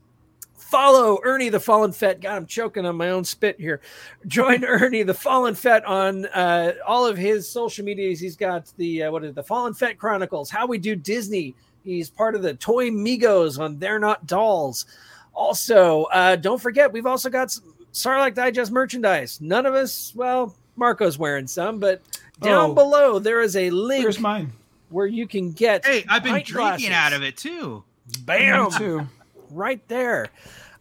[0.70, 2.20] Follow Ernie the Fallen Fett.
[2.20, 3.80] God, I'm choking on my own spit here.
[4.26, 8.20] Join Ernie the Fallen Fett on uh, all of his social medias.
[8.20, 10.48] He's got the uh, what is it, the Fallen Fett Chronicles?
[10.50, 11.54] How we do Disney.
[11.82, 14.86] He's part of the Toy Migos on They're Not Dolls.
[15.34, 19.40] Also, uh, don't forget we've also got some Sarlacc Digest merchandise.
[19.40, 22.02] None of us, well, Marco's wearing some, but
[22.40, 22.74] down Oh.
[22.74, 24.52] below there is a link Where's mine?
[24.90, 25.84] where you can get.
[25.84, 26.90] Hey, I've been drinking glasses.
[26.90, 27.82] out of it too.
[28.24, 28.62] Bam!
[28.70, 29.06] Mine too.
[29.52, 30.28] Right there.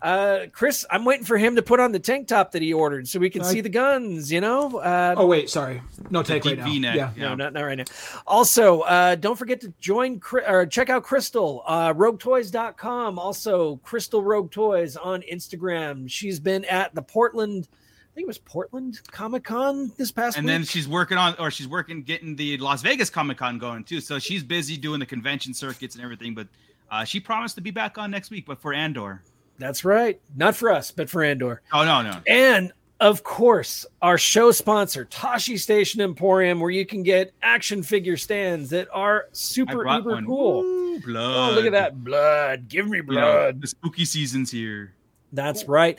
[0.02, 3.06] Uh, Chris, I'm waiting for him to put on the tank top that he ordered
[3.10, 4.32] so we can I- see the guns.
[4.32, 4.78] You know.
[4.80, 5.82] Uh, Oh wait, sorry.
[6.10, 6.66] No take deep right now.
[6.66, 6.96] V-neck.
[6.96, 7.12] Yeah.
[7.18, 7.84] No, not, not right now.
[8.26, 13.20] Also, uh, don't forget to join Cri- or check out Crystal, uh, roguetoys.com.
[13.20, 16.10] Also, Crystal Rogue Toys on Instagram.
[16.10, 20.46] She's been at the Portland, I think it was Portland Comic Con this past And
[20.46, 20.54] week.
[20.54, 24.00] then she's working on, or she's working getting the Las Vegas Comic Con going too.
[24.02, 26.34] So she's busy doing the convention circuits and everything.
[26.36, 26.48] But
[26.92, 29.22] uh, she promised to be back on next week, but for Andor.
[29.58, 30.20] That's right.
[30.36, 31.62] Not for us, but for Andor.
[31.74, 32.22] Oh no, no.
[32.28, 38.18] And of course, our show sponsor, Tashi Station Emporium, where you can get action figure
[38.18, 40.26] stands that are super uber one.
[40.26, 40.64] cool.
[40.64, 41.52] Ooh, blood.
[41.52, 42.68] Oh, look at that blood!
[42.68, 43.62] Give me blood.
[43.62, 44.94] the spooky season's here.
[45.32, 45.98] That's right.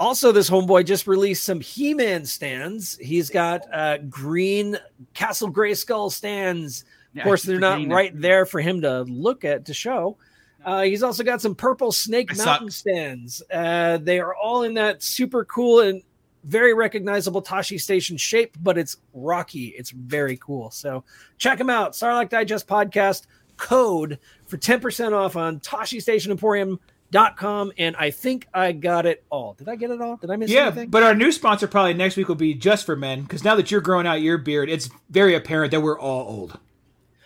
[0.00, 2.96] Also, this homeboy just released some He-Man stands.
[2.98, 4.78] He's got uh, green
[5.14, 6.84] Castle Grayskull stands.
[7.18, 10.16] Of course, they're not right there for him to look at to show.
[10.64, 13.42] Uh, he's also got some purple Snake I Mountain stands.
[13.50, 16.02] Uh, they are all in that super cool and
[16.44, 19.66] very recognizable Tashi Station shape, but it's rocky.
[19.68, 20.70] It's very cool.
[20.70, 21.04] So
[21.36, 21.92] check them out.
[21.92, 23.26] Sarlacc Digest Podcast
[23.56, 27.72] code for 10% off on Tashi Station Emporium.com.
[27.78, 29.54] And I think I got it all.
[29.54, 30.16] Did I get it all?
[30.16, 30.54] Did I miss it?
[30.54, 30.90] Yeah, anything?
[30.90, 33.70] but our new sponsor probably next week will be just for men because now that
[33.70, 36.58] you're growing out your beard, it's very apparent that we're all old.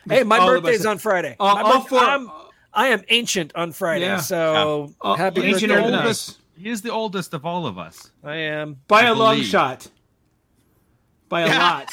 [0.09, 1.37] Hey, my all of birthday's on Friday.
[1.39, 2.31] Uh, all, My birth- four, I'm,
[2.73, 4.19] I am ancient on Friday, Yeah.
[4.19, 5.87] so Oh, happy ancient birthday.
[5.89, 6.63] are the to me.
[6.63, 8.11] He is the oldest of all of us.
[8.23, 8.77] I am.
[8.89, 9.89] By I a long shot.
[11.29, 11.89] By a lot.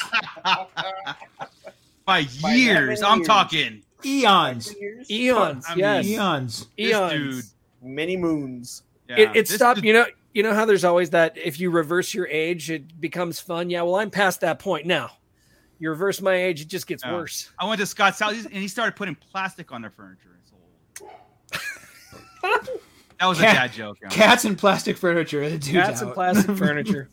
[2.04, 3.26] By By years, how I'm years?
[3.26, 3.82] talking.
[4.04, 4.74] Eons.
[5.10, 6.66] Eons, I mean, yes, Eons.
[6.76, 7.12] This eons.
[7.12, 7.44] dude.
[7.82, 8.82] Many moons.
[9.08, 9.76] Yeah, it, it stopped.
[9.76, 13.00] dude- You know, you know how there's always that if you reverse your age, it
[13.00, 13.68] becomes fun.
[13.70, 15.10] Yeah, well, I'm past that point now.
[15.80, 17.14] You reverse my age, it just gets Yeah.
[17.14, 17.50] worse.
[17.58, 20.38] I went to Scott's house and he started putting plastic on their furniture.
[20.42, 20.52] It's
[21.02, 21.10] old.
[23.18, 23.98] that was a Cat- dad joke.
[24.00, 24.10] y'all.
[24.10, 25.40] Cats and plastic furniture.
[25.48, 27.08] The dude's Cats and plastic furniture.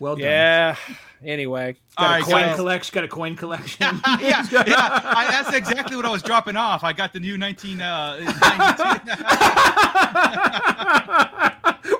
[0.00, 0.24] well done.
[0.24, 0.76] yeah.
[1.24, 2.56] Anyway, All Got right, a coin guys.
[2.56, 2.94] collection.
[2.94, 3.76] Got a coin collection.
[4.20, 4.62] yeah, yeah.
[4.66, 6.84] I, that's exactly what I was dropping off.
[6.84, 7.80] I got the new 19.
[7.80, 8.18] Uh,
[11.40, 11.53] 92.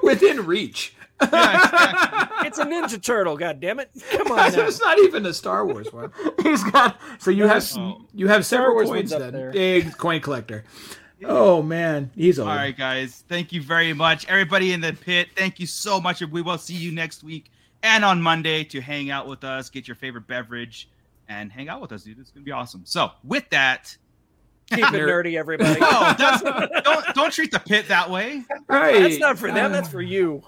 [0.04, 0.94] Within reach.
[1.20, 2.48] yeah, exactly.
[2.48, 3.36] it's a Ninja Turtle.
[3.36, 3.90] God damn it!
[4.10, 4.66] Come on now.
[4.66, 6.10] it's not even a Star Wars one.
[6.42, 8.04] He's got so you have Oh.
[8.12, 9.32] you have several Wars coins then.
[9.32, 9.52] there.
[9.52, 10.64] Big coin collector.
[11.24, 12.48] Oh man, he's old.
[12.48, 13.24] All right, guys.
[13.28, 14.26] Thank you very much.
[14.26, 16.20] Everybody in the pit, thank you so much.
[16.20, 17.50] We will see you next week
[17.82, 20.88] and on Monday to hang out with us, get your favorite beverage,
[21.28, 22.18] and hang out with us, dude.
[22.18, 22.82] It's gonna be awesome.
[22.84, 23.96] So, with that,
[24.70, 25.78] Keep it nerdy, everybody.
[25.80, 26.42] oh, that's,
[26.84, 28.44] don't don't treat the pit that way.
[28.66, 29.00] Right.
[29.00, 29.72] That's not for them.
[29.72, 30.42] That's for you.